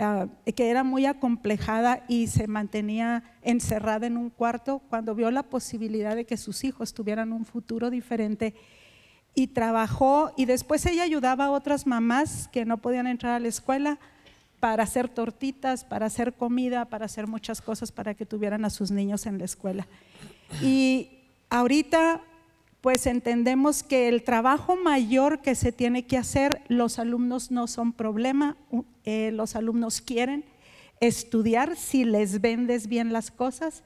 Ah, 0.01 0.29
que 0.55 0.71
era 0.71 0.85
muy 0.85 1.07
acomplejada 1.07 2.05
y 2.07 2.29
se 2.29 2.47
mantenía 2.47 3.25
encerrada 3.43 4.07
en 4.07 4.17
un 4.17 4.31
cuarto 4.31 4.81
cuando 4.89 5.13
vio 5.17 5.29
la 5.33 5.43
posibilidad 5.43 6.15
de 6.15 6.25
que 6.25 6.37
sus 6.37 6.63
hijos 6.63 6.95
tuvieran 6.95 7.33
un 7.33 7.45
futuro 7.45 7.91
diferente 7.91 8.55
y 9.35 9.49
trabajó 9.49 10.33
y 10.37 10.45
después 10.45 10.87
ella 10.87 11.03
ayudaba 11.03 11.47
a 11.47 11.51
otras 11.51 11.85
mamás 11.85 12.47
que 12.53 12.65
no 12.65 12.79
podían 12.79 13.09
entrar 13.09 13.33
a 13.33 13.41
la 13.41 13.49
escuela 13.49 13.99
para 14.61 14.85
hacer 14.85 15.09
tortitas, 15.09 15.83
para 15.83 16.07
hacer 16.07 16.33
comida, 16.33 16.85
para 16.85 17.07
hacer 17.07 17.27
muchas 17.27 17.61
cosas 17.61 17.91
para 17.91 18.15
que 18.15 18.25
tuvieran 18.25 18.65
a 18.65 18.71
sus 18.71 18.93
niños 18.93 19.27
en 19.27 19.39
la 19.39 19.47
escuela. 19.47 19.89
Y 20.63 21.11
ahorita 21.51 22.21
pues 22.81 23.07
entendemos 23.07 23.83
que 23.83 24.09
el 24.09 24.23
trabajo 24.23 24.77
mayor 24.77 25.41
que 25.41 25.55
se 25.55 25.73
tiene 25.73 26.07
que 26.07 26.17
hacer, 26.17 26.63
los 26.69 26.99
alumnos 26.99 27.51
no 27.51 27.67
son 27.67 27.93
problema, 27.93 28.57
eh, 29.05 29.31
los 29.33 29.57
alumnos 29.57 30.01
quieren 30.01 30.45
estudiar 31.01 31.77
si 31.77 32.05
les 32.05 32.41
vendes 32.41 32.87
bien 32.87 33.13
las 33.13 33.31
cosas, 33.31 33.83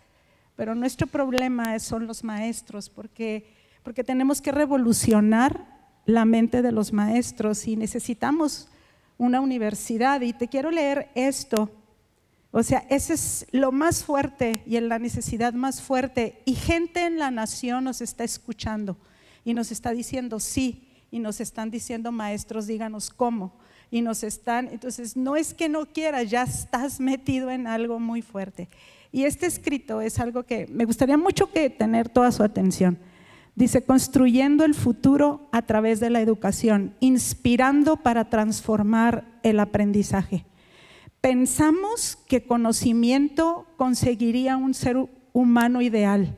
pero 0.57 0.74
nuestro 0.74 1.07
problema 1.07 1.78
son 1.78 2.07
los 2.07 2.22
maestros, 2.22 2.90
porque, 2.90 3.47
porque 3.82 4.05
tenemos 4.05 4.43
que 4.43 4.53
revolucionar 4.53 5.66
la 6.05 6.24
mente 6.24 6.62
de 6.62 6.72
los 6.72 6.93
maestros 6.93 7.66
y 7.66 7.76
necesitamos 7.76 8.68
una 9.18 9.40
universidad. 9.40 10.20
Y 10.20 10.32
te 10.32 10.49
quiero 10.49 10.70
leer 10.70 11.11
esto 11.14 11.70
o 12.53 12.62
sea, 12.62 12.84
ese 12.90 13.14
es 13.14 13.46
lo 13.50 13.72
más 13.72 14.05
fuerte 14.05 14.62
y 14.66 14.76
en 14.76 14.90
la 14.90 14.98
necesidad 14.98 15.55
más 15.55 15.80
fuerte. 15.80 16.42
Y 16.44 16.55
gente 16.55 17.07
en 17.07 17.18
la 17.18 17.30
nación 17.30 17.84
nos 17.84 18.03
está 18.03 18.24
escuchando 18.24 18.98
y 19.42 19.55
nos 19.55 19.72
está 19.72 19.92
diciendo 19.92 20.38
sí, 20.38 20.88
y 21.11 21.18
nos 21.18 21.40
están 21.40 21.70
diciendo 21.70 22.12
maestros, 22.12 22.66
díganos 22.66 23.11
cómo. 23.11 23.55
Y 23.90 24.03
nos 24.03 24.22
están, 24.22 24.68
entonces 24.68 25.16
no 25.16 25.36
es 25.36 25.55
que 25.55 25.68
no 25.68 25.86
quieras, 25.86 26.30
ya 26.30 26.42
estás 26.42 27.00
metido 27.00 27.50
en 27.50 27.66
algo 27.66 27.98
muy 27.98 28.20
fuerte. 28.22 28.68
Y 29.12 29.24
este 29.24 29.46
escrito 29.46 30.00
es 30.00 30.18
algo 30.18 30.44
que 30.44 30.66
me 30.68 30.84
gustaría 30.84 31.16
mucho 31.18 31.50
que 31.50 31.68
tener 31.70 32.09
toda 32.09 32.32
su 32.32 32.42
atención. 32.42 32.98
Dice, 33.55 33.84
construyendo 33.84 34.64
el 34.64 34.74
futuro 34.74 35.48
a 35.53 35.62
través 35.62 36.00
de 36.00 36.09
la 36.09 36.22
educación, 36.22 36.94
inspirando 37.00 37.96
para 37.96 38.30
transformar 38.30 39.24
el 39.42 39.61
aprendizaje. 39.61 40.46
Pensamos 41.23 42.18
que 42.27 42.45
conocimiento 42.45 43.64
conseguiría 43.77 44.57
un 44.57 44.75
ser 44.75 44.97
humano 45.33 45.81
ideal. 45.81 46.37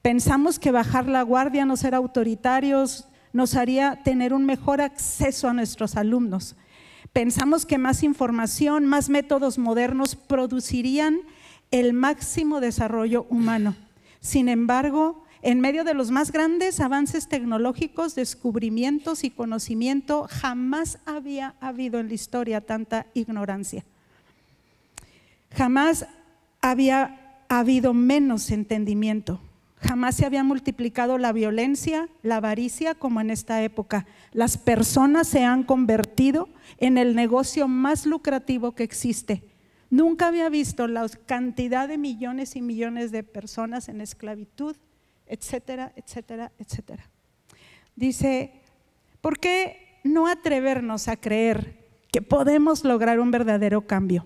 Pensamos 0.00 0.58
que 0.58 0.70
bajar 0.70 1.06
la 1.08 1.20
guardia, 1.20 1.66
no 1.66 1.76
ser 1.76 1.94
autoritarios, 1.94 3.06
nos 3.34 3.54
haría 3.54 4.02
tener 4.02 4.32
un 4.32 4.46
mejor 4.46 4.80
acceso 4.80 5.46
a 5.46 5.52
nuestros 5.52 5.94
alumnos. 5.96 6.56
Pensamos 7.12 7.66
que 7.66 7.76
más 7.76 8.02
información, 8.02 8.86
más 8.86 9.10
métodos 9.10 9.58
modernos 9.58 10.16
producirían 10.16 11.18
el 11.70 11.92
máximo 11.92 12.60
desarrollo 12.60 13.26
humano. 13.28 13.76
Sin 14.20 14.48
embargo, 14.48 15.22
en 15.42 15.60
medio 15.60 15.84
de 15.84 15.92
los 15.92 16.10
más 16.10 16.32
grandes 16.32 16.80
avances 16.80 17.28
tecnológicos, 17.28 18.14
descubrimientos 18.14 19.22
y 19.22 19.28
conocimiento, 19.28 20.26
jamás 20.30 20.98
había 21.04 21.56
habido 21.60 22.00
en 22.00 22.08
la 22.08 22.14
historia 22.14 22.62
tanta 22.62 23.06
ignorancia. 23.12 23.84
Jamás 25.54 26.06
había 26.60 27.38
habido 27.48 27.94
menos 27.94 28.50
entendimiento, 28.50 29.40
Jamás 29.86 30.16
se 30.16 30.24
había 30.24 30.42
multiplicado 30.42 31.18
la 31.18 31.32
violencia, 31.32 32.08
la 32.22 32.36
avaricia 32.36 32.94
como 32.94 33.20
en 33.20 33.30
esta 33.30 33.62
época. 33.62 34.06
Las 34.32 34.56
personas 34.56 35.28
se 35.28 35.44
han 35.44 35.62
convertido 35.62 36.48
en 36.78 36.96
el 36.96 37.14
negocio 37.14 37.68
más 37.68 38.06
lucrativo 38.06 38.72
que 38.72 38.82
existe. 38.82 39.42
Nunca 39.90 40.28
había 40.28 40.48
visto 40.48 40.88
la 40.88 41.06
cantidad 41.26 41.86
de 41.86 41.98
millones 41.98 42.56
y 42.56 42.62
millones 42.62 43.12
de 43.12 43.24
personas 43.24 43.90
en 43.90 44.00
esclavitud, 44.00 44.74
etcétera, 45.26 45.92
etcétera, 45.96 46.50
etcétera. 46.58 47.10
Dice, 47.94 48.62
¿por 49.20 49.38
qué 49.38 50.00
no 50.02 50.28
atrevernos 50.28 51.08
a 51.08 51.16
creer 51.16 51.76
que 52.10 52.22
podemos 52.22 52.84
lograr 52.84 53.20
un 53.20 53.30
verdadero 53.30 53.86
cambio? 53.86 54.24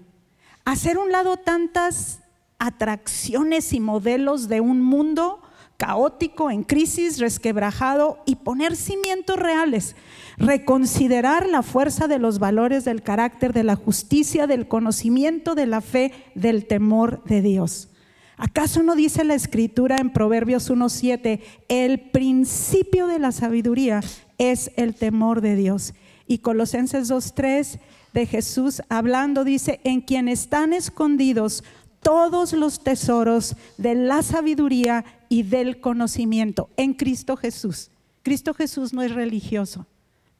Hacer 0.68 0.98
un 0.98 1.10
lado 1.10 1.38
tantas 1.38 2.20
atracciones 2.58 3.72
y 3.72 3.80
modelos 3.80 4.48
de 4.48 4.60
un 4.60 4.82
mundo 4.82 5.40
caótico, 5.78 6.50
en 6.50 6.62
crisis, 6.62 7.20
resquebrajado 7.20 8.18
y 8.26 8.36
poner 8.36 8.76
cimientos 8.76 9.38
reales, 9.38 9.96
reconsiderar 10.36 11.48
la 11.48 11.62
fuerza 11.62 12.06
de 12.06 12.18
los 12.18 12.38
valores 12.38 12.84
del 12.84 13.02
carácter, 13.02 13.54
de 13.54 13.64
la 13.64 13.76
justicia, 13.76 14.46
del 14.46 14.68
conocimiento, 14.68 15.54
de 15.54 15.64
la 15.64 15.80
fe, 15.80 16.12
del 16.34 16.66
temor 16.66 17.24
de 17.24 17.40
Dios. 17.40 17.88
¿Acaso 18.36 18.82
no 18.82 18.94
dice 18.94 19.24
la 19.24 19.36
escritura 19.36 20.00
en 20.00 20.10
Proverbios 20.10 20.70
1.7, 20.70 21.40
el 21.68 22.10
principio 22.10 23.06
de 23.06 23.18
la 23.18 23.32
sabiduría 23.32 24.02
es 24.36 24.70
el 24.76 24.94
temor 24.94 25.40
de 25.40 25.56
Dios? 25.56 25.94
Y 26.26 26.40
Colosenses 26.40 27.10
2.3 27.10 27.80
de 28.18 28.26
Jesús 28.26 28.82
hablando 28.88 29.44
dice, 29.44 29.80
en 29.84 30.00
quien 30.00 30.28
están 30.28 30.72
escondidos 30.72 31.62
todos 32.00 32.52
los 32.52 32.82
tesoros 32.82 33.54
de 33.76 33.94
la 33.94 34.22
sabiduría 34.22 35.04
y 35.28 35.44
del 35.44 35.80
conocimiento 35.80 36.68
en 36.76 36.94
Cristo 36.94 37.36
Jesús. 37.36 37.90
Cristo 38.24 38.54
Jesús 38.54 38.92
no 38.92 39.02
es 39.02 39.14
religioso. 39.14 39.86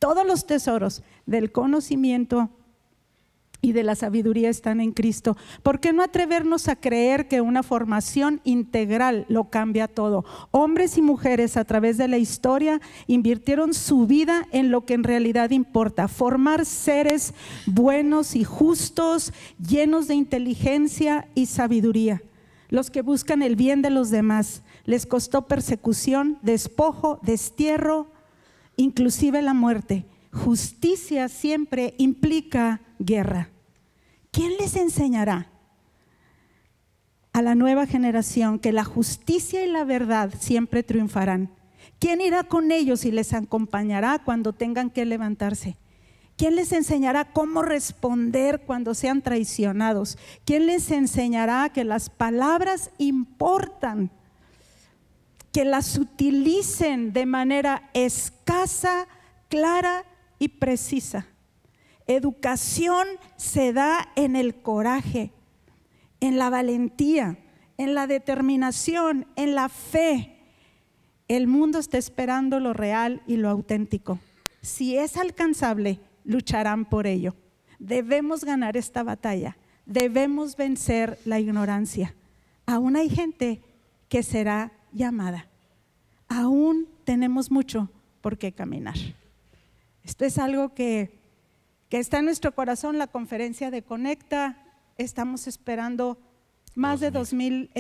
Todos 0.01 0.27
los 0.27 0.45
tesoros 0.45 1.05
del 1.25 1.53
conocimiento 1.53 2.51
y 3.61 3.73
de 3.73 3.83
la 3.83 3.95
sabiduría 3.95 4.51
están 4.51 4.81
en 4.81 4.93
Cristo. 4.93 5.37
¿Por 5.63 5.81
qué 5.81 5.93
no 5.93 6.03
atrevernos 6.03 6.69
a 6.69 6.77
creer 6.77 7.27
que 7.27 7.41
una 7.41 7.63
formación 7.63 8.41
integral 8.45 9.27
lo 9.29 9.51
cambia 9.51 9.89
todo? 9.89 10.25
Hombres 10.51 10.97
y 10.97 11.03
mujeres 11.03 11.57
a 11.57 11.65
través 11.65 11.99
de 11.99 12.09
la 12.09 12.19
historia 12.19 12.81
invirtieron 13.07 13.75
su 13.75 14.07
vida 14.07 14.47
en 14.53 14.71
lo 14.71 14.85
que 14.85 14.95
en 14.95 15.05
realidad 15.05 15.51
importa, 15.51 16.09
formar 16.09 16.65
seres 16.67 17.35
buenos 17.67 18.37
y 18.37 18.45
justos, 18.45 19.33
llenos 19.59 20.07
de 20.07 20.15
inteligencia 20.15 21.29
y 21.35 21.47
sabiduría, 21.47 22.23
los 22.69 22.91
que 22.91 23.03
buscan 23.03 23.43
el 23.43 23.57
bien 23.57 23.83
de 23.83 23.91
los 23.91 24.11
demás. 24.11 24.63
Les 24.85 25.05
costó 25.05 25.47
persecución, 25.47 26.39
despojo, 26.43 27.19
destierro, 27.23 28.11
inclusive 28.77 29.43
la 29.43 29.55
muerte. 29.55 30.07
Justicia 30.33 31.29
siempre 31.29 31.95
implica 31.99 32.81
guerra. 32.99 33.51
¿Quién 34.31 34.57
les 34.59 34.77
enseñará 34.77 35.51
a 37.33 37.43
la 37.43 37.55
nueva 37.55 37.87
generación 37.87 38.59
que 38.59 38.73
la 38.73 38.85
justicia 38.85 39.65
y 39.65 39.71
la 39.71 39.85
verdad 39.85 40.35
siempre 40.39 40.83
triunfarán? 40.83 41.51
¿Quién 41.99 42.21
irá 42.21 42.45
con 42.45 42.71
ellos 42.71 43.05
y 43.05 43.11
les 43.11 43.33
acompañará 43.33 44.21
cuando 44.21 44.53
tengan 44.53 44.91
que 44.91 45.05
levantarse? 45.05 45.77
¿Quién 46.37 46.55
les 46.55 46.71
enseñará 46.71 47.33
cómo 47.33 47.63
responder 47.63 48.61
cuando 48.61 48.95
sean 48.95 49.23
traicionados? 49.23 50.17
¿Quién 50.45 50.67
les 50.67 50.91
enseñará 50.93 51.71
que 51.71 51.83
las 51.83 52.11
palabras 52.11 52.91
importan? 52.99 54.11
Que 55.51 55.65
las 55.65 55.99
utilicen 55.99 57.13
de 57.13 57.27
manera 57.27 57.91
escasa, 57.93 59.09
clara 59.49 60.05
y 60.39 60.49
precisa. 60.49 61.27
Educación 62.07 63.07
se 63.37 63.73
da 63.73 64.09
en 64.17 64.35
el 64.35 64.55
coraje, 64.63 65.33
en 66.21 66.39
la 66.39 66.51
valentía, 66.51 67.39
en 67.77 67.95
la 67.95 68.07
determinación, 68.07 69.27
en 69.37 69.55
la 69.55 69.69
fe. 69.69 70.37
El 71.29 71.47
mundo 71.47 71.79
está 71.79 71.99
esperando 71.99 72.61
lo 72.61 72.73
real 72.73 73.23
y 73.27 73.37
lo 73.37 73.51
auténtico. 73.51 74.19
Si 74.63 74.97
es 74.97 75.17
alcanzable, 75.17 76.01
lucharán 76.25 76.85
por 76.87 77.07
ello. 77.07 77.37
Debemos 77.79 78.45
ganar 78.45 78.77
esta 78.77 79.03
batalla. 79.03 79.57
Debemos 79.87 80.57
vencer 80.57 81.19
la 81.25 81.41
ignorancia. 81.41 82.15
Aún 82.67 82.97
hay 82.97 83.09
gente 83.09 83.63
que 84.09 84.23
será 84.23 84.73
llamada. 84.93 85.49
Aún 86.29 86.89
tenemos 87.05 87.51
mucho 87.51 87.91
por 88.21 88.37
qué 88.37 88.53
caminar. 88.53 88.97
Esto 90.09 90.25
es 90.25 90.39
algo 90.39 90.73
que 90.73 91.19
que 91.89 91.99
está 91.99 92.19
en 92.19 92.27
nuestro 92.27 92.55
corazón 92.55 92.99
la 92.99 93.07
conferencia 93.07 93.71
de 93.71 93.83
Conecta. 93.83 94.59
Estamos 94.99 95.47
esperando 95.47 96.19
más 96.75 97.01
de, 97.01 97.11
2000, 97.11 97.71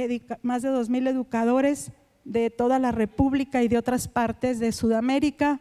más 0.42 0.62
de 0.62 0.70
2.000 0.70 1.08
educadores 1.08 1.92
de 2.24 2.50
toda 2.50 2.78
la 2.78 2.90
República 2.90 3.62
y 3.62 3.68
de 3.68 3.76
otras 3.76 4.08
partes 4.08 4.58
de 4.60 4.72
Sudamérica. 4.72 5.60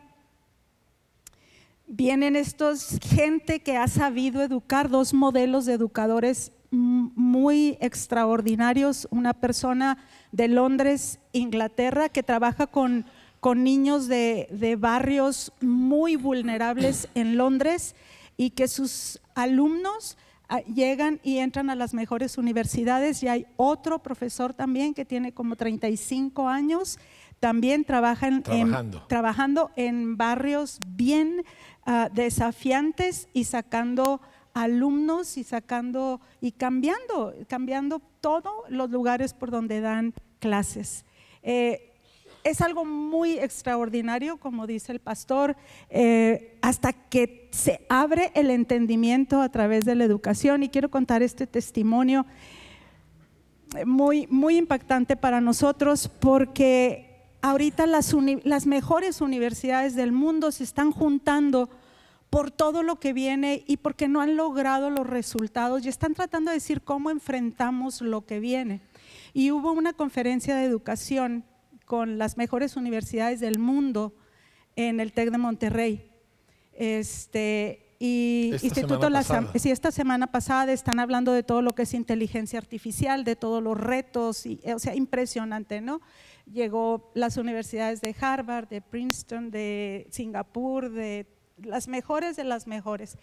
Vienen 1.88 2.36
estos 2.36 3.00
gente 3.02 3.62
que 3.62 3.78
ha 3.78 3.88
sabido 3.88 4.42
educar, 4.42 4.90
dos 4.90 5.14
modelos 5.14 5.66
de 5.66 5.74
educadores 5.74 6.54
muy 6.72 7.78
extraordinarios. 7.82 9.08
Una 9.12 9.34
persona 9.34 9.98
de 10.32 10.48
Londres, 10.48 11.20
Inglaterra, 11.34 12.10
que 12.10 12.24
trabaja 12.24 12.68
con, 12.68 13.06
con 13.40 13.64
niños 13.64 14.08
de, 14.08 14.48
de 14.52 14.76
barrios 14.76 15.52
muy 15.62 16.16
vulnerables 16.16 17.08
en 17.16 17.38
Londres 17.38 17.96
y 18.38 18.52
que 18.52 18.68
sus 18.68 19.20
alumnos 19.36 20.18
ah, 20.48 20.62
llegan 20.62 21.20
y 21.24 21.40
entran 21.40 21.70
a 21.70 21.76
las 21.76 21.94
mejores 21.94 22.38
universidades. 22.38 23.22
Y 23.24 23.28
hay 23.28 23.48
otro 23.58 24.00
profesor 24.00 24.54
también 24.54 24.94
que 24.94 25.06
tiene 25.06 25.34
como 25.34 25.56
35 25.56 26.48
años, 26.48 27.00
también 27.40 27.84
trabaja 27.84 28.28
en, 28.28 28.44
trabajando. 29.08 29.72
En, 29.76 30.18
barrios 30.18 30.80
bien 30.86 31.44
ah, 31.86 32.10
desafiantes 32.14 33.28
y 33.34 33.44
sacando 33.44 34.22
alumnos 34.54 35.38
y 35.38 35.44
sacando 35.44 36.20
y 36.42 36.52
cambiando, 36.52 37.34
cambiando 37.48 38.02
todos 38.22 38.54
los 38.70 38.90
lugares 38.90 39.34
por 39.34 39.52
donde 39.52 39.82
dan 39.82 40.14
clases. 40.40 41.06
Eh, 41.44 41.87
es 42.48 42.62
algo 42.62 42.86
muy 42.86 43.38
extraordinario, 43.40 44.38
como 44.38 44.68
dice 44.68 44.94
el 44.94 45.00
pastor, 45.00 45.58
eh, 45.90 46.58
hasta 46.62 46.94
que 46.94 47.50
se 47.52 47.86
abre 47.90 48.32
el 48.36 48.50
entendimiento 48.50 49.42
a 49.42 49.50
través 49.50 49.84
de 49.84 49.96
la 49.96 50.06
educación. 50.06 50.64
Y 50.64 50.70
quiero 50.70 50.90
contar 50.90 51.22
este 51.24 51.46
testimonio 51.46 52.26
muy, 53.86 54.28
muy 54.28 54.58
impactante 54.58 55.18
para 55.18 55.42
nosotros 55.42 56.08
porque 56.08 57.26
ahorita 57.42 57.86
las, 57.86 58.16
las 58.44 58.66
mejores 58.66 59.20
universidades 59.20 59.96
del 59.96 60.14
mundo 60.14 60.54
se 60.54 60.64
están 60.64 60.92
juntando 60.92 61.70
por 62.30 62.50
todo 62.50 62.82
lo 62.82 62.98
que 62.98 63.12
viene 63.12 63.66
y 63.68 63.78
porque 63.78 64.08
no 64.08 64.22
han 64.22 64.38
logrado 64.38 64.90
los 64.90 65.06
resultados 65.06 65.86
y 65.86 65.90
están 65.90 66.14
tratando 66.14 66.52
de 66.52 66.58
decir 66.58 66.82
cómo 66.82 67.10
enfrentamos 67.10 68.02
lo 68.02 68.26
que 68.26 68.40
viene. 68.40 68.82
Y 69.34 69.52
hubo 69.52 69.74
una 69.74 69.92
conferencia 69.92 70.56
de 70.56 70.64
educación 70.64 71.44
con 71.88 72.18
las 72.18 72.38
mejores 72.38 72.76
universidades 72.76 73.40
del 73.40 73.60
mundo 73.60 74.14
en 74.76 75.00
el 75.00 75.14
TEC 75.14 75.32
de 75.32 75.38
Monterrey. 75.38 76.12
Este, 76.74 77.96
y 77.98 78.52
esta 78.54 78.68
Instituto 78.68 79.10
La 79.10 79.24
sí, 79.24 79.72
esta 79.72 79.90
semana 79.92 80.28
pasada 80.28 80.74
están 80.74 81.00
hablando 81.00 81.32
de 81.32 81.44
todo 81.44 81.62
lo 81.62 81.74
que 81.74 81.84
es 81.84 81.94
inteligencia 81.94 82.60
artificial, 82.60 83.24
de 83.24 83.38
todos 83.38 83.64
los 83.64 83.80
retos, 83.80 84.46
y, 84.46 84.60
o 84.66 84.80
sea, 84.80 84.96
impresionante, 84.96 85.80
¿no? 85.80 86.02
Llegó 86.46 87.10
las 87.16 87.38
universidades 87.38 88.02
de 88.02 88.14
Harvard, 88.20 88.68
de 88.68 88.82
Princeton, 88.82 89.50
de 89.50 90.08
Singapur, 90.12 90.92
de 90.92 91.26
las 91.58 91.88
mejores 91.88 92.36
de 92.36 92.44
las 92.44 92.68
mejores. 92.68 93.18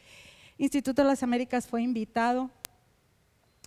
Instituto 0.56 1.02
de 1.02 1.08
las 1.08 1.22
Américas 1.22 1.66
fue 1.66 1.82
invitado, 1.82 2.50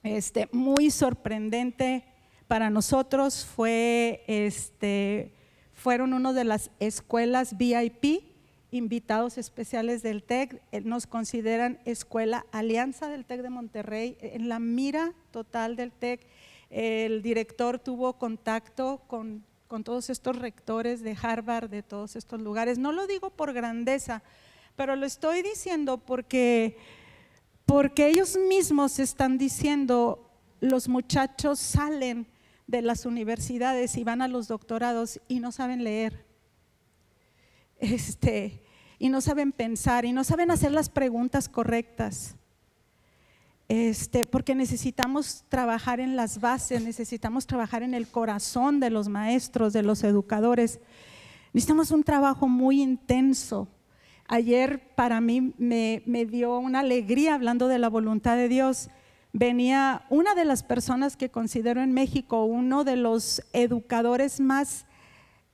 este, 0.01 0.49
muy 0.51 0.89
sorprendente 0.89 2.03
para 2.47 2.69
nosotros 2.69 3.45
fue, 3.45 4.23
este, 4.27 5.33
fueron 5.73 6.13
una 6.13 6.33
de 6.33 6.45
las 6.45 6.71
escuelas 6.79 7.57
VIP, 7.57 8.23
invitados 8.71 9.37
especiales 9.37 10.01
del 10.01 10.23
TEC, 10.23 10.61
eh, 10.71 10.81
nos 10.81 11.07
consideran 11.07 11.79
escuela 11.85 12.45
alianza 12.51 13.07
del 13.07 13.25
TEC 13.25 13.41
de 13.41 13.49
Monterrey, 13.49 14.17
en 14.21 14.49
la 14.49 14.59
mira 14.59 15.13
total 15.31 15.75
del 15.75 15.91
TEC. 15.91 16.25
El 16.69 17.21
director 17.21 17.79
tuvo 17.79 18.13
contacto 18.13 19.01
con, 19.07 19.43
con 19.67 19.83
todos 19.83 20.09
estos 20.09 20.35
rectores 20.37 21.01
de 21.01 21.17
Harvard, 21.21 21.69
de 21.69 21.83
todos 21.83 22.15
estos 22.15 22.41
lugares. 22.41 22.77
No 22.77 22.91
lo 22.91 23.07
digo 23.07 23.29
por 23.29 23.53
grandeza, 23.53 24.21
pero 24.75 24.95
lo 24.95 25.05
estoy 25.05 25.41
diciendo 25.41 25.97
porque, 25.97 26.77
porque 27.65 28.07
ellos 28.07 28.37
mismos 28.49 28.99
están 28.99 29.37
diciendo, 29.37 30.29
los 30.59 30.87
muchachos 30.89 31.59
salen 31.59 32.27
de 32.67 32.81
las 32.81 33.05
universidades 33.05 33.97
y 33.97 34.03
van 34.03 34.21
a 34.21 34.27
los 34.27 34.47
doctorados 34.47 35.19
y 35.27 35.39
no 35.39 35.51
saben 35.51 35.83
leer. 35.83 36.25
Este, 37.79 38.63
y 38.99 39.09
no 39.09 39.21
saben 39.21 39.51
pensar 39.51 40.05
y 40.05 40.11
no 40.11 40.23
saben 40.23 40.51
hacer 40.51 40.71
las 40.71 40.89
preguntas 40.89 41.49
correctas. 41.49 42.35
Este, 43.69 44.25
porque 44.25 44.55
necesitamos 44.55 45.43
trabajar 45.49 45.99
en 45.99 46.15
las 46.15 46.39
bases, 46.39 46.81
necesitamos 46.81 47.47
trabajar 47.47 47.83
en 47.83 47.93
el 47.93 48.07
corazón 48.07 48.79
de 48.79 48.89
los 48.89 49.09
maestros, 49.09 49.73
de 49.73 49.83
los 49.83 50.03
educadores. 50.03 50.79
Necesitamos 51.53 51.91
un 51.91 52.03
trabajo 52.03 52.47
muy 52.47 52.81
intenso. 52.81 53.67
Ayer 54.27 54.93
para 54.95 55.21
mí 55.21 55.53
me, 55.57 56.01
me 56.05 56.25
dio 56.25 56.57
una 56.59 56.79
alegría 56.79 57.35
hablando 57.35 57.67
de 57.67 57.79
la 57.79 57.89
voluntad 57.89 58.35
de 58.35 58.49
Dios 58.49 58.89
venía 59.37 60.03
una 60.09 60.33
de 60.33 60.45
las 60.45 60.63
personas 60.63 61.15
que 61.15 61.29
considero 61.29 61.81
en 61.81 61.93
México 61.93 62.43
uno 62.45 62.83
de 62.83 62.95
los 62.95 63.43
educadores 63.53 64.39
más 64.39 64.87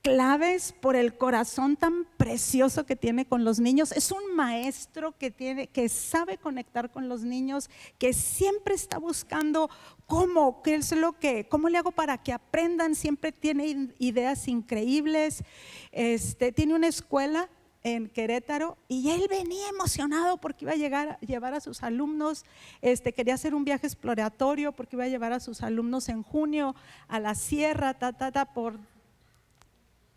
claves 0.00 0.74
por 0.80 0.96
el 0.96 1.18
corazón 1.18 1.76
tan 1.76 2.06
precioso 2.16 2.86
que 2.86 2.96
tiene 2.96 3.26
con 3.26 3.44
los 3.44 3.60
niños. 3.60 3.92
Es 3.92 4.10
un 4.10 4.34
maestro 4.34 5.12
que 5.18 5.30
tiene 5.30 5.66
que 5.66 5.90
sabe 5.90 6.38
conectar 6.38 6.90
con 6.90 7.10
los 7.10 7.24
niños, 7.24 7.68
que 7.98 8.14
siempre 8.14 8.74
está 8.74 8.96
buscando 8.96 9.68
cómo, 10.06 10.62
qué 10.62 10.76
es 10.76 10.92
lo 10.92 11.18
que, 11.18 11.46
cómo 11.48 11.68
le 11.68 11.76
hago 11.76 11.90
para 11.90 12.16
que 12.16 12.32
aprendan, 12.32 12.94
siempre 12.94 13.32
tiene 13.32 13.90
ideas 13.98 14.48
increíbles. 14.48 15.44
Este, 15.92 16.52
tiene 16.52 16.74
una 16.74 16.88
escuela 16.88 17.50
en 17.84 18.08
Querétaro 18.08 18.78
y 18.88 19.10
él 19.10 19.26
venía 19.28 19.68
emocionado 19.68 20.38
porque 20.38 20.64
iba 20.64 20.72
a 20.72 20.76
llegar 20.76 21.20
llevar 21.20 21.54
a 21.54 21.60
sus 21.60 21.82
alumnos, 21.82 22.44
este, 22.80 23.12
quería 23.12 23.34
hacer 23.34 23.54
un 23.54 23.64
viaje 23.64 23.86
exploratorio 23.86 24.72
porque 24.72 24.96
iba 24.96 25.04
a 25.04 25.08
llevar 25.08 25.32
a 25.32 25.40
sus 25.40 25.62
alumnos 25.62 26.08
en 26.08 26.22
junio 26.22 26.74
a 27.08 27.20
la 27.20 27.34
sierra, 27.34 27.94
ta, 27.94 28.12
ta, 28.12 28.32
ta, 28.32 28.46
por 28.46 28.78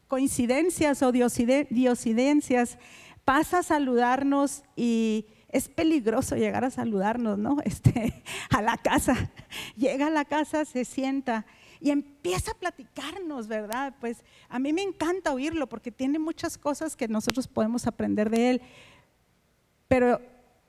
coincidencias 0.08 1.04
o 1.04 1.12
diosidencias, 1.12 2.78
pasa 3.26 3.60
a 3.60 3.64
saludarnos 3.64 4.64
y 4.78 5.26
es 5.50 5.68
peligroso 5.68 6.38
llegar 6.38 6.64
a 6.64 6.72
saludarnos, 6.72 7.38
¿no? 7.38 7.58
Este, 7.66 8.24
a 8.50 8.62
la 8.62 8.78
casa, 8.78 9.30
llega 9.76 10.08
a 10.08 10.12
la 10.12 10.24
casa, 10.24 10.64
se 10.64 10.86
sienta 10.86 11.46
y 11.80 11.92
empieza 11.92 12.52
a 12.52 12.56
platicarnos, 12.56 13.48
¿verdad? 13.48 13.96
Pues 14.00 14.24
a 14.50 14.60
mí 14.60 14.74
me 14.74 14.82
encanta 14.82 15.34
oírlo 15.34 15.68
porque 15.68 15.92
tiene 15.92 16.20
muchas 16.20 16.58
cosas 16.58 16.96
que 16.96 17.08
nosotros 17.08 17.48
podemos 17.48 17.88
aprender 17.88 18.30
de 18.30 18.50
él. 18.52 18.62
Pero 19.88 20.22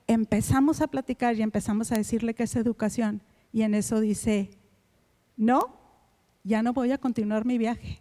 empezamos 0.06 0.80
a 0.80 0.86
platicar 0.86 1.36
y 1.36 1.42
empezamos 1.42 1.92
a 1.92 1.96
decirle 1.96 2.34
que 2.34 2.44
es 2.44 2.56
educación. 2.56 3.22
Y 3.52 3.62
en 3.62 3.74
eso 3.74 4.00
dice, 4.00 4.50
no, 5.36 5.76
ya 6.44 6.62
no 6.62 6.72
voy 6.72 6.92
a 6.92 6.98
continuar 6.98 7.44
mi 7.44 7.58
viaje. 7.58 8.00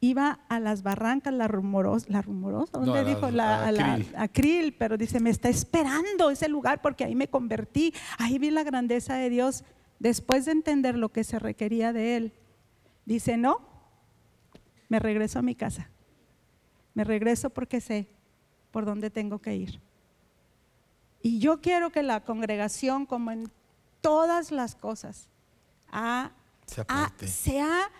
Iba 0.00 0.38
a 0.48 0.60
las 0.60 0.84
barrancas, 0.84 1.34
la 1.34 1.48
rumorosa, 1.48 2.06
la 2.08 2.22
rumorosa, 2.22 2.78
¿dónde 2.78 3.04
dijo? 3.04 3.32
La, 3.32 3.72
la, 3.72 3.98
acril, 4.16 4.72
pero 4.74 4.96
dice, 4.96 5.18
me 5.18 5.30
está 5.30 5.48
esperando 5.48 6.30
ese 6.30 6.48
lugar 6.48 6.80
porque 6.80 7.02
ahí 7.02 7.16
me 7.16 7.26
convertí, 7.26 7.92
ahí 8.16 8.38
vi 8.38 8.50
la 8.50 8.62
grandeza 8.62 9.16
de 9.16 9.28
Dios 9.28 9.64
después 9.98 10.44
de 10.44 10.52
entender 10.52 10.96
lo 10.96 11.10
que 11.10 11.24
se 11.24 11.38
requería 11.38 11.92
de 11.92 12.16
él, 12.16 12.32
dice, 13.04 13.36
no, 13.36 13.60
me 14.88 14.98
regreso 14.98 15.38
a 15.38 15.42
mi 15.42 15.54
casa. 15.54 15.90
Me 16.94 17.04
regreso 17.04 17.50
porque 17.50 17.80
sé 17.80 18.08
por 18.70 18.84
dónde 18.84 19.10
tengo 19.10 19.38
que 19.38 19.54
ir. 19.54 19.80
Y 21.22 21.40
yo 21.40 21.60
quiero 21.60 21.90
que 21.90 22.02
la 22.02 22.24
congregación, 22.24 23.06
como 23.06 23.30
en 23.30 23.50
todas 24.00 24.52
las 24.52 24.74
cosas, 24.74 25.28
ha, 25.90 26.32
se 27.24 27.60
ha, 27.60 27.90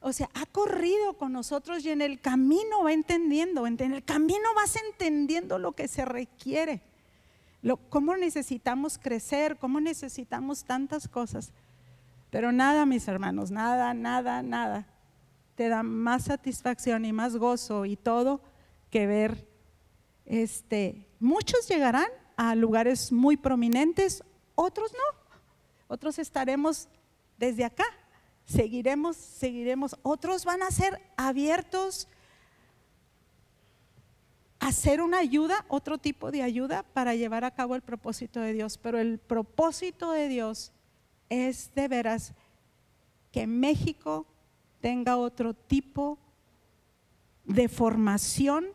o 0.00 0.12
sea, 0.12 0.30
ha 0.34 0.46
corrido 0.46 1.18
con 1.18 1.32
nosotros 1.32 1.84
y 1.84 1.90
en 1.90 2.00
el 2.00 2.20
camino 2.20 2.84
va 2.84 2.92
entendiendo, 2.92 3.66
en 3.66 3.80
el 3.80 4.04
camino 4.04 4.48
vas 4.54 4.76
entendiendo 4.76 5.58
lo 5.58 5.72
que 5.72 5.88
se 5.88 6.04
requiere 6.04 6.82
cómo 7.88 8.16
necesitamos 8.16 8.98
crecer, 8.98 9.56
cómo 9.58 9.80
necesitamos 9.80 10.64
tantas 10.64 11.08
cosas. 11.08 11.52
Pero 12.30 12.52
nada, 12.52 12.86
mis 12.86 13.08
hermanos, 13.08 13.50
nada, 13.50 13.94
nada, 13.94 14.42
nada 14.42 14.86
te 15.56 15.68
da 15.68 15.82
más 15.82 16.24
satisfacción 16.24 17.04
y 17.04 17.12
más 17.12 17.36
gozo 17.36 17.86
y 17.86 17.96
todo 17.96 18.40
que 18.90 19.06
ver 19.06 19.48
este 20.26 21.08
muchos 21.18 21.66
llegarán 21.66 22.06
a 22.36 22.54
lugares 22.54 23.10
muy 23.10 23.36
prominentes, 23.36 24.22
otros 24.54 24.92
no. 24.92 25.26
Otros 25.88 26.18
estaremos 26.18 26.88
desde 27.38 27.64
acá. 27.64 27.86
Seguiremos, 28.44 29.16
seguiremos. 29.16 29.96
Otros 30.02 30.44
van 30.44 30.62
a 30.62 30.70
ser 30.70 31.00
abiertos 31.16 32.08
hacer 34.66 35.00
una 35.00 35.18
ayuda, 35.18 35.64
otro 35.68 35.96
tipo 35.96 36.32
de 36.32 36.42
ayuda 36.42 36.82
para 36.82 37.14
llevar 37.14 37.44
a 37.44 37.52
cabo 37.52 37.76
el 37.76 37.82
propósito 37.82 38.40
de 38.40 38.52
Dios. 38.52 38.78
Pero 38.78 38.98
el 38.98 39.18
propósito 39.18 40.10
de 40.10 40.26
Dios 40.26 40.72
es 41.28 41.72
de 41.76 41.86
veras 41.86 42.34
que 43.30 43.46
México 43.46 44.26
tenga 44.80 45.18
otro 45.18 45.54
tipo 45.54 46.18
de 47.44 47.68
formación 47.68 48.66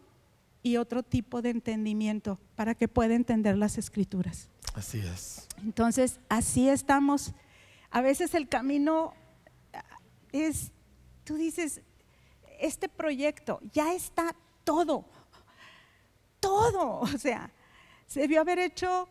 y 0.63 0.77
otro 0.77 1.03
tipo 1.03 1.41
de 1.41 1.49
entendimiento 1.49 2.39
para 2.55 2.73
que 2.73 2.87
pueda 2.87 3.13
entender 3.13 3.57
las 3.57 3.77
escrituras. 3.77 4.49
Así 4.73 4.99
es. 4.99 5.49
Entonces, 5.61 6.21
así 6.29 6.69
estamos. 6.69 7.33
A 7.89 7.99
veces 7.99 8.33
el 8.33 8.47
camino 8.47 9.13
es, 10.31 10.71
tú 11.25 11.35
dices, 11.35 11.81
este 12.61 12.87
proyecto 12.87 13.59
ya 13.73 13.93
está 13.93 14.33
todo 14.63 15.05
todo. 16.41 16.99
O 17.01 17.17
sea, 17.17 17.49
se 18.05 18.19
debió 18.19 18.41
haber 18.41 18.59
hecho, 18.59 19.07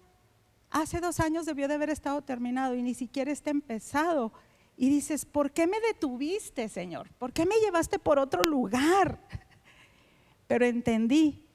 hace 0.70 1.00
dos 1.00 1.20
años 1.20 1.46
debió 1.46 1.66
de 1.68 1.74
haber 1.74 1.88
estado 1.88 2.20
terminado 2.20 2.74
y 2.74 2.82
ni 2.82 2.92
siquiera 2.92 3.32
está 3.32 3.50
empezado. 3.50 4.32
Y 4.76 4.90
dices, 4.90 5.24
¿por 5.24 5.50
qué 5.50 5.66
me 5.66 5.80
detuviste, 5.80 6.68
Señor? 6.68 7.10
¿Por 7.18 7.32
qué 7.32 7.46
me 7.46 7.56
llevaste 7.64 7.98
por 7.98 8.18
otro 8.18 8.44
lugar? 8.44 9.18
Pero 10.46 10.66
entendí 10.66 11.46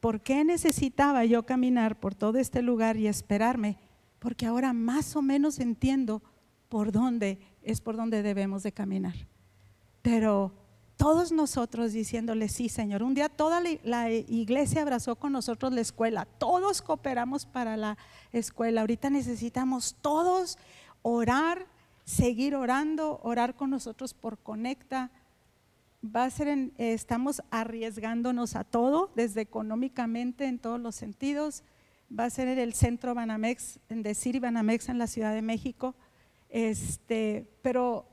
por 0.00 0.20
qué 0.20 0.44
necesitaba 0.44 1.24
yo 1.24 1.44
caminar 1.44 1.98
por 1.98 2.14
todo 2.14 2.38
este 2.38 2.62
lugar 2.62 2.96
y 2.96 3.08
esperarme, 3.08 3.78
porque 4.18 4.46
ahora 4.46 4.72
más 4.72 5.16
o 5.16 5.22
menos 5.22 5.58
entiendo 5.58 6.22
por 6.68 6.92
dónde 6.92 7.38
es 7.62 7.80
por 7.80 7.96
donde 7.96 8.22
debemos 8.22 8.62
de 8.62 8.72
caminar. 8.72 9.14
Pero 10.02 10.52
todos 10.96 11.30
nosotros 11.30 11.92
diciéndole, 11.92 12.48
sí, 12.48 12.68
Señor. 12.68 13.02
Un 13.02 13.14
día 13.14 13.28
toda 13.28 13.60
la 13.60 14.10
iglesia 14.10 14.82
abrazó 14.82 15.16
con 15.16 15.32
nosotros 15.32 15.72
la 15.72 15.82
escuela, 15.82 16.24
todos 16.24 16.80
cooperamos 16.80 17.44
para 17.44 17.76
la 17.76 17.98
escuela. 18.32 18.80
Ahorita 18.80 19.10
necesitamos 19.10 19.96
todos 20.00 20.58
orar, 21.02 21.66
seguir 22.04 22.54
orando, 22.54 23.20
orar 23.22 23.54
con 23.54 23.70
nosotros 23.70 24.14
por 24.14 24.38
Conecta. 24.38 25.10
Va 26.04 26.24
a 26.24 26.30
ser 26.30 26.72
estamos 26.78 27.42
arriesgándonos 27.50 28.56
a 28.56 28.64
todo, 28.64 29.10
desde 29.14 29.42
económicamente 29.42 30.46
en 30.46 30.58
todos 30.58 30.80
los 30.80 30.94
sentidos. 30.94 31.62
Va 32.16 32.24
a 32.24 32.30
ser 32.30 32.48
en 32.48 32.58
el 32.58 32.72
centro 32.72 33.14
Banamex, 33.14 33.80
en 33.88 34.02
decir 34.02 34.40
Banamex 34.40 34.88
en 34.88 34.98
la 34.98 35.08
Ciudad 35.08 35.34
de 35.34 35.42
México. 35.42 35.94
Este, 36.48 37.50
pero 37.62 38.06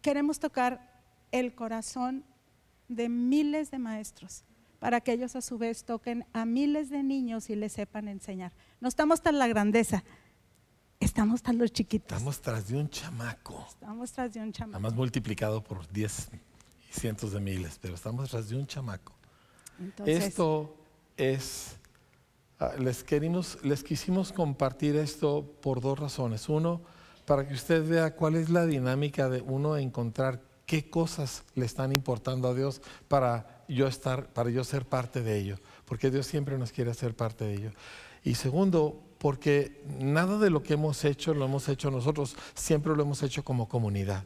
queremos 0.00 0.38
tocar 0.40 0.93
el 1.34 1.52
corazón 1.52 2.24
de 2.86 3.08
miles 3.08 3.72
de 3.72 3.80
maestros 3.80 4.44
para 4.78 5.00
que 5.00 5.12
ellos 5.12 5.34
a 5.34 5.40
su 5.40 5.58
vez 5.58 5.84
toquen 5.84 6.24
a 6.32 6.44
miles 6.44 6.90
de 6.90 7.02
niños 7.02 7.50
y 7.50 7.56
les 7.56 7.72
sepan 7.72 8.06
enseñar. 8.06 8.52
No 8.80 8.88
estamos 8.88 9.20
tan 9.20 9.38
la 9.38 9.48
grandeza, 9.48 10.04
estamos 11.00 11.42
tan 11.42 11.58
los 11.58 11.72
chiquitos. 11.72 12.12
Estamos 12.12 12.40
tras 12.40 12.68
de 12.68 12.76
un 12.76 12.88
chamaco. 12.88 13.66
Estamos 13.68 14.12
tras 14.12 14.32
de 14.32 14.40
un 14.40 14.52
chamaco. 14.52 14.76
Además 14.76 14.94
multiplicado 14.94 15.64
por 15.64 15.90
diez 15.90 16.28
y 16.88 17.00
cientos 17.00 17.32
de 17.32 17.40
miles, 17.40 17.80
pero 17.82 17.94
estamos 17.94 18.30
tras 18.30 18.48
de 18.48 18.56
un 18.56 18.66
chamaco. 18.68 19.12
esto 20.06 20.76
es, 21.16 21.76
ah, 22.60 22.74
les, 22.78 23.02
querimos, 23.02 23.58
les 23.64 23.82
quisimos 23.82 24.32
compartir 24.32 24.94
esto 24.94 25.44
por 25.62 25.80
dos 25.80 25.98
razones. 25.98 26.48
Uno, 26.48 26.80
para 27.26 27.48
que 27.48 27.54
usted 27.54 27.84
vea 27.88 28.14
cuál 28.14 28.36
es 28.36 28.50
la 28.50 28.66
dinámica 28.66 29.28
de 29.28 29.40
uno 29.40 29.76
encontrar 29.76 30.53
qué 30.66 30.88
cosas 30.88 31.44
le 31.54 31.66
están 31.66 31.92
importando 31.92 32.48
a 32.48 32.54
Dios 32.54 32.80
para 33.08 33.64
yo 33.68 33.86
estar, 33.86 34.32
para 34.32 34.50
yo 34.50 34.64
ser 34.64 34.84
parte 34.84 35.22
de 35.22 35.38
ello, 35.38 35.58
porque 35.84 36.10
Dios 36.10 36.26
siempre 36.26 36.58
nos 36.58 36.72
quiere 36.72 36.90
hacer 36.90 37.14
parte 37.14 37.44
de 37.44 37.54
ello. 37.54 37.70
Y 38.22 38.34
segundo, 38.34 39.02
porque 39.18 39.82
nada 39.98 40.38
de 40.38 40.50
lo 40.50 40.62
que 40.62 40.74
hemos 40.74 41.04
hecho 41.04 41.34
lo 41.34 41.44
hemos 41.44 41.68
hecho 41.68 41.90
nosotros, 41.90 42.36
siempre 42.54 42.94
lo 42.94 43.02
hemos 43.02 43.22
hecho 43.22 43.44
como 43.44 43.68
comunidad, 43.68 44.24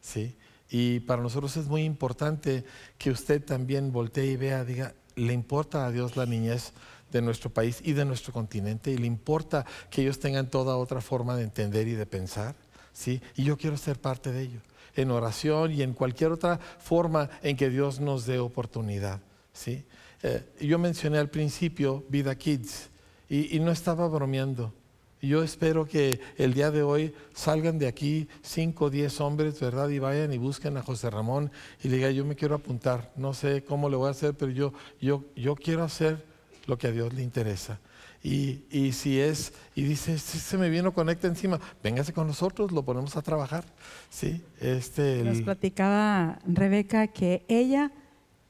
¿sí? 0.00 0.36
Y 0.68 1.00
para 1.00 1.22
nosotros 1.22 1.56
es 1.56 1.66
muy 1.66 1.84
importante 1.84 2.64
que 2.98 3.10
usted 3.10 3.44
también 3.44 3.92
voltee 3.92 4.26
y 4.26 4.36
vea, 4.36 4.64
diga, 4.64 4.94
le 5.14 5.32
importa 5.32 5.86
a 5.86 5.92
Dios 5.92 6.16
la 6.16 6.26
niñez 6.26 6.72
de 7.12 7.22
nuestro 7.22 7.50
país 7.50 7.80
y 7.84 7.92
de 7.92 8.04
nuestro 8.04 8.32
continente 8.32 8.90
y 8.90 8.98
le 8.98 9.06
importa 9.06 9.64
que 9.90 10.02
ellos 10.02 10.18
tengan 10.18 10.50
toda 10.50 10.76
otra 10.76 11.00
forma 11.00 11.36
de 11.36 11.44
entender 11.44 11.86
y 11.86 11.92
de 11.92 12.06
pensar. 12.06 12.56
¿sí? 12.92 13.20
Y 13.36 13.44
yo 13.44 13.56
quiero 13.56 13.76
ser 13.76 14.00
parte 14.00 14.32
de 14.32 14.42
ello, 14.42 14.60
en 14.96 15.10
oración 15.10 15.72
y 15.72 15.82
en 15.82 15.92
cualquier 15.92 16.32
otra 16.32 16.58
forma 16.58 17.30
en 17.42 17.56
que 17.56 17.70
Dios 17.70 18.00
nos 18.00 18.26
dé 18.26 18.38
oportunidad, 18.38 19.20
¿sí? 19.52 19.84
Eh, 20.22 20.42
yo 20.60 20.78
mencioné 20.78 21.18
al 21.18 21.30
principio 21.30 22.04
Vida 22.08 22.34
Kids 22.34 22.88
y, 23.28 23.58
no 23.60 23.70
estaba 23.70 24.08
bromeando. 24.08 24.72
Yo 25.20 25.42
espero 25.42 25.86
que 25.86 26.20
el 26.36 26.54
día 26.54 26.70
de 26.70 26.82
hoy 26.82 27.14
salgan 27.34 27.78
de 27.78 27.88
aquí 27.88 28.28
cinco 28.42 28.86
o 28.86 28.90
diez 28.90 29.20
hombres, 29.20 29.58
¿verdad? 29.60 29.88
Y 29.88 29.98
vayan 29.98 30.32
y 30.32 30.38
busquen 30.38 30.76
a 30.76 30.82
José 30.82 31.10
Ramón 31.10 31.50
y 31.82 31.88
le 31.88 31.96
digan, 31.96 32.12
yo 32.12 32.24
me 32.24 32.36
quiero 32.36 32.54
apuntar. 32.54 33.12
No 33.16 33.34
sé 33.34 33.64
cómo 33.64 33.88
le 33.88 33.96
voy 33.96 34.08
a 34.08 34.10
hacer, 34.10 34.34
pero 34.34 34.52
yo, 34.52 34.72
yo, 35.00 35.24
yo 35.34 35.56
quiero 35.56 35.82
hacer 35.82 36.24
lo 36.66 36.78
que 36.78 36.88
a 36.88 36.92
Dios 36.92 37.12
le 37.14 37.22
interesa. 37.22 37.80
Y, 38.22 38.64
y 38.70 38.92
si 38.92 39.20
es, 39.20 39.52
y 39.74 39.82
dice, 39.82 40.18
si 40.18 40.38
se 40.38 40.58
me 40.58 40.68
vino, 40.68 40.92
conecta 40.92 41.28
encima, 41.28 41.60
véngase 41.82 42.12
con 42.12 42.26
nosotros, 42.26 42.72
lo 42.72 42.82
ponemos 42.84 43.16
a 43.16 43.22
trabajar. 43.22 43.64
¿sí? 44.10 44.42
Este, 44.60 45.22
Nos 45.22 45.42
platicaba 45.42 46.38
Rebeca 46.46 47.06
que 47.06 47.44
ella, 47.48 47.92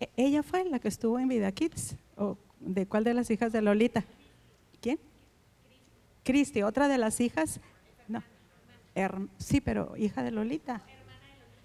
e- 0.01 0.09
ella 0.17 0.43
fue 0.43 0.65
la 0.65 0.79
que 0.79 0.89
estuvo 0.89 1.19
en 1.19 1.29
Vida 1.29 1.53
Kids. 1.53 1.97
¿O 2.17 2.39
¿De 2.61 2.87
cuál 2.87 3.05
de 3.05 3.13
las 3.15 3.31
hijas 3.31 3.53
de 3.53 3.61
Lolita? 3.63 4.05
¿Quién? 4.81 4.99
Cristi, 6.25 6.63
otra 6.63 6.89
de 6.89 6.99
las 6.99 7.21
hijas. 7.21 7.61
No. 8.09 8.23
Sí, 9.39 9.61
pero 9.61 9.95
hija 9.97 10.23
de 10.23 10.31
Lolita. 10.31 10.83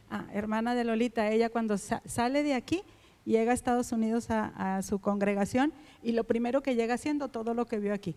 Ah, 0.09 0.25
hermana 0.33 0.75
de 0.75 0.83
Lolita. 0.83 1.31
Ella 1.31 1.49
cuando 1.49 1.77
sa- 1.77 2.01
sale 2.05 2.43
de 2.43 2.53
aquí, 2.53 2.83
llega 3.25 3.51
a 3.51 3.53
Estados 3.53 3.91
Unidos 3.91 4.27
a, 4.29 4.81
su 4.81 4.99
congregación 4.99 5.73
y 6.01 6.11
lo 6.11 6.23
primero 6.23 6.61
que 6.61 6.75
llega 6.75 6.95
haciendo 6.95 7.29
todo 7.29 7.53
lo 7.53 7.65
que 7.65 7.79
vio 7.79 7.93
aquí. 7.93 8.15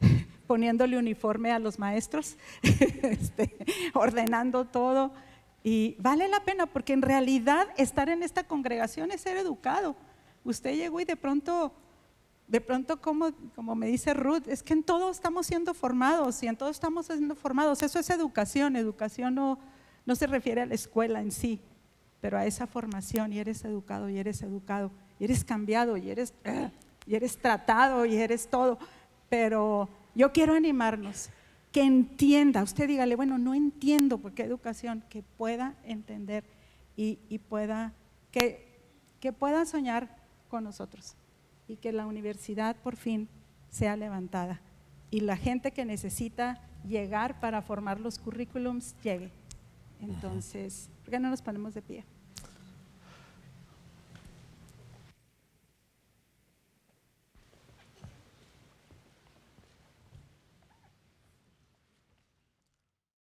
Poniéndole 0.46 0.96
uniforme 0.96 1.52
a 1.52 1.58
los 1.58 1.78
maestros, 1.78 2.36
este, 2.62 3.56
ordenando 3.94 4.64
todo. 4.64 5.12
Y 5.64 5.96
vale 5.98 6.28
la 6.28 6.44
pena 6.44 6.66
porque 6.66 6.92
en 6.92 7.02
realidad 7.02 7.66
estar 7.76 8.08
en 8.08 8.22
esta 8.22 8.44
congregación 8.44 9.10
es 9.10 9.22
ser 9.22 9.36
educado. 9.36 9.96
Usted 10.44 10.76
llegó 10.76 11.00
y 11.00 11.04
de 11.04 11.16
pronto, 11.16 11.72
de 12.46 12.60
pronto 12.60 13.00
como, 13.00 13.32
como 13.56 13.74
me 13.74 13.88
dice 13.88 14.14
Ruth, 14.14 14.46
es 14.46 14.62
que 14.62 14.74
en 14.74 14.84
todo 14.84 15.10
estamos 15.10 15.46
siendo 15.46 15.74
formados 15.74 16.40
y 16.44 16.46
en 16.46 16.56
todo 16.56 16.68
estamos 16.68 17.06
siendo 17.06 17.34
formados. 17.34 17.82
Eso 17.82 17.98
es 17.98 18.08
educación. 18.10 18.76
Educación 18.76 19.34
no, 19.34 19.58
no 20.04 20.14
se 20.14 20.28
refiere 20.28 20.60
a 20.60 20.66
la 20.66 20.74
escuela 20.74 21.20
en 21.20 21.32
sí, 21.32 21.60
pero 22.20 22.38
a 22.38 22.46
esa 22.46 22.66
formación 22.66 23.32
y 23.32 23.38
eres 23.38 23.64
educado 23.64 24.08
y 24.08 24.18
eres 24.18 24.42
educado 24.42 24.90
y 25.18 25.24
eres 25.24 25.44
cambiado 25.44 25.96
y 25.96 26.10
eres, 26.10 26.34
y 27.06 27.14
eres 27.14 27.38
tratado 27.38 28.04
y 28.06 28.16
eres 28.16 28.48
todo. 28.48 28.78
Pero 29.28 29.88
yo 30.14 30.32
quiero 30.32 30.54
animarnos 30.54 31.30
que 31.72 31.82
entienda, 31.82 32.62
usted 32.62 32.88
dígale, 32.88 33.16
bueno, 33.16 33.38
no 33.38 33.54
entiendo 33.54 34.18
por 34.18 34.32
qué 34.32 34.44
educación, 34.44 35.04
que 35.10 35.22
pueda 35.22 35.74
entender 35.84 36.44
y, 36.96 37.18
y 37.28 37.38
pueda, 37.38 37.92
que, 38.30 38.80
que 39.20 39.32
pueda 39.32 39.66
soñar 39.66 40.16
con 40.48 40.64
nosotros 40.64 41.16
y 41.68 41.76
que 41.76 41.92
la 41.92 42.06
universidad 42.06 42.76
por 42.76 42.96
fin 42.96 43.28
sea 43.68 43.96
levantada 43.96 44.60
y 45.10 45.20
la 45.20 45.36
gente 45.36 45.72
que 45.72 45.84
necesita 45.84 46.60
llegar 46.86 47.40
para 47.40 47.62
formar 47.62 48.00
los 48.00 48.18
currículums 48.18 48.94
llegue. 49.02 49.30
Entonces, 50.00 50.88
¿por 51.06 51.12
qué 51.12 51.20
no 51.20 51.30
nos 51.30 51.40
ponemos 51.40 51.72
de 51.72 51.82
pie? 51.82 52.04